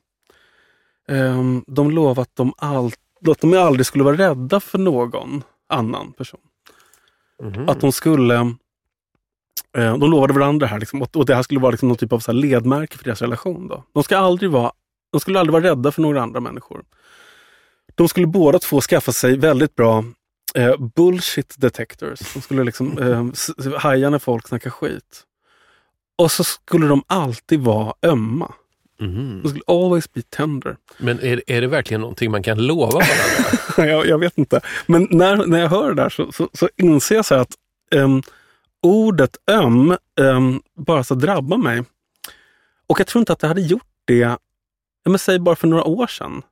Ehm, 1.08 1.64
de 1.66 1.90
lovade 1.90 2.20
att 2.22 2.36
de, 2.36 2.52
all, 2.56 2.90
att 3.30 3.40
de 3.40 3.54
aldrig 3.54 3.86
skulle 3.86 4.04
vara 4.04 4.16
rädda 4.16 4.60
för 4.60 4.78
någon 4.78 5.42
annan 5.68 6.12
person. 6.12 6.40
Mhm. 7.42 7.68
Att 7.68 7.80
de 7.80 7.92
skulle 7.92 8.34
eh, 9.76 9.98
de 9.98 10.10
lovade 10.10 10.34
varandra 10.34 10.66
här 10.66 10.78
liksom, 10.78 11.02
och 11.02 11.26
det 11.26 11.34
här 11.34 11.42
skulle 11.42 11.60
vara 11.60 11.70
liksom 11.70 11.88
någon 11.88 11.98
typ 11.98 12.12
av 12.12 12.18
så 12.18 12.32
ledmärke 12.32 12.98
för 12.98 13.04
deras 13.04 13.22
relation. 13.22 13.68
Då. 13.68 13.84
De, 13.92 14.02
ska 14.02 14.16
aldrig 14.18 14.50
vara, 14.50 14.72
de 15.12 15.20
skulle 15.20 15.40
aldrig 15.40 15.52
vara 15.52 15.64
rädda 15.64 15.92
för 15.92 16.02
några 16.02 16.22
andra 16.22 16.40
människor. 16.40 16.84
De 17.94 18.08
skulle 18.08 18.26
båda 18.26 18.58
två 18.58 18.80
skaffa 18.80 19.12
sig 19.12 19.38
väldigt 19.38 19.74
bra 19.74 20.04
eh, 20.54 20.76
bullshit 20.76 21.54
detectors. 21.58 22.34
De 22.34 22.40
skulle 22.40 22.64
liksom 22.64 22.98
eh, 23.64 23.72
haja 23.78 24.10
när 24.10 24.18
folk 24.18 24.48
snackar 24.48 24.70
skit. 24.70 25.24
Och 26.18 26.32
så 26.32 26.44
skulle 26.44 26.86
de 26.86 27.02
alltid 27.06 27.60
vara 27.60 27.94
ömma. 28.02 28.54
Mhm. 29.00 29.40
De 29.42 29.48
skulle 29.48 29.64
always 29.66 30.12
be 30.12 30.22
tender. 30.22 30.76
Men 30.98 31.20
är, 31.20 31.42
är 31.46 31.60
det 31.60 31.66
verkligen 31.66 32.00
någonting 32.00 32.30
man 32.30 32.42
kan 32.42 32.66
lova 32.66 32.92
varandra? 32.92 33.12
jag, 33.92 34.06
jag 34.06 34.18
vet 34.18 34.38
inte. 34.38 34.60
Men 34.86 35.08
när, 35.10 35.46
när 35.46 35.60
jag 35.60 35.68
hör 35.68 35.88
det 35.88 36.02
där 36.02 36.08
så, 36.08 36.32
så, 36.32 36.48
så 36.52 36.68
inser 36.76 37.14
jag 37.14 37.24
så 37.24 37.34
att 37.34 37.54
ehm, 37.94 38.22
ordet 38.82 39.36
öm 39.46 39.96
ehm, 40.20 40.60
bara 40.76 41.04
så 41.04 41.14
drabbar 41.14 41.56
mig. 41.56 41.82
Och 42.86 43.00
jag 43.00 43.06
tror 43.06 43.20
inte 43.20 43.32
att 43.32 43.38
det 43.38 43.48
hade 43.48 43.60
gjort 43.60 43.86
det, 44.04 44.36
men 45.04 45.18
säg 45.18 45.38
bara 45.38 45.56
för 45.56 45.68
några 45.68 45.84
år 45.84 46.06
sedan. 46.06 46.42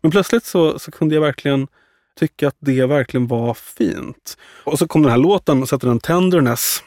Men 0.00 0.10
plötsligt 0.10 0.44
så, 0.44 0.78
så 0.78 0.90
kunde 0.90 1.14
jag 1.14 1.22
verkligen 1.22 1.68
tycka 2.16 2.48
att 2.48 2.56
det 2.58 2.86
verkligen 2.86 3.26
var 3.26 3.54
fint. 3.54 4.36
Och 4.64 4.78
så 4.78 4.88
kom 4.88 5.02
den 5.02 5.10
här 5.10 5.18
låten 5.18 5.62
och 5.62 5.68
satte 5.68 5.88
en 5.88 6.00
tenderness 6.00 6.82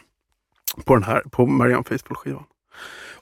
på 0.83 0.95
den 0.95 1.03
här, 1.03 1.21
på 1.31 1.45
Marianne 1.45 1.83
Faithfull-skivan. 1.83 2.43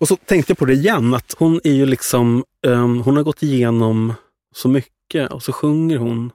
Och 0.04 0.08
så 0.08 0.16
tänkte 0.16 0.52
jag 0.52 0.58
på 0.58 0.66
det 0.66 0.74
igen, 0.74 1.14
att 1.14 1.36
hon 1.38 1.60
är 1.64 1.74
ju 1.74 1.86
liksom, 1.86 2.44
ehm, 2.68 3.02
hon 3.02 3.16
har 3.16 3.24
gått 3.24 3.44
igenom 3.44 4.14
så 4.56 4.68
mycket 4.68 5.32
och 5.32 5.44
så 5.44 5.52
sjunger 5.52 5.98
hon. 5.98 6.32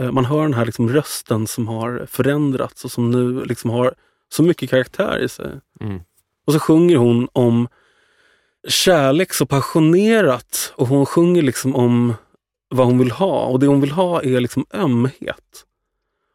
Eh, 0.00 0.10
man 0.10 0.24
hör 0.24 0.42
den 0.42 0.54
här 0.54 0.66
liksom 0.66 0.88
rösten 0.88 1.46
som 1.46 1.68
har 1.68 2.06
förändrats 2.10 2.84
och 2.84 2.92
som 2.92 3.10
nu 3.10 3.44
liksom 3.44 3.70
har 3.70 3.94
så 4.28 4.42
mycket 4.42 4.70
karaktär 4.70 5.18
i 5.18 5.28
sig. 5.28 5.60
Mm. 5.80 6.00
Och 6.46 6.52
så 6.52 6.58
sjunger 6.58 6.96
hon 6.96 7.28
om 7.32 7.68
kärlek 8.68 9.32
så 9.32 9.46
passionerat 9.46 10.72
och 10.76 10.86
hon 10.88 11.06
sjunger 11.06 11.42
liksom 11.42 11.76
om 11.76 12.14
vad 12.68 12.86
hon 12.86 12.98
vill 12.98 13.10
ha 13.10 13.46
och 13.46 13.60
det 13.60 13.66
hon 13.66 13.80
vill 13.80 13.92
ha 13.92 14.22
är 14.22 14.40
liksom 14.40 14.66
ömhet. 14.70 15.64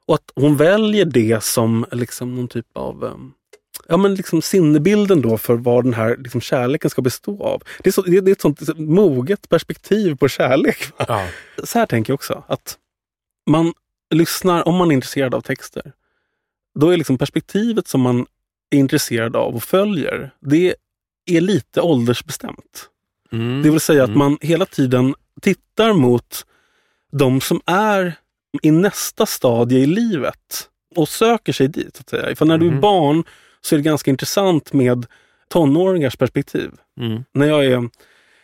Och 0.05 0.15
att 0.15 0.31
hon 0.35 0.57
väljer 0.57 1.05
det 1.05 1.43
som 1.43 1.85
liksom 1.91 2.35
någon 2.35 2.47
typ 2.47 2.77
av 2.77 3.03
ehm, 3.03 3.33
ja, 3.93 3.97
men 3.97 4.15
liksom 4.15 4.41
sinnebilden 4.41 5.21
då 5.21 5.37
för 5.37 5.55
vad 5.55 5.83
den 5.83 5.93
här 5.93 6.17
liksom 6.17 6.41
kärleken 6.41 6.89
ska 6.89 7.01
bestå 7.01 7.43
av. 7.43 7.63
Det 7.83 7.89
är, 7.89 7.91
så, 7.91 8.01
det 8.01 8.17
är 8.17 8.31
ett 8.31 8.41
sånt 8.41 8.77
moget 8.77 9.49
perspektiv 9.49 10.15
på 10.15 10.27
kärlek. 10.27 10.77
Ja. 10.97 11.27
Så 11.63 11.79
här 11.79 11.85
tänker 11.85 12.11
jag 12.11 12.15
också, 12.15 12.43
att 12.47 12.77
man 13.49 13.73
lyssnar, 14.13 14.67
om 14.67 14.75
man 14.75 14.91
är 14.91 14.95
intresserad 14.95 15.35
av 15.35 15.41
texter, 15.41 15.91
då 16.79 16.89
är 16.89 16.97
liksom 16.97 17.17
perspektivet 17.17 17.87
som 17.87 18.01
man 18.01 18.25
är 18.69 18.77
intresserad 18.77 19.35
av 19.35 19.55
och 19.55 19.63
följer, 19.63 20.31
det 20.39 20.75
är 21.25 21.41
lite 21.41 21.81
åldersbestämt. 21.81 22.89
Mm. 23.31 23.61
Det 23.61 23.69
vill 23.69 23.79
säga 23.79 24.03
att 24.03 24.09
Mm. 24.09 24.19
man 24.19 24.37
hela 24.41 24.65
tiden 24.65 25.15
tittar 25.41 25.93
mot 25.93 26.45
de 27.11 27.41
som 27.41 27.61
är 27.65 28.13
i 28.61 28.71
nästa 28.71 29.25
stadie 29.25 29.79
i 29.79 29.85
livet 29.85 30.69
och 30.95 31.09
söker 31.09 31.53
sig 31.53 31.67
dit. 31.67 31.95
Så 31.95 32.01
att 32.01 32.09
säga. 32.09 32.35
För 32.35 32.45
när 32.45 32.57
du 32.57 32.67
är 32.67 32.71
Mhm. 32.71 32.81
barn 32.81 33.23
så 33.65 33.75
är 33.75 33.77
det 33.77 33.83
ganska 33.83 34.11
intressant 34.11 34.73
med 34.73 35.05
tonåringars 35.49 36.15
perspektiv. 36.17 36.71
Mm. 36.99 37.23
När 37.33 37.47
jag 37.47 37.65
är 37.65 37.89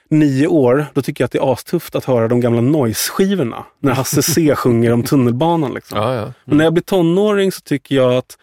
nio 0.09 0.47
år, 0.47 0.85
då 0.93 1.01
tycker 1.01 1.21
jag 1.23 1.25
att 1.25 1.31
det 1.31 1.37
är 1.39 1.53
astufft 1.53 1.95
att 1.95 2.05
höra 2.05 2.27
de 2.27 2.39
gamla 2.41 2.61
noise-skivorna. 2.61 3.65
När 3.79 3.93
Hasse 3.93 4.21
C 4.21 4.55
sjunger 4.57 4.91
om 4.93 5.03
tunnelbanan. 5.03 5.73
Liksom. 5.73 5.97
Ja, 5.97 6.15
ja. 6.15 6.33
Men 6.45 6.57
när 6.57 6.63
jag 6.63 6.73
blir 6.73 6.83
tonåring 6.83 7.51
så 7.51 7.61
tycker 7.61 7.95
jag 7.95 8.13
att 8.13 8.37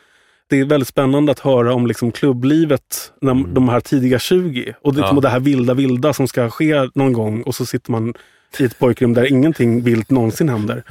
det 0.48 0.60
är 0.60 0.64
väldigt 0.64 0.88
spännande 0.88 1.32
att 1.32 1.38
höra 1.40 1.74
om 1.74 1.86
liksom 1.86 2.12
klubblivet 2.12 3.12
när 3.20 3.54
de 3.54 3.68
här 3.68 3.80
tidiga 3.80 4.18
20. 4.18 4.74
Och 4.82 4.94
det, 4.94 4.98
Mm. 5.00 5.08
Ja. 5.10 5.16
och 5.16 5.22
det 5.22 5.28
här 5.28 5.40
vilda 5.40 5.74
vilda 5.74 6.12
som 6.12 6.28
ska 6.28 6.50
ske 6.50 6.88
någon 6.94 7.12
gång 7.12 7.42
och 7.42 7.54
så 7.54 7.66
sitter 7.66 7.90
man 7.92 8.14
i 8.58 8.64
ett 8.64 8.78
pojkrum 8.78 9.14
där 9.14 9.24
ingenting 9.32 9.82
vilt 9.82 10.10
någonsin 10.10 10.48
händer. 10.48 10.82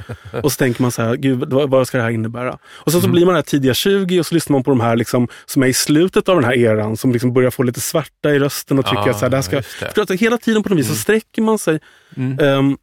Och 0.42 0.52
så 0.52 0.56
tänker 0.58 0.82
man 0.82 0.92
så 0.92 1.02
här, 1.02 1.16
gud 1.16 1.44
vad, 1.52 1.88
ska 1.88 1.96
det 1.98 2.02
här 2.04 2.10
innebära? 2.10 2.58
Och 2.68 2.92
så, 2.92 3.00
så 3.00 3.06
Mm. 3.06 3.12
blir 3.12 3.26
man 3.26 3.34
här 3.34 3.42
tidiga 3.42 3.74
20 3.74 4.20
och 4.20 4.26
så 4.26 4.34
lyssnar 4.34 4.52
man 4.54 4.62
på 4.64 4.70
de 4.70 4.80
här 4.80 4.96
liksom, 4.96 5.28
som 5.46 5.62
är 5.62 5.66
i 5.66 5.72
slutet 5.72 6.28
av 6.28 6.34
den 6.36 6.44
här 6.44 6.56
eran 6.56 6.96
som 6.96 7.12
liksom 7.12 7.32
börjar 7.32 7.50
få 7.50 7.62
lite 7.62 7.80
svarta 7.80 8.30
i 8.30 8.38
rösten 8.38 8.78
och 8.78 8.84
tycker 8.84 8.98
Ah, 8.98 9.10
att 9.10 9.18
så 9.18 9.24
här, 9.24 9.30
det 9.30 9.36
här 9.36 9.42
ska... 9.42 9.56
det. 9.56 9.94
För 9.94 10.02
att 10.02 10.10
hela 10.10 10.38
tiden 10.38 10.62
på 10.62 10.68
något 10.68 10.78
vis 10.78 10.88
så 10.88 10.94
sträcker 10.94 11.42
man 11.42 11.58
sig. 11.58 11.80
Mm. 12.16 12.38
Ehm, 12.38 12.76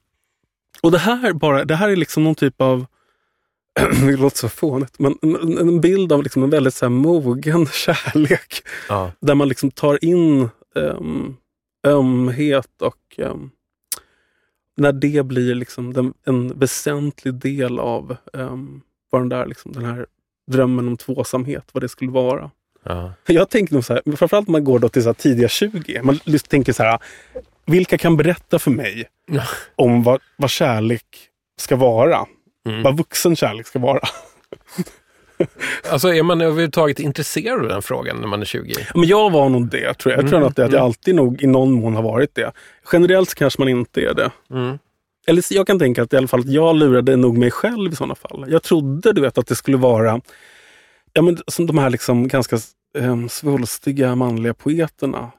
och 0.82 0.92
det 0.92 0.98
här, 0.98 1.34
bara, 1.34 1.66
det 1.66 1.76
här 1.76 1.90
är 1.90 1.96
liksom 1.96 2.24
någon 2.24 2.36
typ 2.36 2.62
av 2.62 2.86
det 4.06 4.12
låter 4.18 4.38
så 4.38 4.50
fånigt, 4.50 5.00
men 5.00 5.18
en, 5.22 5.58
en 5.58 5.82
bild 5.82 6.12
av 6.12 6.24
liksom 6.24 6.44
en 6.44 6.50
väldigt 6.50 6.74
så 6.74 6.86
här 6.86 6.90
mogen 6.90 7.66
kärlek. 7.74 8.62
Ja. 8.90 9.12
Där 9.20 9.36
man 9.36 9.48
liksom 9.50 9.72
tar 9.72 10.06
in 10.06 10.50
um, 10.76 11.38
ömhet 11.88 12.82
och 12.82 12.96
ehm, 13.18 13.50
när 14.78 14.92
det 14.92 15.26
blir 15.26 15.56
liksom 15.56 15.94
den, 15.94 16.14
en 16.26 16.60
väsentlig 16.60 17.34
del 17.34 17.80
av 17.80 18.18
um, 18.34 18.82
vad 19.10 19.22
den 19.22 19.30
där, 19.30 19.46
liksom, 19.46 19.72
den 19.72 19.86
här 19.86 20.06
drömmen 20.52 20.88
om 20.88 20.98
tvåsamhet, 20.98 21.66
vad 21.72 21.84
det 21.84 21.90
skulle 21.90 22.12
vara. 22.12 22.52
Ja. 22.84 23.14
Jag 23.26 23.50
tänker 23.50 23.74
nog 23.74 23.86
så 23.86 23.94
här, 23.94 24.16
framförallt 24.16 24.48
om 24.48 24.52
man 24.52 24.64
går 24.64 24.80
då 24.80 24.90
till 24.90 25.04
så 25.04 25.10
här 25.10 25.14
tidiga 25.14 25.48
20. 25.48 26.02
Man 26.04 26.20
tänker 26.48 26.74
så 26.74 26.84
här, 26.84 27.00
vilka 27.66 27.98
kan 27.98 28.18
berätta 28.18 28.60
för 28.60 28.72
mig 28.72 29.06
Ja. 29.32 29.44
om 29.76 30.04
vad, 30.04 30.22
vad 30.38 30.50
kärlek 30.50 31.06
ska 31.62 31.76
vara? 31.76 32.26
Mm. 32.68 32.84
Vad 32.84 32.98
vuxen 32.98 33.36
kärlek 33.36 33.68
ska 33.68 33.80
vara. 33.80 34.00
Alltså 35.92 36.14
är 36.14 36.24
man 36.24 36.42
överhuvudtaget 36.42 37.00
intresserad 37.00 37.60
av 37.62 37.68
den 37.68 37.82
frågan 37.82 38.18
när 38.18 38.28
man 38.28 38.42
är 38.42 38.46
20? 38.46 38.74
Men 38.96 39.04
jag 39.08 39.30
var 39.32 39.50
nog 39.50 39.68
det, 39.70 39.94
tror 39.94 40.14
jag. 40.14 40.24
Jag 40.24 40.30
tror 40.30 40.38
Mm, 40.40 40.50
att, 40.50 40.56
det, 40.56 40.66
att 40.66 40.72
jag 40.72 40.82
alltid 40.82 41.16
nog 41.16 41.42
i 41.42 41.48
någon 41.48 41.72
mån 41.72 41.96
har 41.96 42.04
varit 42.04 42.36
det. 42.36 42.52
Generellt 42.92 43.36
kanske 43.36 43.62
man 43.62 43.70
inte 43.70 44.02
är 44.02 44.14
det. 44.14 44.32
Mm. 44.52 44.80
Eller 45.28 45.44
jag 45.50 45.68
kan 45.68 45.80
tänka 45.80 46.04
att 46.04 46.14
i 46.14 46.18
alla 46.18 46.28
fall 46.28 46.44
jag 46.46 46.76
lurade 46.76 47.16
nog 47.16 47.38
mig 47.38 47.52
själv 47.52 47.94
i 47.94 47.96
sådana 47.96 48.16
fall. 48.16 48.46
Jag 48.48 48.64
trodde 48.64 49.14
du 49.14 49.22
vet 49.22 49.38
att 49.38 49.48
det 49.48 49.56
skulle 49.56 49.78
vara 49.78 50.22
ja, 51.14 51.22
men, 51.22 51.38
som 51.48 51.66
de 51.68 51.78
här 51.78 51.90
liksom 51.90 52.28
ganska 52.28 52.58
um, 52.98 53.30
svulstiga 53.30 54.16
manliga 54.16 54.54
poeterna. 54.54 55.32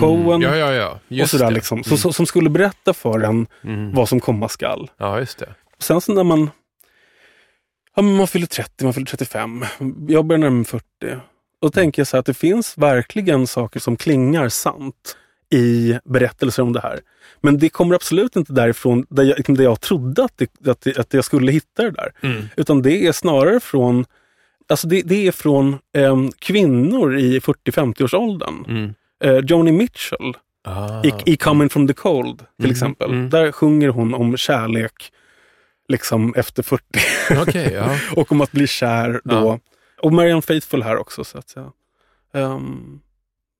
Cohen 0.00 0.26
Mm. 0.26 0.42
Ja, 0.42 0.56
ja, 0.56 0.72
ja. 0.72 0.90
och 0.90 0.98
Just 1.08 1.30
sådär. 1.30 1.44
det. 1.46 1.50
Liksom, 1.54 1.84
så, 1.84 1.96
så, 1.96 2.12
som 2.12 2.26
skulle 2.26 2.50
berätta 2.50 2.92
för 2.94 3.20
en 3.20 3.46
Mm. 3.64 3.92
vad 3.94 4.08
som 4.08 4.20
komma 4.20 4.48
skall. 4.48 4.90
Ja, 4.98 5.18
just 5.18 5.38
det. 5.38 5.48
Sen 5.78 6.00
så 6.00 6.12
när 6.14 6.24
man, 6.24 6.50
ja, 7.96 8.02
men 8.02 8.16
man 8.16 8.26
fyller 8.28 8.46
30, 8.46 8.84
man 8.84 8.94
fyller 8.94 9.06
35, 9.06 9.64
jag 10.08 10.24
börjar 10.26 10.38
närma 10.38 10.56
mig 10.56 10.64
40. 10.64 10.84
Då 11.62 11.70
tänker 11.70 12.00
jag 12.02 12.06
så 12.06 12.16
här 12.16 12.20
att 12.20 12.26
det 12.26 12.34
finns 12.34 12.78
verkligen 12.78 13.46
saker 13.46 13.80
som 13.80 13.96
klingar 13.96 14.48
sant 14.48 15.16
i 15.52 15.98
berättelser 16.04 16.62
om 16.62 16.72
det 16.72 16.80
här. 16.80 17.00
Men 17.40 17.58
det 17.58 17.68
kommer 17.68 17.94
absolut 17.94 18.36
inte 18.36 18.52
därifrån 18.52 19.06
där 19.10 19.22
jag, 19.22 19.36
liksom 19.36 19.56
där 19.56 19.64
jag 19.64 19.80
trodde 19.80 20.24
att, 20.24 20.32
det, 20.38 20.70
att, 20.70 20.80
det, 20.80 20.98
att 20.98 21.14
jag 21.14 21.24
skulle 21.24 21.52
hitta 21.52 21.82
det 21.82 21.90
där. 21.90 22.12
Mm. 22.22 22.42
Utan 22.56 22.82
det 22.82 23.06
är 23.06 23.12
snarare 23.12 23.60
från 23.60 24.04
Alltså 24.68 24.88
det, 24.88 25.02
det 25.02 25.26
är 25.26 25.32
från 25.32 25.78
em, 25.96 26.32
kvinnor 26.38 27.18
i 27.18 27.38
40-50-årsåldern. 27.38 28.64
Mm. 28.68 28.94
Eh, 29.24 29.44
Joni 29.44 29.72
Mitchell 29.72 30.34
Ah. 30.64 31.02
i, 31.04 31.12
i 31.26 31.36
Coming 31.36 31.68
from 31.68 31.86
the 31.88 31.94
Cold 31.94 32.38
till 32.38 32.46
Mm, 32.64 32.70
exempel. 32.70 33.10
mm. 33.10 33.30
Där 33.30 33.52
sjunger 33.52 33.88
hon 33.88 34.14
om 34.14 34.36
kärlek 34.36 35.12
liksom 35.90 36.34
efter 36.36 36.62
40 36.62 36.84
Okej, 37.42 37.72
ja. 37.74 37.96
och 38.20 38.32
om 38.32 38.40
att 38.40 38.52
bli 38.52 38.66
kär 38.66 39.20
då. 39.24 39.34
Ja. 39.34 39.58
Och 40.02 40.12
Marianne 40.12 40.42
Faithfull 40.42 40.82
här 40.82 40.96
också. 40.96 41.24
Så 41.24 41.38
att 41.38 41.48
säga. 41.48 41.70
Um, 42.34 43.00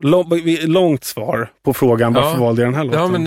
lång, 0.02 0.30
långt 0.64 1.04
svar 1.04 1.52
på 1.62 1.74
frågan 1.74 2.12
varför 2.12 2.30
Ja. 2.30 2.36
valde 2.44 2.62
jag 2.62 2.68
den 2.68 2.74
här 2.74 2.84
låten. 2.84 3.00
ja, 3.00 3.08
men 3.08 3.24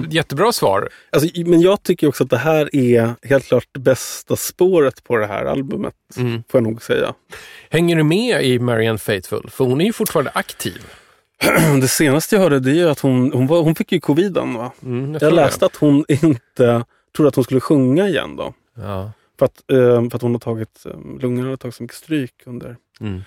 Men- 0.00 0.10
jättebra 0.10 0.52
svar. 0.52 0.88
Alltså, 1.10 1.28
men 1.46 1.60
jag 1.60 1.82
tycker 1.82 2.08
också 2.08 2.24
att 2.24 2.30
det 2.30 2.38
här 2.38 2.76
är 2.76 3.14
helt 3.22 3.44
klart 3.46 3.72
bästa 3.78 4.36
spåret 4.36 5.04
på 5.04 5.16
det 5.16 5.26
här 5.26 5.44
albumet. 5.44 5.94
Mm. 6.16 6.42
Får 6.50 6.58
jag 6.60 6.62
nog 6.62 6.82
säga. 6.82 7.14
Hänger 7.70 7.96
du 7.96 8.02
med 8.02 8.44
i 8.44 8.58
Marianne 8.58 8.98
Faithfull? 8.98 9.50
För 9.50 9.64
hon 9.64 9.80
är 9.80 9.84
ju 9.84 9.92
fortfarande 9.92 10.30
aktiv. 10.34 10.86
Det 11.80 11.88
senaste 11.88 12.34
jag 12.36 12.42
hörde 12.42 12.60
det 12.60 12.80
är 12.80 12.86
att 12.86 13.00
hon, 13.00 13.32
hon, 13.32 13.46
var, 13.46 13.62
hon 13.62 13.74
fick 13.74 13.92
ju 13.92 14.00
coviden. 14.00 14.54
Va? 14.54 14.72
Mm, 14.82 15.12
Jag 15.12 15.20
det. 15.20 15.30
läste 15.30 15.66
att 15.66 15.76
hon 15.76 16.04
inte 16.08 16.84
trodde 17.16 17.28
att 17.28 17.34
hon 17.34 17.44
skulle 17.44 17.60
sjunga 17.60 18.08
igen 18.08 18.36
då. 18.36 18.54
Ja. 18.74 19.12
För 19.38 19.46
att, 19.46 19.70
eh, 19.72 20.08
för 20.10 20.16
att 20.16 20.22
hon 20.22 20.32
har 20.32 20.38
tagit, 20.38 20.86
eh, 20.86 21.20
lungorna 21.20 21.50
har 21.50 21.56
tagit 21.56 21.74
så 21.74 21.82
mycket 21.82 21.96
stryk 21.96 22.34
under. 22.46 22.76
Mm. 23.00 23.22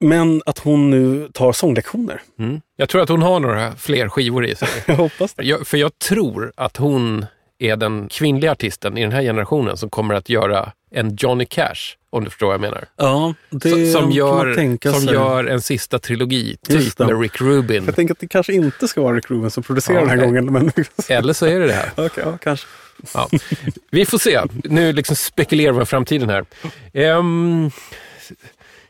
Men 0.00 0.42
att 0.46 0.58
hon 0.58 0.90
nu 0.90 1.28
tar 1.32 1.52
sånglektioner. 1.52 2.22
Mm. 2.38 2.60
Jag 2.76 2.88
tror 2.88 3.02
att 3.02 3.08
hon 3.08 3.22
har 3.22 3.40
några 3.40 3.76
fler 3.76 4.08
skivor 4.08 4.46
i 4.46 4.54
sig. 4.54 4.68
Jag 4.86 4.96
hoppas 4.96 5.34
det. 5.34 5.44
Jag, 5.44 5.66
för 5.66 5.76
jag 5.76 5.98
tror 5.98 6.52
att 6.56 6.76
hon 6.76 7.26
är 7.58 7.76
den 7.76 8.08
kvinnliga 8.08 8.52
artisten 8.52 8.98
i 8.98 9.02
den 9.02 9.12
här 9.12 9.22
generationen 9.22 9.76
som 9.76 9.90
kommer 9.90 10.14
att 10.14 10.28
göra 10.28 10.72
en 10.94 11.16
Johnny 11.16 11.44
Cash, 11.46 11.96
om 12.10 12.24
du 12.24 12.30
förstår 12.30 12.46
vad 12.46 12.54
jag 12.54 12.60
menar. 12.60 12.84
Ja, 12.96 13.34
det 13.50 13.92
som 13.92 14.02
man 14.02 14.12
gör, 14.12 14.90
som 14.92 15.00
sig. 15.00 15.14
gör 15.14 15.44
en 15.44 15.60
sista 15.60 15.98
trilogi, 15.98 16.56
typ 16.68 16.98
med 16.98 17.20
Rick 17.20 17.40
Rubin. 17.40 17.84
Jag 17.86 17.96
tänker 17.96 18.14
att 18.14 18.20
det 18.20 18.28
kanske 18.28 18.52
inte 18.52 18.88
ska 18.88 19.02
vara 19.02 19.16
Rick 19.16 19.30
Rubin 19.30 19.50
som 19.50 19.62
producerar 19.62 19.94
Ja, 19.96 20.00
den 20.00 20.10
här 20.10 20.16
nej. 20.16 20.26
gången. 20.26 20.52
Men... 20.52 20.72
Eller 21.08 21.32
så 21.32 21.46
är 21.46 21.60
det 21.60 21.66
det 21.66 21.72
här. 21.72 21.90
Okej, 21.96 22.24
ja, 22.26 22.38
kanske. 22.42 22.66
Ja. 23.14 23.28
Vi 23.90 24.06
får 24.06 24.18
se. 24.18 24.40
Nu 24.64 24.92
liksom 24.92 25.16
spekulerar 25.16 25.72
vi 25.72 25.80
om 25.80 25.86
framtiden 25.86 26.28
här. 26.30 26.44
Um, 27.16 27.70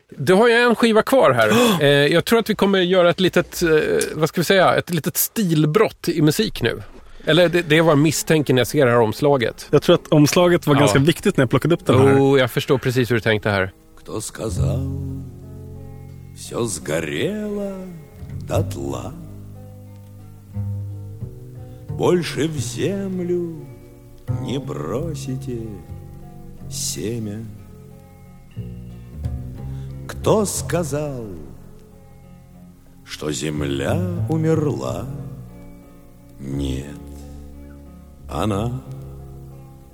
du 0.09 0.33
har 0.33 0.47
ju 0.47 0.53
en 0.53 0.75
skiva 0.75 1.01
kvar 1.01 1.31
här. 1.31 1.51
Eh, 1.83 1.87
jag 1.89 2.25
tror 2.25 2.39
att 2.39 2.49
vi 2.49 2.55
kommer 2.55 2.79
göra 2.79 3.09
ett 3.09 3.19
litet, 3.19 3.63
eh, 3.63 3.69
vad 4.13 4.29
ska 4.29 4.41
vi 4.41 4.45
säga, 4.45 4.75
ett 4.75 4.89
litet 4.89 5.17
stilbrott 5.17 6.09
i 6.09 6.21
musik 6.21 6.61
nu. 6.61 6.81
Eller 7.25 7.49
det, 7.49 7.61
det 7.61 7.77
är 7.77 7.81
vad 7.81 7.91
jag 7.91 7.99
misstänker 7.99 8.53
när 8.53 8.59
jag 8.59 8.67
ser 8.67 8.85
det 8.85 8.91
här 8.91 8.99
omslaget. 8.99 9.67
Jag 9.71 9.81
tror 9.81 9.95
att 9.95 10.07
omslaget 10.07 10.67
var 10.67 10.75
Ja. 10.75 10.79
ganska 10.79 10.99
viktigt 10.99 11.37
när 11.37 11.41
jag 11.41 11.49
plockade 11.49 11.75
upp 11.75 11.85
den 11.85 11.99
här. 11.99 12.19
Oh, 12.19 12.39
jag 12.39 12.51
förstår 12.51 12.77
precis 12.77 13.11
hur 13.11 13.15
du 13.15 13.21
tänkte 13.21 13.49
här. 13.49 13.71
Кто 13.97 14.21
сказал, 14.21 14.99
все 16.35 16.65
сгорело 16.65 17.73
дотла. 18.47 19.13
Больше 21.97 22.47
в 22.47 22.57
землю 22.57 23.65
не 24.41 24.57
бросите 24.59 25.57
семя. 26.69 27.45
Кто 30.07 30.45
сказал, 30.45 31.25
что 33.05 33.31
земля 33.31 34.25
умерла? 34.29 35.05
Нет, 36.39 36.99
она 38.33 38.81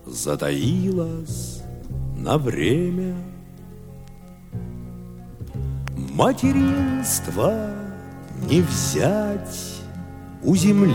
затаилась 0.05 1.61
на 2.15 2.37
время. 2.37 3.15
Материнство 6.13 7.69
не 8.49 8.61
взять 8.61 9.81
у 10.41 10.55
земли, 10.55 10.93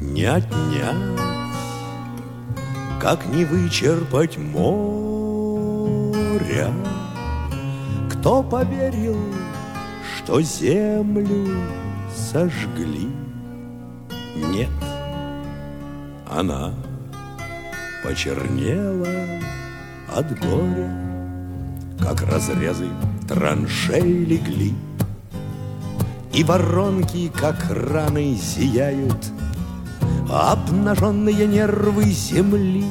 не 0.00 0.24
отнять, 0.24 1.20
как 3.00 3.24
не 3.26 3.46
вычерпать 3.46 4.36
моря. 4.36 4.62
Кто 8.10 8.42
поверил, 8.42 9.16
что 10.18 10.42
землю 10.42 11.48
сожгли? 12.14 13.25
Нет, 14.36 14.68
она 16.30 16.74
почернела 18.04 19.40
от 20.14 20.38
горя, 20.40 20.90
как 21.98 22.20
разрезы 22.22 22.88
траншей 23.26 24.24
легли, 24.24 24.74
и 26.32 26.44
воронки, 26.44 27.32
как 27.34 27.66
раны, 27.70 28.34
зияют, 28.34 29.32
обнаженные 30.30 31.46
нервы 31.46 32.04
земли. 32.04 32.84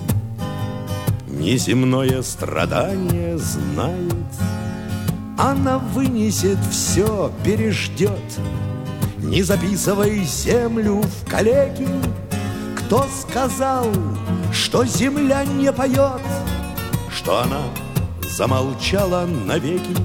Неземное 1.27 2.23
страдание 2.23 3.37
знает, 3.37 4.15
она 5.37 5.77
вынесет 5.77 6.57
все, 6.71 7.31
переждет, 7.43 8.39
не 9.29 9.41
записывай 9.41 10.23
землю 10.23 11.01
в 11.01 11.29
калеки. 11.29 11.87
Кто 12.77 13.05
сказал, 13.21 13.87
что 14.51 14.85
земля 14.85 15.43
не 15.43 15.71
поет, 15.71 16.21
что 17.09 17.41
она 17.41 17.61
замолчала 18.21 19.25
навеки? 19.25 19.95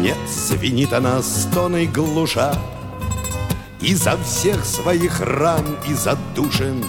Нет, 0.00 0.18
звенит 0.28 0.92
она 0.92 1.22
стоной 1.22 1.86
глуша. 1.86 2.54
Изо 3.80 4.16
всех 4.18 4.64
своих 4.64 5.20
ран 5.20 5.64
и 5.88 5.94
задушин 5.94 6.84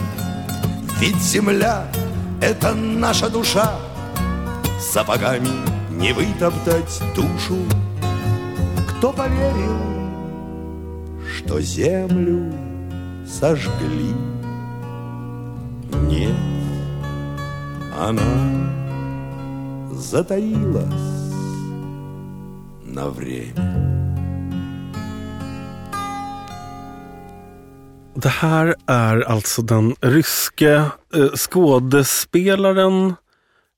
Ведь 0.99 1.21
земля— 1.21 1.85
это 2.41 2.73
наша 2.73 3.29
душа. 3.29 3.75
Сапогами 4.79 5.51
не 5.91 6.13
вытоптать 6.13 7.01
душу. 7.15 7.57
Кто 8.87 9.13
поверил, 9.13 9.98
что 11.48 11.60
землю 11.60 12.52
сожгли? 13.26 14.14
Нет, 16.08 16.36
она 17.98 18.70
затаилась 19.92 21.24
на 22.84 23.08
время. 23.08 23.94
Det 28.14 28.28
här 28.28 28.74
är 28.86 29.20
alltså 29.20 29.62
den 29.62 29.94
ryske 30.00 30.90
eh, 31.14 31.30
skådespelaren, 31.36 33.14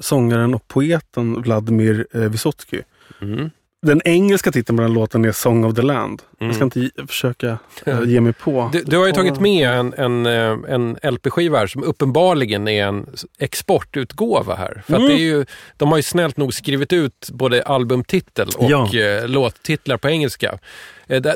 sångaren 0.00 0.54
och 0.54 0.68
poeten 0.68 1.42
Vladimir 1.42 2.06
eh, 2.12 2.20
Vysotsky. 2.20 2.82
Mm. 3.22 3.50
Den 3.85 4.01
engelska 4.05 4.51
titeln 4.51 4.77
på 4.77 4.83
den 4.83 4.93
låten 4.93 5.25
är 5.25 5.31
Song 5.31 5.63
of 5.65 5.75
the 5.75 5.81
Land. 5.81 6.21
Jag 6.39 6.55
ska 6.55 6.63
inte 6.63 6.79
ge- 6.79 7.07
försöka 7.07 7.57
eh, 7.85 7.99
ge 8.05 8.21
mig 8.21 8.33
på. 8.33 8.69
Du, 8.73 8.83
du 8.83 8.97
har 8.97 9.05
ju 9.05 9.11
tagit 9.11 9.39
med 9.39 9.69
en, 9.69 9.93
en, 9.93 10.25
eh, 10.25 10.73
en 10.73 10.97
LP-skiva 11.03 11.57
här 11.57 11.67
som 11.67 11.83
uppenbarligen 11.83 12.67
är 12.67 12.85
en 12.85 13.09
exportutgåva 13.39 14.55
här. 14.55 14.83
För 14.87 14.93
att 14.95 15.07
det 15.07 15.13
är 15.13 15.17
ju, 15.17 15.45
de 15.77 15.89
har 15.89 15.97
ju 15.97 16.03
snällt 16.03 16.37
nog 16.37 16.53
skrivit 16.53 16.93
ut 16.93 17.29
både 17.33 17.63
albumtitel 17.63 18.49
och 18.57 18.69
Ja. 18.71 18.95
eh, 18.99 19.27
låttitlar 19.27 19.97
på 19.97 20.09
engelska. 20.09 20.57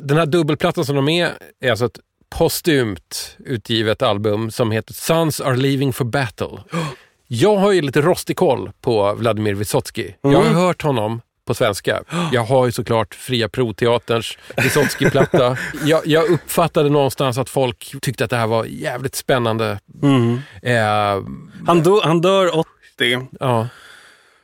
Den 0.01 0.17
här 0.17 0.25
dubbelplattan 0.25 0.85
som 0.85 0.95
de 0.95 1.09
är, 1.09 1.29
är 1.61 1.69
alltså 1.69 1.85
ett 1.85 1.99
postumt 2.29 3.37
utgivet 3.39 4.01
album 4.01 4.51
som 4.51 4.71
heter 4.71 4.93
Sons 4.93 5.41
are 5.41 5.55
leaving 5.55 5.93
for 5.93 6.05
battle. 6.05 6.47
Jag 7.27 7.55
har 7.57 7.71
ju 7.71 7.81
lite 7.81 8.01
rostig 8.01 8.35
koll 8.37 8.71
på 8.81 9.13
Vladimir 9.13 9.53
Vysotsky. 9.53 10.11
Jag 10.21 10.29
har 10.41 10.43
hört 10.65 10.81
honom 10.81 11.21
på 11.45 11.53
svenska. 11.53 12.03
Jag 12.31 12.43
har 12.43 12.65
ju 12.65 12.71
såklart 12.71 13.15
Fria 13.15 13.49
Proteaterns 13.49 14.37
Vysotsky-platta. 14.57 15.57
jag, 15.85 16.01
jag 16.07 16.29
uppfattade 16.29 16.89
någonstans 16.89 17.37
att 17.37 17.49
folk 17.49 17.95
tyckte 18.01 18.23
att 18.23 18.29
det 18.29 18.37
här 18.37 18.47
var 18.47 18.65
jävligt 18.65 19.15
spännande. 19.15 19.79
Mm. 20.03 20.39
Eh, 20.61 21.23
Han, 21.67 21.83
do, 21.83 22.01
han 22.03 22.21
dör 22.21 22.57
80 22.59 23.27
ja, 23.39 23.67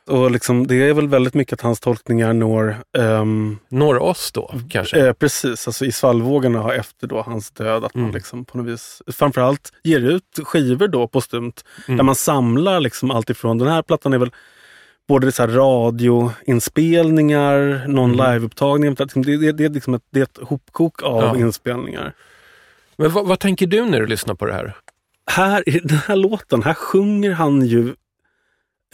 och 0.06 0.30
liksom, 0.30 0.66
det 0.66 0.74
är 0.88 0.92
väl 0.94 1.08
väldigt 1.08 1.34
mycket 1.34 1.52
att 1.52 1.60
hans 1.60 1.80
tolkningar 1.80 2.32
når 2.32 2.76
ehm, 2.98 3.58
når 3.68 3.98
oss 4.02 4.32
då 4.32 4.54
kanske. 4.70 5.06
Eh, 5.06 5.12
precis, 5.12 5.66
alltså 5.66 5.84
i 5.84 5.92
svallvågorna 5.92 6.58
har 6.58 6.72
efter 6.74 7.06
då 7.06 7.22
hans 7.22 7.50
död 7.50 7.84
att 7.84 7.94
man 7.94 8.02
Mm. 8.04 8.14
liksom 8.14 8.44
på 8.44 8.58
något 8.58 8.66
vis 8.66 9.02
framförallt 9.12 9.72
ger 9.82 10.00
ut 10.00 10.38
skivor 10.44 10.88
då 10.88 11.08
postumt 11.08 11.64
Mm. 11.88 11.96
där 11.96 12.04
man 12.04 12.14
samlar 12.14 12.80
liksom 12.80 13.10
allt 13.10 13.30
ifrån, 13.30 13.58
den 13.58 13.68
här 13.68 13.82
plattan 13.82 14.12
är 14.12 14.18
väl 14.18 14.30
både 15.08 15.32
så 15.32 15.42
här 15.42 15.48
radioinspelningar, 15.48 17.84
någon 17.88 18.14
Mm. 18.14 18.32
liveupptagning. 18.34 18.94
Det, 18.94 19.36
det, 19.36 19.52
det, 19.52 19.64
är 19.64 19.68
liksom 19.68 19.94
ett, 19.94 20.02
det 20.10 20.20
är 20.20 20.24
ett 20.24 20.38
hopkok 20.42 21.02
av 21.02 21.22
Ja. 21.22 21.36
inspelningar. 21.36 22.14
Men 22.96 23.10
vad, 23.12 23.26
vad 23.26 23.38
tänker 23.38 23.66
du 23.66 23.84
när 23.84 24.00
du 24.00 24.06
lyssnar 24.06 24.34
på 24.34 24.46
det 24.46 24.52
här? 24.52 24.76
Här 25.26 25.68
i 25.68 25.78
den 25.78 25.98
här 25.98 26.16
låten, 26.16 26.62
här 26.62 26.74
sjunger 26.74 27.32
han 27.32 27.66
ju 27.66 27.94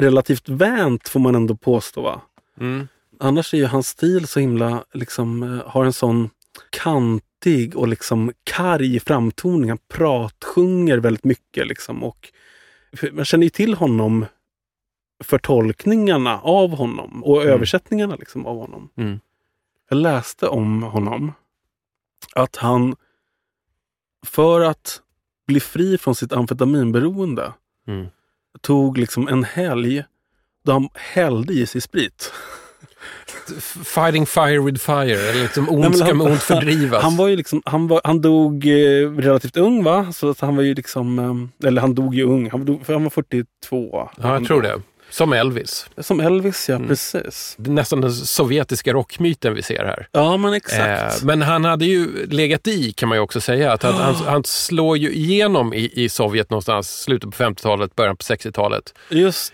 relativt 0.00 0.48
vänt 0.48 1.08
får 1.08 1.20
man 1.20 1.34
ändå 1.34 1.56
påstå. 1.56 2.02
Va? 2.02 2.20
Mm. 2.60 2.88
Annars 3.20 3.54
är 3.54 3.58
ju 3.58 3.66
hans 3.66 3.88
stil 3.88 4.26
så 4.26 4.40
himla, 4.40 4.84
liksom, 4.94 5.42
eh, 5.42 5.62
har 5.70 5.84
en 5.84 5.92
sån 5.92 6.30
kantig 6.70 7.76
och 7.76 7.88
liksom 7.88 8.32
karg 8.44 9.00
framtoning. 9.00 9.68
Han 9.68 9.78
pratsjunger 9.94 10.98
väldigt 10.98 11.24
mycket 11.24 11.66
liksom 11.66 12.04
och 12.04 12.28
man 13.12 13.24
känner 13.24 13.44
ju 13.44 13.50
till 13.50 13.74
honom 13.74 14.26
för 15.24 15.38
tolkningarna 15.38 16.40
av 16.40 16.70
honom 16.76 17.24
och 17.24 17.44
översättningarna 17.44 18.16
liksom 18.16 18.46
av 18.46 18.56
honom. 18.58 18.88
Mm. 18.96 19.20
Jag 19.90 19.96
läste 19.96 20.48
om 20.48 20.82
honom 20.82 21.32
att 22.34 22.56
han 22.56 22.96
för 24.26 24.60
att 24.60 25.00
bli 25.46 25.60
fri 25.60 25.98
från 25.98 26.14
sitt 26.14 26.32
amfetaminberoende 26.32 27.52
Mm. 27.86 28.06
tog 28.60 28.98
liksom 28.98 29.28
en 29.28 29.44
helg 29.44 30.04
då 30.64 30.72
han 30.72 30.88
hällde 30.94 31.52
i 31.52 31.66
sig 31.66 31.80
sprit. 31.80 32.32
Fighting 33.84 34.26
fire 34.26 34.60
with 34.60 34.80
fire, 34.86 35.02
eller 35.30 35.42
liksom 35.42 35.64
Nej, 35.64 35.86
ondska 35.86 36.04
han- 36.06 36.18
med 36.18 36.26
ont 36.26 36.42
fördrivas. 36.42 37.02
Han 37.02 37.16
var 37.16 37.28
ju 37.28 37.36
liksom, 37.36 37.62
han, 37.64 37.88
var, 37.88 38.00
han 38.04 38.20
dog 38.20 38.66
eh, 38.66 39.10
relativt 39.10 39.56
ung 39.56 39.84
va? 39.84 40.12
Så 40.12 40.30
att 40.30 40.40
han 40.40 40.56
var 40.56 40.62
ju 40.62 40.74
liksom, 40.74 41.18
eh, 41.62 41.68
eller 41.68 41.80
han 41.80 41.94
dog 41.94 42.14
ju 42.14 42.22
ung, 42.24 42.50
han, 42.50 42.64
dog, 42.64 42.82
han 42.86 43.02
var 43.02 43.10
42. 43.10 44.08
ja, 44.16 44.32
jag 44.34 44.44
tror 44.46 44.62
det. 44.62 44.82
Som 45.10 45.32
Elvis. 45.32 45.86
Som 45.98 46.20
Elvis 46.20 46.68
ja, 46.68 46.74
Mm. 46.74 46.88
precis. 46.88 47.54
Nästan 47.58 48.00
den 48.00 48.12
sovjetiska 48.12 48.92
rockmyten 48.92 49.54
vi 49.54 49.62
ser 49.62 49.84
här. 49.84 50.08
Ja 50.12 50.36
men 50.36 50.52
exakt. 50.54 51.20
Eh, 51.20 51.26
men 51.26 51.42
han 51.42 51.64
hade 51.64 51.84
ju 51.84 52.26
legat 52.26 52.66
i 52.66 52.92
kan 52.92 53.08
man 53.08 53.18
ju 53.18 53.22
också 53.22 53.40
säga. 53.40 53.72
Att 53.72 53.82
han, 53.82 53.94
han, 53.94 54.14
han 54.14 54.44
slår 54.44 54.98
ju 54.98 55.12
igenom 55.12 55.74
i, 55.74 55.90
i 56.04 56.08
Sovjet 56.08 56.50
någonstans, 56.50 57.00
slutet 57.02 57.30
på 57.36 57.44
50-talet, 57.44 57.96
början 57.96 58.16
på 58.16 58.22
60-talet. 58.22 58.94
Just 59.10 59.52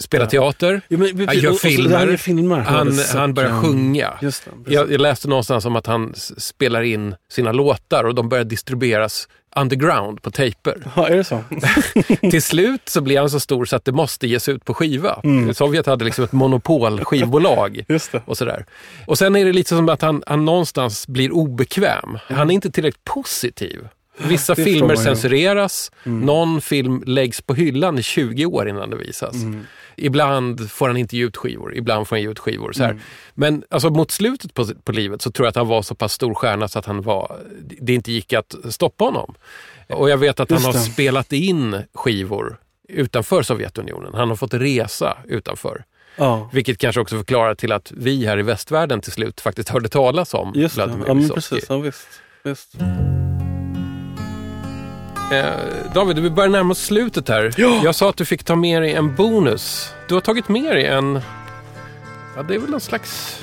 Spelar 0.00 0.26
teater, 0.26 0.80
jo, 0.88 0.98
men, 0.98 1.26
han 1.28 1.38
gör 1.38 1.48
och- 1.48 1.54
och 1.54 1.60
filmer, 1.60 2.06
gör 2.06 2.16
filmer. 2.16 2.56
Ja, 2.56 2.62
han, 2.62 2.92
han 3.14 3.34
börjar 3.34 3.50
ja. 3.50 3.60
sjunga. 3.62 4.14
Det. 4.20 4.42
Jag, 4.66 4.92
jag 4.92 5.00
läste 5.00 5.28
någonstans 5.28 5.64
om 5.64 5.76
att 5.76 5.86
han 5.86 6.14
spelar 6.36 6.82
in 6.82 7.14
sina 7.32 7.52
låtar 7.52 8.04
och 8.04 8.14
de 8.14 8.28
börjar 8.28 8.44
distribueras 8.44 9.28
underground 9.60 10.22
på 10.22 10.30
tejper. 10.30 10.82
Ja, 10.96 11.08
är 11.08 11.16
det 11.16 11.24
så? 11.24 11.44
Till 12.30 12.42
slut 12.42 12.88
så 12.88 13.00
blir 13.00 13.18
han 13.18 13.30
så 13.30 13.40
stor 13.40 13.64
så 13.64 13.76
att 13.76 13.84
det 13.84 13.92
måste 13.92 14.26
ges 14.26 14.48
ut 14.48 14.64
på 14.64 14.74
skiva. 14.74 15.20
Mm. 15.24 15.54
Sovjet 15.54 15.86
hade 15.86 16.04
liksom 16.04 16.24
ett 16.24 16.32
monopolskivbolag. 16.32 17.84
Just 17.88 18.12
det. 18.12 18.22
och 18.24 18.38
sådär. 18.38 18.66
Och 19.06 19.18
sen 19.18 19.36
är 19.36 19.44
det 19.44 19.52
lite 19.52 19.68
som 19.68 19.88
att 19.88 20.02
han, 20.02 20.22
han 20.26 20.44
någonstans 20.44 21.06
blir 21.06 21.32
obekväm. 21.32 22.18
Han 22.26 22.50
är 22.50 22.54
inte 22.54 22.70
tillräckligt 22.70 23.04
positiv. 23.04 23.88
Vissa 24.18 24.54
Det 24.56 24.64
filmer 24.64 24.96
censureras, 24.96 25.92
någon 26.04 26.60
film 26.60 27.02
läggs 27.06 27.40
på 27.40 27.54
hyllan 27.54 27.98
i 27.98 28.02
20 28.02 28.46
år 28.46 28.68
innan 28.68 28.90
det 28.90 28.96
visas. 28.96 29.34
Ibland 29.98 30.70
får 30.70 30.86
han 30.88 30.96
inte 30.96 31.16
ge 31.16 31.24
ut 31.24 31.36
skivor, 31.36 31.74
ibland 31.76 32.08
får 32.08 32.16
han 32.16 32.22
ge 32.22 32.28
ut 32.30 32.38
skivor. 32.38 32.72
Så 32.72 32.82
här. 32.84 33.00
Men 33.34 33.64
alltså, 33.70 33.90
mot 33.90 34.10
slutet 34.10 34.54
på, 34.54 34.66
på 34.84 34.92
livet 34.92 35.22
så 35.22 35.30
tror 35.30 35.46
jag 35.46 35.50
att 35.50 35.56
han 35.56 35.68
var 35.68 35.82
så 35.82 35.94
pass 35.94 36.12
stor 36.12 36.34
stjärna 36.34 36.68
så 36.68 36.78
att 36.78 36.86
han 36.86 37.02
var, 37.02 37.36
det 37.80 37.94
inte 37.94 38.12
gick 38.12 38.32
att 38.32 38.54
stoppa 38.70 39.04
honom. 39.04 39.34
Och 39.88 40.10
jag 40.10 40.18
vet 40.18 40.40
att 40.40 40.50
Just 40.50 40.64
han 40.64 40.74
har 40.74 40.80
det. 40.80 40.92
spelat 40.92 41.32
in 41.32 41.82
skivor 41.94 42.56
utanför 42.88 43.42
Sovjetunionen. 43.42 44.14
Han 44.14 44.28
har 44.28 44.36
fått 44.36 44.54
resa 44.54 45.18
utanför. 45.24 45.84
Ja, 46.16 46.50
Vilket 46.52 46.78
kanske 46.78 47.00
också 47.00 47.16
förklarar 47.16 47.54
till 47.54 47.72
att 47.72 47.92
vi 47.96 48.26
här 48.26 48.38
i 48.38 48.42
västvärlden 48.42 49.00
till 49.00 49.12
slut 49.12 49.40
faktiskt 49.40 49.68
hörde 49.68 49.88
talas 49.88 50.34
om 50.34 50.52
just 50.54 50.76
det. 50.76 50.84
Vladimir 50.84 51.06
Ja, 51.08 51.14
men 51.14 51.22
Vysotsky. 51.22 51.54
precis. 51.56 51.68
Ja, 51.70 51.78
visst. 51.78 52.08
visst. 52.44 52.74
Eh, 55.32 55.50
David, 55.94 56.18
vi 56.18 56.30
börjar 56.30 56.50
närma 56.50 56.70
oss 56.72 56.84
slutet 56.84 57.28
här. 57.28 57.54
Ja. 57.56 57.80
Jag 57.84 57.94
sa 57.94 58.10
att 58.10 58.16
du 58.16 58.24
fick 58.24 58.44
ta 58.44 58.56
med 58.56 58.82
dig 58.82 58.94
en 58.94 59.14
bonus. 59.14 59.92
Du 60.08 60.14
har 60.14 60.20
tagit 60.20 60.48
med 60.48 60.76
dig 60.76 60.86
en... 60.86 61.20
Ja, 62.36 62.42
det 62.42 62.54
är 62.54 62.58
väl 62.58 62.70
någon 62.70 62.80
slags 62.80 63.40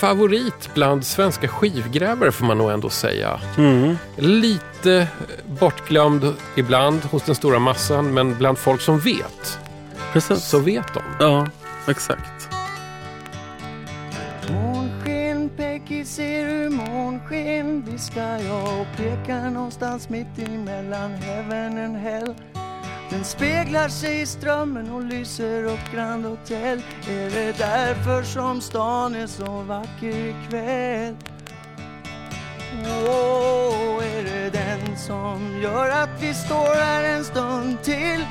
favorit 0.00 0.70
bland 0.74 1.04
svenska 1.06 1.48
skivgrävare 1.48 2.32
får 2.32 2.44
man 2.46 2.58
nog 2.58 2.70
ändå 2.70 2.90
säga. 2.90 3.40
Mm. 3.58 3.98
Lite 4.16 5.06
bortglömd 5.46 6.34
ibland 6.56 7.04
hos 7.04 7.22
den 7.22 7.34
stora 7.34 7.58
massan, 7.58 8.14
men 8.14 8.38
bland 8.38 8.58
folk 8.58 8.80
som 8.80 8.98
vet, 8.98 9.58
Precis. 10.12 10.44
så 10.44 10.58
vet 10.58 10.94
de. 10.94 11.02
Ja, 11.20 11.46
exakt. 11.88 12.48
Vicky 15.88 16.04
ser 16.04 16.46
du 16.46 16.70
månsken? 16.70 17.82
Viskar 17.82 18.38
jag 18.38 18.80
och 18.80 18.86
pekar 18.96 19.50
någonstans 19.50 20.08
mitt 20.08 20.38
emellan 20.38 21.14
heaven 21.14 21.78
and 21.78 21.96
hell. 21.96 22.34
Den 23.10 23.24
speglar 23.24 23.88
sig 23.88 24.20
i 24.20 24.26
strömmen 24.26 24.90
och 24.90 25.04
lyser 25.04 25.64
upp 25.64 25.92
Grand 25.94 26.24
Hotel. 26.24 26.82
Är 27.08 27.30
det 27.30 27.58
därför 27.58 28.22
som 28.22 28.60
stan 28.60 29.14
är 29.14 29.26
så 29.26 29.62
vacker 29.62 30.28
ikväll? 30.28 31.16
Åh, 33.06 34.04
är 34.04 34.24
det 34.24 34.50
den 34.50 34.96
som 34.96 35.60
gör 35.62 35.90
att 35.90 36.22
vi 36.22 36.34
står 36.34 36.80
här 36.80 37.04
en 37.04 37.24
stund 37.24 37.82
till 37.82 38.24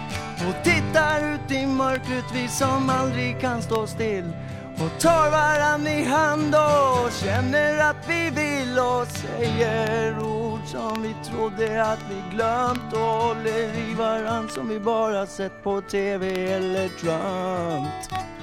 och 0.47 0.63
tittar 0.63 1.33
ut 1.33 1.51
i 1.51 1.65
mörkret, 1.65 2.25
vi 2.33 2.47
som 2.47 2.89
aldrig 2.89 3.41
kan 3.41 3.61
stå 3.61 3.87
still 3.87 4.33
och 4.83 5.01
tar 5.01 5.31
varann 5.31 5.87
i 5.87 6.03
hand 6.03 6.55
och 6.55 7.11
känner 7.11 7.89
att 7.89 8.09
vi 8.09 8.29
vill 8.29 8.79
och 8.79 9.07
säger 9.07 10.19
ord 10.19 10.59
som 10.65 11.01
vi 11.01 11.15
trodde 11.29 11.85
att 11.85 11.99
vi 12.09 12.35
glömt 12.35 12.93
och 12.93 12.99
håller 12.99 13.89
i 13.89 13.93
varann 13.97 14.49
som 14.49 14.69
vi 14.69 14.79
bara 14.79 15.25
sett 15.25 15.63
på 15.63 15.81
TV 15.81 16.53
eller 16.53 16.89
drömt. 17.01 18.34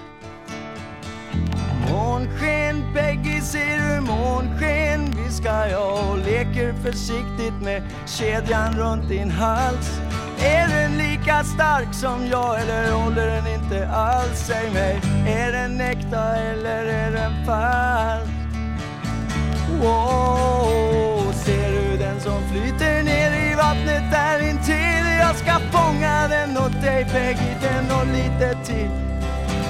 Månsken, 1.92 2.84
Peggy, 2.94 3.40
ser 3.40 3.76
du 3.78 4.00
månsken? 4.00 5.10
Viskar 5.24 5.66
jag 5.66 6.10
och 6.10 6.18
leker 6.18 6.72
försiktigt 6.82 7.62
med 7.62 7.82
kedjan 8.06 8.74
runt 8.74 9.08
din 9.08 9.30
hals. 9.30 10.00
Är 10.38 10.68
den 10.68 10.98
lika 10.98 11.44
stark 11.44 11.94
som 11.94 12.26
jag 12.26 12.60
eller 12.60 12.92
håller 12.92 13.26
den 13.26 13.46
inte 13.46 13.88
alls? 13.88 14.38
Säg 14.46 14.70
mig, 14.70 15.00
är 15.26 15.52
den 15.52 15.80
äkta 15.80 16.36
eller 16.36 16.84
är 16.86 17.10
den 17.12 17.46
falsk? 17.46 18.32
Wow, 19.82 21.32
ser 21.32 21.72
du 21.72 21.96
den 21.98 22.20
som 22.20 22.42
flyter 22.50 23.02
ner 23.02 23.50
i 23.50 23.54
vattnet 23.54 24.12
där 24.12 24.50
intill? 24.50 25.18
Jag 25.20 25.36
ska 25.36 25.58
fånga 25.72 26.28
den 26.28 26.56
åt 26.56 26.82
dig 26.82 27.04
Peggy, 27.12 27.54
den 27.62 27.90
och 27.90 28.06
lite 28.06 28.64
till. 28.64 28.90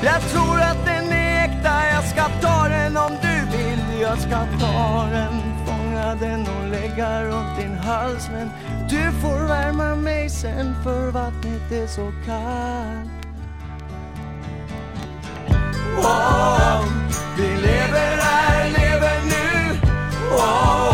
Jag 0.05 0.21
tror 0.21 0.61
att 0.61 0.87
den 0.87 1.13
är 1.13 1.22
ursäkta, 1.53 1.87
jag 1.95 2.05
ska 2.05 2.23
ta 2.41 2.69
den 2.69 2.97
om 2.97 3.13
du 3.23 3.57
vill. 3.57 4.01
Jag 4.01 4.19
ska 4.19 4.37
ta 4.61 5.09
den, 5.13 5.43
fånga 5.67 6.15
den 6.15 6.41
och 6.41 6.69
lägga 6.69 7.25
runt 7.25 7.57
din 7.59 7.75
hals. 7.75 8.29
Men 8.33 8.51
du 8.89 9.21
får 9.21 9.49
värma 9.49 9.95
mig 9.95 10.31
sen 10.31 10.75
för 10.83 11.11
vattnet 11.11 11.73
är 11.73 11.87
så 11.87 12.13
kallt. 12.27 13.11
Oh, 15.99 16.85
vi 17.37 17.49
lever 17.57 18.17
här, 18.21 18.71
lever 18.71 19.21
nu. 19.25 19.79
Oh. 20.37 20.92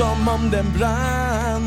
Som 0.00 0.28
om 0.28 0.50
den 0.50 0.72
brann. 0.78 1.66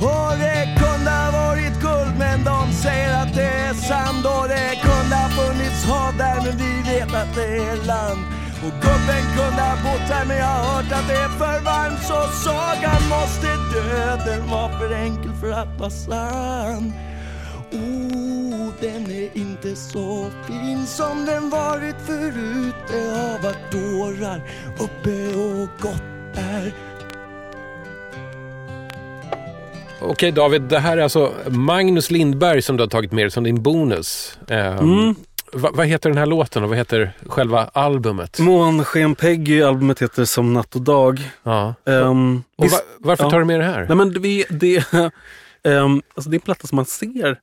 Och 0.00 0.32
det 0.38 0.62
kunde 0.82 1.10
ha 1.10 1.30
varit 1.30 1.74
guld 1.80 2.14
men 2.18 2.44
de 2.44 2.72
säger 2.72 3.22
att 3.22 3.34
det 3.34 3.52
är 3.68 3.74
sand. 3.74 4.26
Och 4.26 4.48
det 4.48 4.70
kunde 4.88 5.16
ha 5.22 5.28
funnits 5.28 5.84
hav 5.84 6.16
där 6.18 6.38
men 6.44 6.56
vi 6.56 6.72
vet 6.90 7.14
att 7.14 7.34
det 7.34 7.50
är 7.70 7.76
land. 7.86 8.22
Och 8.64 8.74
gubben 8.84 9.24
kunde 9.36 9.62
ha 9.70 9.76
bott 9.86 10.06
här 10.14 10.24
men 10.24 10.36
jag 10.36 10.46
har 10.46 10.64
hört 10.72 10.92
att 10.92 11.08
det 11.08 11.14
är 11.14 11.28
för 11.28 11.58
varmt. 11.64 12.02
Så 12.10 12.20
sagan 12.46 13.02
måste 13.16 13.48
dö, 13.72 14.16
den 14.26 14.50
var 14.50 14.68
för 14.78 14.94
enkel 14.94 15.32
för 15.40 15.52
att 15.52 15.78
vara 15.80 15.90
sann. 15.90 16.92
Oh, 17.72 18.68
den 18.80 19.10
är 19.10 19.38
inte 19.38 19.76
så 19.76 20.30
fin 20.46 20.86
som 20.86 21.26
den 21.26 21.50
varit 21.50 21.96
förut. 22.06 22.74
Det 22.88 23.08
har 23.18 23.38
varit 23.42 23.72
dårar 23.72 24.40
uppe 24.78 25.36
och 25.36 25.68
gott 25.80 26.11
där. 26.34 26.72
Okej 30.00 30.32
David, 30.32 30.62
det 30.62 30.78
här 30.78 30.96
är 30.98 31.02
alltså 31.02 31.32
Magnus 31.50 32.10
Lindberg 32.10 32.62
som 32.62 32.76
du 32.76 32.82
har 32.82 32.88
tagit 32.88 33.12
med 33.12 33.24
dig 33.24 33.30
som 33.30 33.44
din 33.44 33.62
bonus. 33.62 34.38
Ehm, 34.48 34.78
Mm. 34.78 35.14
va- 35.52 35.70
vad 35.74 35.86
heter 35.86 36.08
den 36.10 36.18
här 36.18 36.26
låten 36.26 36.62
och 36.62 36.68
vad 36.68 36.78
heter 36.78 37.12
själva 37.26 37.64
albumet? 37.64 38.38
Månsken 38.38 39.14
Peggy, 39.14 39.62
albumet 39.62 40.02
heter 40.02 40.24
Som 40.24 40.52
natt 40.54 40.74
och 40.76 40.82
dag. 40.82 41.20
Ja. 41.42 41.74
Um, 41.84 42.42
Och 42.56 42.64
va- 42.70 42.78
varför 42.98 43.24
ja. 43.24 43.30
tar 43.30 43.38
du 43.38 43.44
med 43.44 43.60
det 43.60 43.64
här? 43.66 43.86
Nej, 43.88 43.96
men 43.96 44.12
det, 44.22 44.44
det, 44.50 44.76
ehm, 45.64 46.02
alltså 46.14 46.30
det 46.30 46.34
är 46.34 46.38
en 46.38 46.40
platta 46.40 46.66
som 46.66 46.76
man 46.76 46.84
ser 46.86 47.38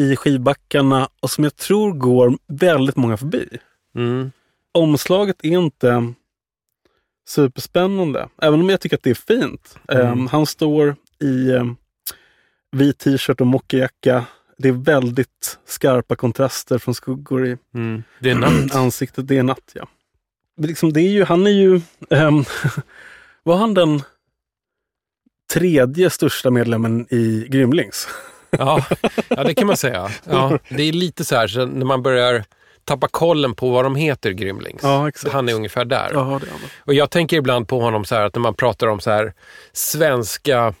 i 0.00 0.16
skivbackarna 0.16 1.08
och 1.20 1.30
som 1.30 1.44
jag 1.44 1.56
tror 1.56 1.92
går 1.92 2.36
väldigt 2.48 2.96
många 2.96 3.16
förbi. 3.16 3.48
Mm. 3.96 4.32
Omslaget 4.74 5.36
är 5.42 5.48
inte 5.58 6.12
superspännande, 7.26 8.28
även 8.42 8.60
om 8.60 8.70
jag 8.70 8.80
tycker 8.80 8.96
att 8.96 9.02
det 9.02 9.10
är 9.10 9.14
fint. 9.14 9.78
Mm. 9.88 10.06
Ehm, 10.06 10.26
han 10.26 10.46
står 10.46 10.96
i 11.20 11.52
um, 11.52 11.76
vit 12.72 12.98
t-shirt 12.98 13.40
och 13.40 13.46
mockajacka. 13.46 14.24
Det 14.58 14.68
är 14.68 14.72
väldigt 14.72 15.58
skarpa 15.66 16.16
kontraster 16.16 16.78
från 16.78 16.94
skuggor 16.94 17.46
i 17.46 17.56
Mm. 17.74 18.02
Det 18.20 18.30
är 18.30 18.34
natt. 18.34 18.74
ansiktet. 18.74 19.28
Det 19.28 19.38
är 19.38 19.42
natt, 19.42 19.72
ja. 19.74 19.88
Liksom, 20.56 20.92
det 20.92 21.00
är 21.00 21.10
ju, 21.10 21.24
han 21.24 21.46
är 21.46 21.50
ju... 21.50 21.80
ehm, 22.10 22.44
var 23.42 23.56
han 23.56 23.74
den 23.74 24.02
tredje 25.52 26.10
största 26.10 26.50
medlemmen 26.50 27.06
i 27.10 27.46
Grymlings? 27.48 28.08
Ja, 28.50 28.86
ja, 29.28 29.44
det 29.44 29.54
kan 29.54 29.66
man 29.66 29.76
säga. 29.76 30.10
Ja, 30.24 30.58
det 30.68 30.82
är 30.82 30.92
lite 30.92 31.24
så 31.24 31.36
här 31.36 31.48
så 31.48 31.66
när 31.66 31.86
man 31.86 32.02
börjar 32.02 32.44
tappa 32.84 33.08
kollen 33.08 33.54
på 33.54 33.70
vad 33.70 33.84
de 33.84 33.96
heter, 33.96 34.30
Grymlings. 34.30 34.82
Ja. 34.82 35.10
Han 35.32 35.48
är 35.48 35.54
ungefär 35.54 35.84
där. 35.84 36.10
Ja. 36.12 36.40
Och 36.78 36.94
jag 36.94 37.10
tänker 37.10 37.36
ibland 37.36 37.68
på 37.68 37.80
honom 37.80 38.04
så 38.04 38.14
här 38.14 38.22
att 38.24 38.34
när 38.34 38.40
man 38.42 38.54
pratar 38.54 38.86
om 38.86 39.00
så 39.00 39.10
här 39.10 39.32
svenska 39.72 40.74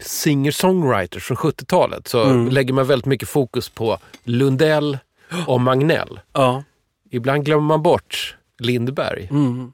singer-songwriters 0.00 1.20
från 1.20 1.36
70-talet 1.36 2.08
så 2.08 2.22
Mm. 2.24 2.48
lägger 2.48 2.74
man 2.74 2.86
väldigt 2.86 3.06
mycket 3.06 3.28
fokus 3.28 3.68
på 3.68 3.98
Lundell 4.24 4.98
och 5.46 5.60
Magnell. 5.60 6.20
Ja. 6.32 6.64
Ibland 7.10 7.44
glömmer 7.44 7.62
man 7.62 7.82
bort 7.82 8.36
Lindberg. 8.58 9.28
Mm. 9.30 9.72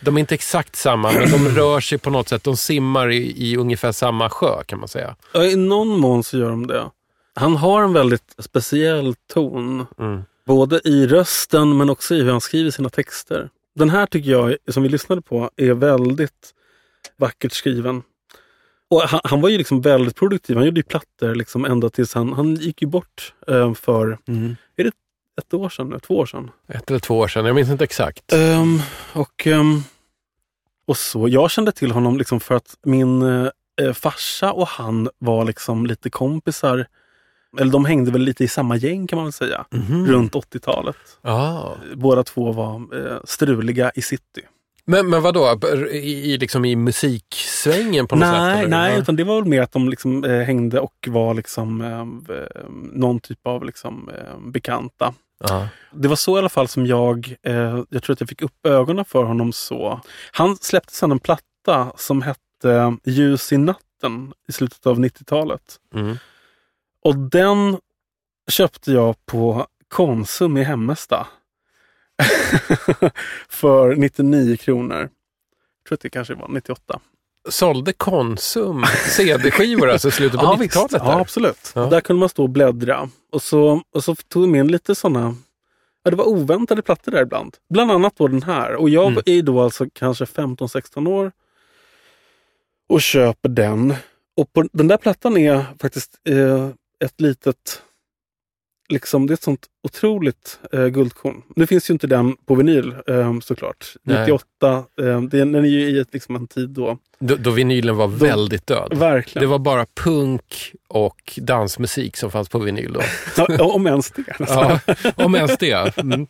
De 0.00 0.16
är 0.16 0.20
inte 0.20 0.34
exakt 0.34 0.76
samma, 0.76 1.12
men 1.12 1.30
de 1.30 1.48
rör 1.48 1.80
sig 1.80 1.98
på 1.98 2.10
något 2.10 2.28
sätt. 2.28 2.44
De 2.44 2.56
simmar 2.56 3.10
i, 3.10 3.44
i 3.50 3.56
ungefär 3.56 3.92
samma 3.92 4.30
sjö 4.30 4.62
kan 4.66 4.78
man 4.78 4.88
säga. 4.88 5.16
Ja, 5.32 5.44
I 5.44 5.56
någon 5.56 5.88
mån 6.00 6.24
så 6.24 6.38
gör 6.38 6.50
de 6.50 6.66
det. 6.66 6.84
Han 7.34 7.56
har 7.56 7.82
en 7.82 7.92
väldigt 7.92 8.34
speciell 8.38 9.14
ton. 9.32 9.86
Mm. 9.98 10.22
Både 10.48 10.80
i 10.84 11.06
rösten 11.06 11.76
men 11.76 11.90
också 11.90 12.14
i 12.14 12.22
hur 12.22 12.30
han 12.30 12.40
skriver 12.40 12.70
sina 12.70 12.88
texter. 12.88 13.50
Den 13.74 13.90
här 13.90 14.06
tycker 14.06 14.30
jag, 14.30 14.56
som 14.68 14.82
vi 14.82 14.88
lyssnade 14.88 15.22
på, 15.22 15.50
är 15.56 15.72
väldigt 15.72 16.54
vackert 17.16 17.52
skriven. 17.52 18.02
Och 18.90 19.02
han, 19.02 19.20
han 19.24 19.40
var 19.40 19.48
ju 19.48 19.58
liksom 19.58 19.80
väldigt 19.80 20.16
produktiv. 20.16 20.56
Han 20.56 20.64
gjorde 20.64 20.78
ju 20.78 20.84
plattor 20.84 21.34
liksom 21.34 21.64
ända 21.64 21.90
tills 21.90 22.14
han, 22.14 22.32
han 22.32 22.54
gick 22.54 22.82
ju 22.82 22.88
bort 22.88 23.34
eh, 23.46 23.74
för 23.74 24.18
är 24.76 24.84
det 24.84 24.92
ett 25.38 25.54
år 25.54 25.68
sedan, 25.68 26.00
två 26.00 26.18
år 26.18 26.26
sedan. 26.26 26.50
Ett 26.68 26.90
eller 26.90 27.00
två 27.00 27.18
år 27.18 27.28
sedan, 27.28 27.44
jag 27.44 27.54
minns 27.54 27.70
inte 27.70 27.84
exakt. 27.84 28.32
Ehm, 28.32 28.80
och, 29.12 29.46
ehm, 29.46 29.82
och 30.86 30.96
så, 30.96 31.28
jag 31.28 31.50
kände 31.50 31.72
till 31.72 31.90
honom 31.90 32.18
liksom 32.18 32.40
för 32.40 32.54
att 32.54 32.76
min 32.82 33.22
eh, 33.22 33.92
farsa 33.92 34.52
och 34.52 34.68
han 34.68 35.08
var 35.18 35.44
liksom 35.44 35.86
lite 35.86 36.10
kompisar. 36.10 36.86
Eller 37.58 37.72
de 37.72 37.84
hängde 37.84 38.10
väl 38.10 38.22
lite 38.22 38.44
i 38.44 38.48
samma 38.48 38.76
gäng 38.76 39.06
kan 39.06 39.16
man 39.16 39.26
väl 39.26 39.32
säga. 39.32 39.64
Mhm. 39.70 40.06
Runt 40.06 40.32
80-talet. 40.34 40.96
Ah. 41.22 41.70
Båda 41.94 42.24
två 42.24 42.52
var 42.52 42.74
eh, 43.06 43.18
struliga 43.24 43.90
i 43.94 44.02
city. 44.02 44.42
Men, 44.84 45.10
men 45.10 45.22
vadå, 45.22 45.58
I, 45.92 45.96
i, 46.32 46.38
liksom 46.38 46.64
i 46.64 46.76
musiksvängen 46.76 48.06
på 48.06 48.16
något 48.16 48.24
sätt? 48.28 48.32
nej, 48.32 48.58
eller? 48.58 48.68
nej 48.68 48.92
Ja. 48.92 48.98
utan 48.98 49.16
det 49.16 49.24
var 49.24 49.34
väl 49.40 49.44
mer 49.50 49.62
att 49.62 49.72
de 49.72 49.88
liksom, 49.88 50.24
eh, 50.24 50.40
hängde 50.40 50.80
och 50.80 51.08
var 51.08 51.34
liksom, 51.34 51.80
eh, 51.80 52.36
eh, 52.36 52.46
någon 52.92 53.20
typ 53.20 53.46
av 53.46 53.64
liksom, 53.64 54.08
eh, 54.08 54.50
bekanta. 54.50 55.14
Ja. 55.48 55.68
Det 55.92 56.08
var 56.08 56.16
så 56.16 56.36
i 56.36 56.38
alla 56.38 56.48
fall 56.48 56.68
som 56.68 56.86
jag, 56.86 57.34
eh, 57.42 57.82
jag 57.90 58.02
tror 58.02 58.12
att 58.12 58.20
jag 58.20 58.28
fick 58.28 58.42
upp 58.42 58.66
ögonen 58.66 59.04
för 59.04 59.24
honom 59.24 59.52
så. 59.52 60.00
Han 60.32 60.56
släppte 60.56 60.94
sedan 60.94 61.12
en 61.12 61.18
platta 61.18 61.92
som 61.96 62.22
hette 62.22 62.96
Ljus 63.04 63.52
i 63.52 63.56
natten 63.56 64.32
i 64.48 64.52
slutet 64.52 64.86
av 64.86 64.98
90-talet. 65.00 65.76
Mm. 65.94 66.16
Och 67.08 67.16
den 67.16 67.78
köpte 68.50 68.92
jag 68.92 69.26
på 69.26 69.66
Konsum 69.88 70.56
i 70.56 70.62
Hemmesta. 70.62 71.26
för 73.48 73.94
99 73.96 74.56
kronor. 74.56 74.98
Jag 74.98 75.08
tror 75.88 75.96
att 75.96 76.00
det 76.00 76.10
kanske 76.10 76.34
var 76.34 76.48
98. 76.48 77.00
Sålde 77.48 77.92
Konsum 77.92 78.84
CD-skivor 79.16 79.88
alltså 79.90 80.08
i 80.08 80.10
slutet 80.10 80.40
på 80.40 80.56
visst. 80.56 80.76
90-talet? 80.76 81.02
Ja, 81.06 81.20
absolut. 81.20 81.72
Ja. 81.74 81.86
Där 81.86 82.00
kunde 82.00 82.20
man 82.20 82.28
stå 82.28 82.42
och 82.42 82.50
bläddra. 82.50 83.10
Och 83.32 83.42
så, 83.42 83.82
och 83.94 84.04
så 84.04 84.14
tog 84.14 84.42
de 84.42 84.54
in 84.54 84.68
lite 84.68 84.94
sådana 84.94 85.34
Ja, 86.02 86.10
det 86.10 86.16
var 86.16 86.28
oväntade 86.28 86.82
plattor 86.82 87.12
där 87.12 87.22
ibland. 87.22 87.56
Bland 87.70 87.90
annat 87.92 88.16
då 88.16 88.28
den 88.28 88.42
här. 88.42 88.74
Och 88.74 88.88
jag 88.90 89.06
Mm. 89.12 89.22
är 89.26 89.42
då 89.42 89.60
alltså 89.60 89.86
kanske 89.92 90.24
15-16 90.24 91.08
år 91.08 91.32
och 92.88 93.02
köper 93.02 93.48
den. 93.48 93.94
Och 94.36 94.52
på 94.52 94.64
den 94.72 94.88
där 94.88 94.96
plattan 94.96 95.36
är 95.36 95.64
faktiskt 95.80 96.14
eh, 96.28 96.68
ett 97.04 97.20
litet, 97.20 97.82
liksom 98.88 99.26
det 99.26 99.32
är 99.32 99.34
ett 99.34 99.42
sånt 99.42 99.66
otroligt 99.82 100.58
eh, 100.72 100.86
guldkorn. 100.86 101.42
Nu 101.56 101.66
finns 101.66 101.90
ju 101.90 101.92
inte 101.92 102.06
den 102.06 102.36
på 102.36 102.54
vinyl 102.54 102.94
eh, 103.06 103.40
såklart. 103.40 103.94
Nej. 104.02 104.20
98, 104.20 104.84
eh, 105.00 105.22
den 105.22 105.54
är 105.54 105.62
ju 105.62 105.90
i 105.90 105.98
ett, 105.98 106.12
liksom 106.12 106.36
en 106.36 106.46
tid 106.46 106.68
då. 106.68 106.98
Då, 107.18 107.36
då 107.36 107.50
vinylen 107.50 107.96
var 107.96 108.08
väldigt 108.08 108.66
död. 108.66 108.92
Verkligen. 108.96 109.42
Det 109.42 109.50
var 109.50 109.58
bara 109.58 109.86
punk 109.94 110.72
och 110.88 111.38
dansmusik 111.42 112.16
som 112.16 112.30
fanns 112.30 112.48
på 112.48 112.58
vinyl 112.58 112.92
då. 112.92 113.00
Ja, 113.48 113.64
om 113.64 113.86
ens 113.86 114.10
det. 114.10 114.38
nästan. 114.38 114.78
Ja, 114.86 115.12
om 115.16 115.34
ens 115.34 115.58
det. 115.58 115.98
Mm. 115.98 116.26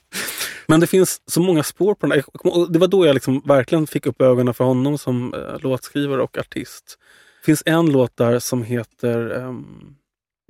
Men 0.67 0.81
det 0.81 0.87
finns 0.87 1.23
så 1.27 1.41
många 1.41 1.63
spår 1.63 1.95
på 1.95 2.07
den. 2.07 2.23
och 2.35 2.73
Det 2.73 2.79
var 2.79 2.89
då 2.89 3.07
jag 3.07 3.15
liksom 3.15 3.43
verkligen 3.45 3.87
fick 3.87 4.07
upp 4.07 4.23
ögonen 4.23 4.55
för 4.55 4.65
honom 4.65 4.99
som 4.99 5.35
eh, 5.35 5.61
låtskrivare 5.61 6.23
och 6.23 6.39
artist. 6.39 6.99
Det 7.41 7.47
finns 7.47 7.63
en 7.67 7.93
låt 7.93 8.17
där 8.17 8.39
som 8.39 8.63
heter 8.63 9.31
ehm, 9.31 9.95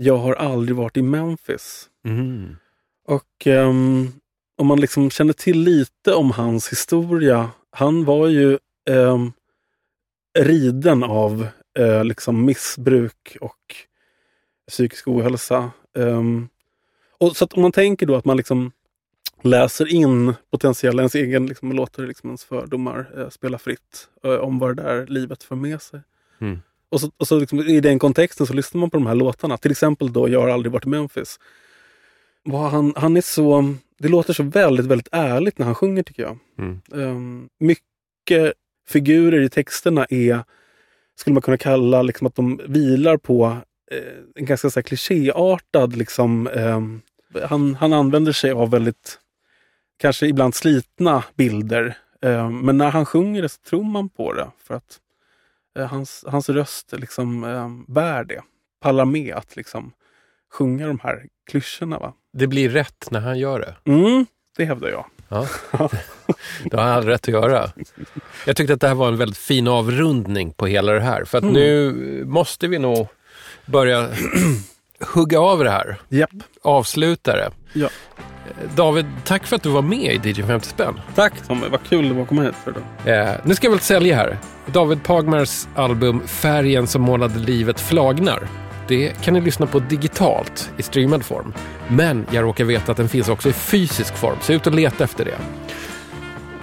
Jag 0.00 0.16
har 0.16 0.34
aldrig 0.34 0.76
varit 0.76 0.96
i 0.96 1.02
Memphis. 1.02 1.88
Mm. 2.04 2.56
Och 3.04 3.46
ehm, 3.46 4.12
om 4.56 4.66
man 4.66 4.80
liksom 4.80 5.10
känner 5.10 5.32
till 5.32 5.60
lite 5.60 6.14
om 6.14 6.30
hans 6.30 6.72
historia. 6.72 7.50
Han 7.70 8.04
var 8.04 8.28
ju 8.28 8.58
ehm, 8.90 9.32
riden 10.38 11.02
av 11.02 11.46
eh, 11.78 12.04
liksom 12.04 12.44
missbruk 12.44 13.36
och 13.40 13.76
psykisk 14.68 15.08
ohälsa. 15.08 15.70
Ehm, 15.98 16.48
och 17.18 17.36
så 17.36 17.46
om 17.50 17.62
man 17.62 17.72
tänker 17.72 18.06
då 18.06 18.16
att 18.16 18.24
man 18.24 18.36
liksom 18.36 18.72
läser 19.42 19.94
in 19.94 20.34
potentiella, 20.50 21.02
ens 21.02 21.14
egen, 21.14 21.46
liksom, 21.46 21.72
låter 21.72 22.06
liksom 22.06 22.28
ens 22.28 22.44
fördomar 22.44 23.10
eh, 23.16 23.28
spela 23.28 23.58
fritt 23.58 24.08
eh, 24.24 24.34
om 24.34 24.58
vad 24.58 24.76
det 24.76 24.82
där 24.82 25.06
livet 25.06 25.42
för 25.42 25.56
med 25.56 25.82
sig. 25.82 26.00
Mm. 26.40 26.58
Och 26.90 27.00
så, 27.00 27.10
och 27.16 27.28
så 27.28 27.38
liksom, 27.38 27.58
i 27.60 27.80
den 27.80 27.98
kontexten 27.98 28.46
så 28.46 28.54
lyssnar 28.54 28.80
man 28.80 28.90
på 28.90 28.96
de 28.96 29.06
här 29.06 29.14
låtarna. 29.14 29.56
Till 29.56 29.70
exempel 29.70 30.12
då 30.12 30.28
Jag 30.28 30.40
har 30.40 30.48
aldrig 30.48 30.72
varit 30.72 30.86
i 30.86 30.88
Memphis. 30.88 31.38
Han, 32.52 32.92
han 32.96 33.16
är 33.16 33.20
så, 33.20 33.74
det 33.98 34.08
låter 34.08 34.32
så 34.32 34.42
väldigt, 34.42 34.86
väldigt 34.86 35.08
ärligt 35.12 35.58
när 35.58 35.66
han 35.66 35.74
sjunger 35.74 36.02
tycker 36.02 36.22
jag. 36.22 36.38
Mm. 36.58 36.80
Um, 36.88 37.48
mycket 37.58 38.54
figurer 38.88 39.42
i 39.42 39.48
texterna 39.48 40.06
är, 40.10 40.44
skulle 41.16 41.34
man 41.34 41.42
kunna 41.42 41.56
kalla 41.56 42.02
liksom 42.02 42.26
att 42.26 42.34
de 42.34 42.60
vilar 42.68 43.16
på 43.16 43.56
eh, 43.90 44.18
en 44.34 44.44
ganska 44.44 44.70
så 44.70 44.80
här, 44.80 44.82
klichéartad, 44.82 45.96
liksom, 45.96 46.46
ehm, 46.46 47.00
han, 47.42 47.74
han 47.74 47.92
använder 47.92 48.32
sig 48.32 48.50
av 48.50 48.70
väldigt, 48.70 49.18
kanske 49.98 50.26
ibland 50.26 50.54
slitna 50.54 51.24
bilder. 51.34 51.96
Ehm, 52.22 52.60
men 52.60 52.78
när 52.78 52.90
han 52.90 53.06
sjunger 53.06 53.42
det 53.42 53.48
så 53.48 53.60
tror 53.60 53.84
man 53.84 54.08
på 54.08 54.32
det. 54.32 54.50
För 54.62 54.74
att 54.74 55.00
eh, 55.00 55.07
hans, 55.76 56.24
hans 56.28 56.48
röst 56.48 56.92
liksom 56.92 57.44
um, 57.44 57.84
bär 57.88 58.24
det. 58.24 58.42
Pallar 58.80 59.04
med 59.04 59.34
att 59.34 59.56
liksom 59.56 59.92
sjunga 60.52 60.86
de 60.86 60.98
här 61.02 61.26
klyschorna. 61.50 61.98
Va? 61.98 62.14
Det 62.32 62.46
blir 62.46 62.68
rätt 62.68 63.08
när 63.10 63.20
han 63.20 63.38
gör 63.38 63.60
det. 63.60 63.92
Mm, 63.92 64.26
det 64.56 64.64
hävdar 64.64 64.88
jag. 64.88 65.06
Ja. 65.28 65.46
Det 66.64 66.76
har 66.76 66.84
han 66.84 66.92
all 66.92 67.04
rätt 67.04 67.20
att 67.20 67.28
göra. 67.28 67.70
Jag 68.46 68.56
tyckte 68.56 68.74
att 68.74 68.80
det 68.80 68.88
här 68.88 68.94
var 68.94 69.08
en 69.08 69.16
väldigt 69.16 69.38
fin 69.38 69.68
avrundning 69.68 70.52
på 70.52 70.66
hela 70.66 70.92
det 70.92 71.00
här. 71.00 71.24
För 71.24 71.38
att 71.38 71.44
nu 71.44 71.92
måste 72.24 72.68
vi 72.68 72.78
nog 72.78 73.08
börja 73.66 74.08
hugga 75.14 75.40
av 75.40 75.64
det 75.64 75.70
här. 75.70 76.00
Japp. 76.08 76.30
Avsluta 76.62 77.36
det. 77.36 77.50
Ja. 77.72 77.88
David, 78.74 79.06
tack 79.24 79.46
för 79.46 79.56
att 79.56 79.62
du 79.62 79.68
var 79.68 79.82
med 79.82 80.26
i 80.26 80.30
DJ 80.30 80.42
50 80.42 80.68
spänn. 80.68 81.00
Tack 81.14 81.32
Tommy, 81.46 81.66
vad 81.70 81.82
kul 81.88 82.08
det 82.08 82.14
var 82.14 82.22
att 82.22 82.28
komma 82.28 82.42
hit 82.42 82.54
för. 82.64 82.74
Eh, 83.12 83.30
nu 83.44 83.54
ska 83.54 83.66
jag 83.66 83.70
väl 83.72 83.80
sälja 83.80 84.16
här. 84.16 84.38
David 84.66 85.02
Pagmars 85.02 85.66
album 85.74 86.22
Färgen 86.26 86.86
som 86.86 87.02
målade 87.02 87.38
livet 87.38 87.80
flagnar. 87.80 88.48
Det 88.88 89.22
kan 89.22 89.34
ni 89.34 89.40
lyssna 89.40 89.66
på 89.66 89.78
digitalt 89.78 90.70
i 90.76 90.82
streamad 90.82 91.24
form. 91.24 91.52
Men 91.88 92.26
jag 92.30 92.42
råkar 92.44 92.64
veta 92.64 92.90
att 92.92 92.98
den 92.98 93.08
finns 93.08 93.28
också 93.28 93.48
i 93.48 93.52
fysisk 93.52 94.16
form, 94.16 94.36
så 94.40 94.52
ut 94.52 94.66
och 94.66 94.74
leta 94.74 95.04
efter 95.04 95.24
det. 95.24 95.38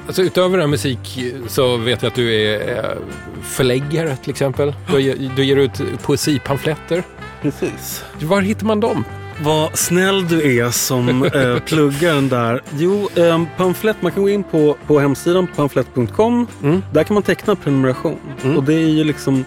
Alltså, 0.08 0.22
utöver 0.22 0.50
den 0.52 0.62
här 0.62 0.68
musik 0.68 1.24
så 1.48 1.78
vet 1.78 2.02
jag 2.02 2.10
att 2.10 2.16
du 2.16 2.34
är 2.36 2.78
eh, 2.78 2.98
förläggare 3.44 4.16
till 4.16 4.30
exempel. 4.30 4.74
Du, 4.92 5.02
ger- 5.02 5.32
du 5.36 5.46
ger 5.46 5.58
ut 5.58 5.82
poesipamfletter. 6.02 7.04
Precis. 7.42 8.04
Var 8.22 8.42
hittar 8.42 8.66
man 8.66 8.80
dem? 8.80 9.04
Vad 9.44 9.78
snäll 9.78 10.28
du 10.28 10.58
är 10.58 10.70
som 10.70 11.24
eh, 11.34 11.60
pluggar 11.60 12.14
den 12.14 12.30
där. 12.30 12.62
Jo, 12.78 13.10
eh, 13.16 13.44
pamflett, 13.58 14.02
man 14.02 14.12
kan 14.12 14.24
gå 14.24 14.30
in 14.30 14.44
på, 14.44 14.78
på 14.88 15.00
hemsidan 15.00 15.48
pamflett.com. 15.56 16.48
Mm. 16.64 16.82
Där 16.94 17.04
kan 17.04 17.14
man 17.14 17.24
teckna 17.24 17.56
prenumeration. 17.56 18.20
Och 18.58 18.64
det 18.64 18.74
är 18.74 18.88
ju 18.88 19.04
liksom 19.04 19.46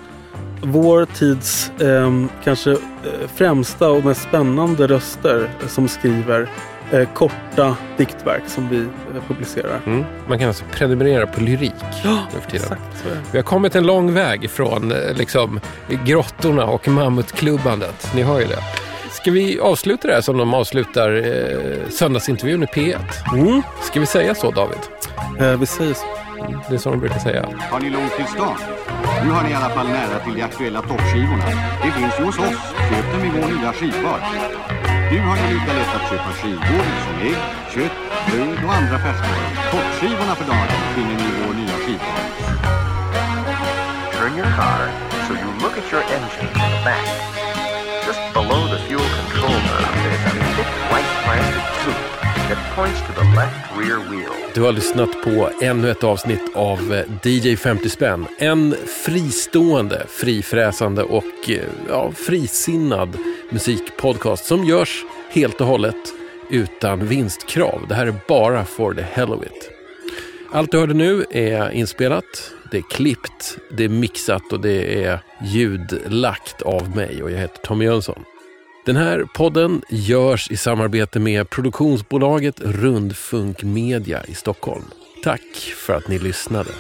vår 0.62 1.05
tids 1.05 1.70
eh, 1.81 2.24
kanske 2.44 2.77
främsta 3.35 3.90
och 3.90 4.05
mest 4.05 4.23
spännande 4.23 4.86
röster 4.86 5.51
som 5.66 5.89
skriver 5.89 6.48
eh, 6.90 7.09
korta 7.15 7.77
diktverk 7.97 8.43
som 8.47 8.69
vi 8.69 8.78
eh, 8.78 9.23
publicerar. 9.28 9.81
Mm. 9.86 10.05
Man 10.28 10.39
kan 10.39 10.48
alltså 10.48 10.65
prenumerera 10.73 11.27
på 11.27 11.40
lyrik 11.40 11.73
nu 12.05 12.40
för 12.40 12.51
tiden. 12.51 12.66
Exakt. 12.73 13.05
Vi 13.32 13.39
har 13.39 13.43
kommit 13.43 13.74
en 13.74 13.86
lång 13.86 14.15
väg 14.15 14.51
från 14.51 14.93
eh, 14.93 14.98
liksom, 15.15 15.60
grottorna 16.05 16.65
och 16.65 16.89
mammutklubbandet. 16.89 18.10
Ni 18.15 18.23
hör 18.23 18.40
ju 18.40 18.47
det. 18.47 18.62
Ska 19.19 19.31
vi 19.31 19.61
avsluta 19.61 20.09
det 20.09 20.15
här 20.15 20.20
som 20.20 20.36
de 20.36 20.55
avslutar 20.55 21.11
eh, 21.16 21.90
söndagsintervjun 21.90 22.62
i 22.62 22.66
P1? 22.66 22.99
Mm. 23.35 23.62
Ska 23.82 24.01
vi 24.01 24.07
säga 24.07 24.35
så 24.35 24.51
David? 24.51 24.78
Eh, 25.40 25.59
vi 25.61 25.66
säger 25.66 25.95
så. 25.95 26.07
Det 26.69 26.74
är 26.74 26.78
så 26.78 26.90
de 26.90 27.01
brukar 27.01 27.19
säga. 27.19 27.49
Har 27.70 27.81
ni 27.81 27.90
långt 27.90 28.16
till 28.16 28.27
stan? 28.27 28.57
Nu 29.24 29.31
har 29.31 29.43
ni 29.43 29.51
i 29.51 29.55
alla 29.55 29.70
fall 29.70 29.89
nära 29.89 30.19
till 30.24 30.35
de 30.35 30.43
aktuella 30.43 30.82
toppskivorna. 30.82 31.45
Det 31.85 31.90
finns 31.90 32.15
ju 32.19 32.24
hos 32.24 32.39
oss. 32.39 32.61
Köp 32.90 33.07
dem 33.12 33.23
i 33.28 33.31
vår 33.36 33.49
nya 33.55 33.73
skivbar. 33.73 34.20
Nu 35.12 35.19
har 35.28 35.36
ni 35.36 35.55
lika 35.55 35.73
lätt 35.78 35.93
att 35.99 36.11
köpa 36.11 36.31
skivor 36.40 36.85
som 37.05 37.15
ägg, 37.28 37.40
kött, 37.74 37.97
bröd 38.27 38.65
och 38.66 38.74
andra 38.74 38.99
färskvaror. 38.99 39.49
Toppskivorna 39.70 40.35
för 40.35 40.47
dagen 40.53 40.69
finner 40.95 41.16
ni 41.20 41.27
i 41.32 41.35
vår 41.47 41.55
nya 41.55 41.77
skivbar. 41.85 42.19
Turn 44.16 44.32
your 44.39 44.51
car 44.59 44.82
so 45.27 45.32
you 45.43 45.51
look 45.62 45.74
at 45.81 45.93
your 45.93 46.03
engine 46.03 46.49
from 46.55 46.70
the 46.70 46.85
back. 46.85 47.28
Du 54.55 54.62
har 54.62 54.73
lyssnat 54.73 55.23
på 55.25 55.51
ännu 55.62 55.91
ett 55.91 56.05
avsnitt 56.05 56.43
av 56.55 56.95
eh, 56.95 57.29
DJ 57.29 57.57
50 57.57 57.89
spänn. 57.89 58.27
En 58.39 58.75
fristående, 59.05 60.07
frifräsande 60.09 61.03
och 61.03 61.51
eh, 61.51 61.65
ja, 61.89 62.12
frisinnad 62.12 63.19
musikpodcast 63.51 64.45
som 64.45 64.65
görs 64.65 65.05
helt 65.31 65.61
och 65.61 65.66
hållet 65.66 66.15
utan 66.51 67.07
vinstkrav. 67.07 67.87
Det 67.89 67.95
här 67.95 68.07
är 68.07 68.15
bara 68.29 68.65
for 68.65 68.95
the 68.95 69.03
hell 69.03 69.33
of 69.33 69.43
it. 69.43 69.70
Allt 70.53 70.70
du 70.70 70.79
hörde 70.79 70.95
nu 70.95 71.25
är 71.31 71.70
inspelat, 71.70 72.53
det 72.70 72.79
är 72.79 72.85
klippt, 72.91 73.59
det 73.70 73.85
är 73.85 73.89
mixat 73.89 74.53
och 74.53 74.61
det 74.61 75.05
är 75.05 75.20
ljudlagt 75.43 76.62
av 76.62 76.97
mig 76.97 77.23
och 77.23 77.31
jag 77.31 77.39
heter 77.39 77.59
Tommy 77.62 77.85
Jönsson. 77.85 78.25
Den 78.89 78.97
här 78.97 79.24
podden 79.24 79.82
görs 79.89 80.51
i 80.51 80.56
samarbete 80.56 81.20
med 81.20 81.51
produktionsbolaget 81.51 82.60
Rundfunk 82.60 83.62
Media 83.62 84.24
i 84.24 84.35
Stockholm. 84.35 84.85
Tack 85.24 85.74
för 85.77 85.94
att 85.94 86.09
ni 86.09 86.19
lyssnade. 86.19 86.70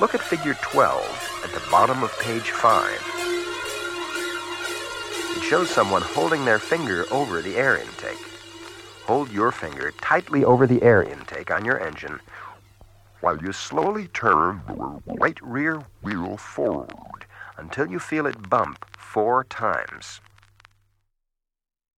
Look 0.00 0.14
at 0.14 0.20
figure 0.20 0.54
12 0.72 0.86
at 1.44 1.50
the 1.50 1.70
bottom 1.70 2.02
of 2.02 2.18
page 2.24 2.52
5. 2.52 2.72
It 5.36 5.42
shows 5.50 5.70
someone 5.70 6.02
holding 6.14 6.44
their 6.44 6.58
finger 6.58 7.04
over 7.10 7.42
the 7.42 7.60
air 7.60 7.76
intake. 7.76 8.24
Hold 9.06 9.32
your 9.32 9.52
finger 9.52 9.92
tightly 10.00 10.44
over 10.44 10.66
the 10.66 10.86
air 10.86 11.02
intake 11.02 11.54
on 11.58 11.64
your 11.64 11.88
engine 11.88 12.18
while 13.20 13.38
you 13.44 13.52
slowly 13.52 14.08
turn 14.08 14.60
the 14.66 15.14
right 15.20 15.38
rear 15.42 15.82
wheel 16.02 16.36
forward 16.36 17.24
until 17.58 17.86
you 17.86 18.00
feel 18.00 18.26
it 18.26 18.50
bump 18.50 18.76
four 19.14 19.44
times. 19.44 20.20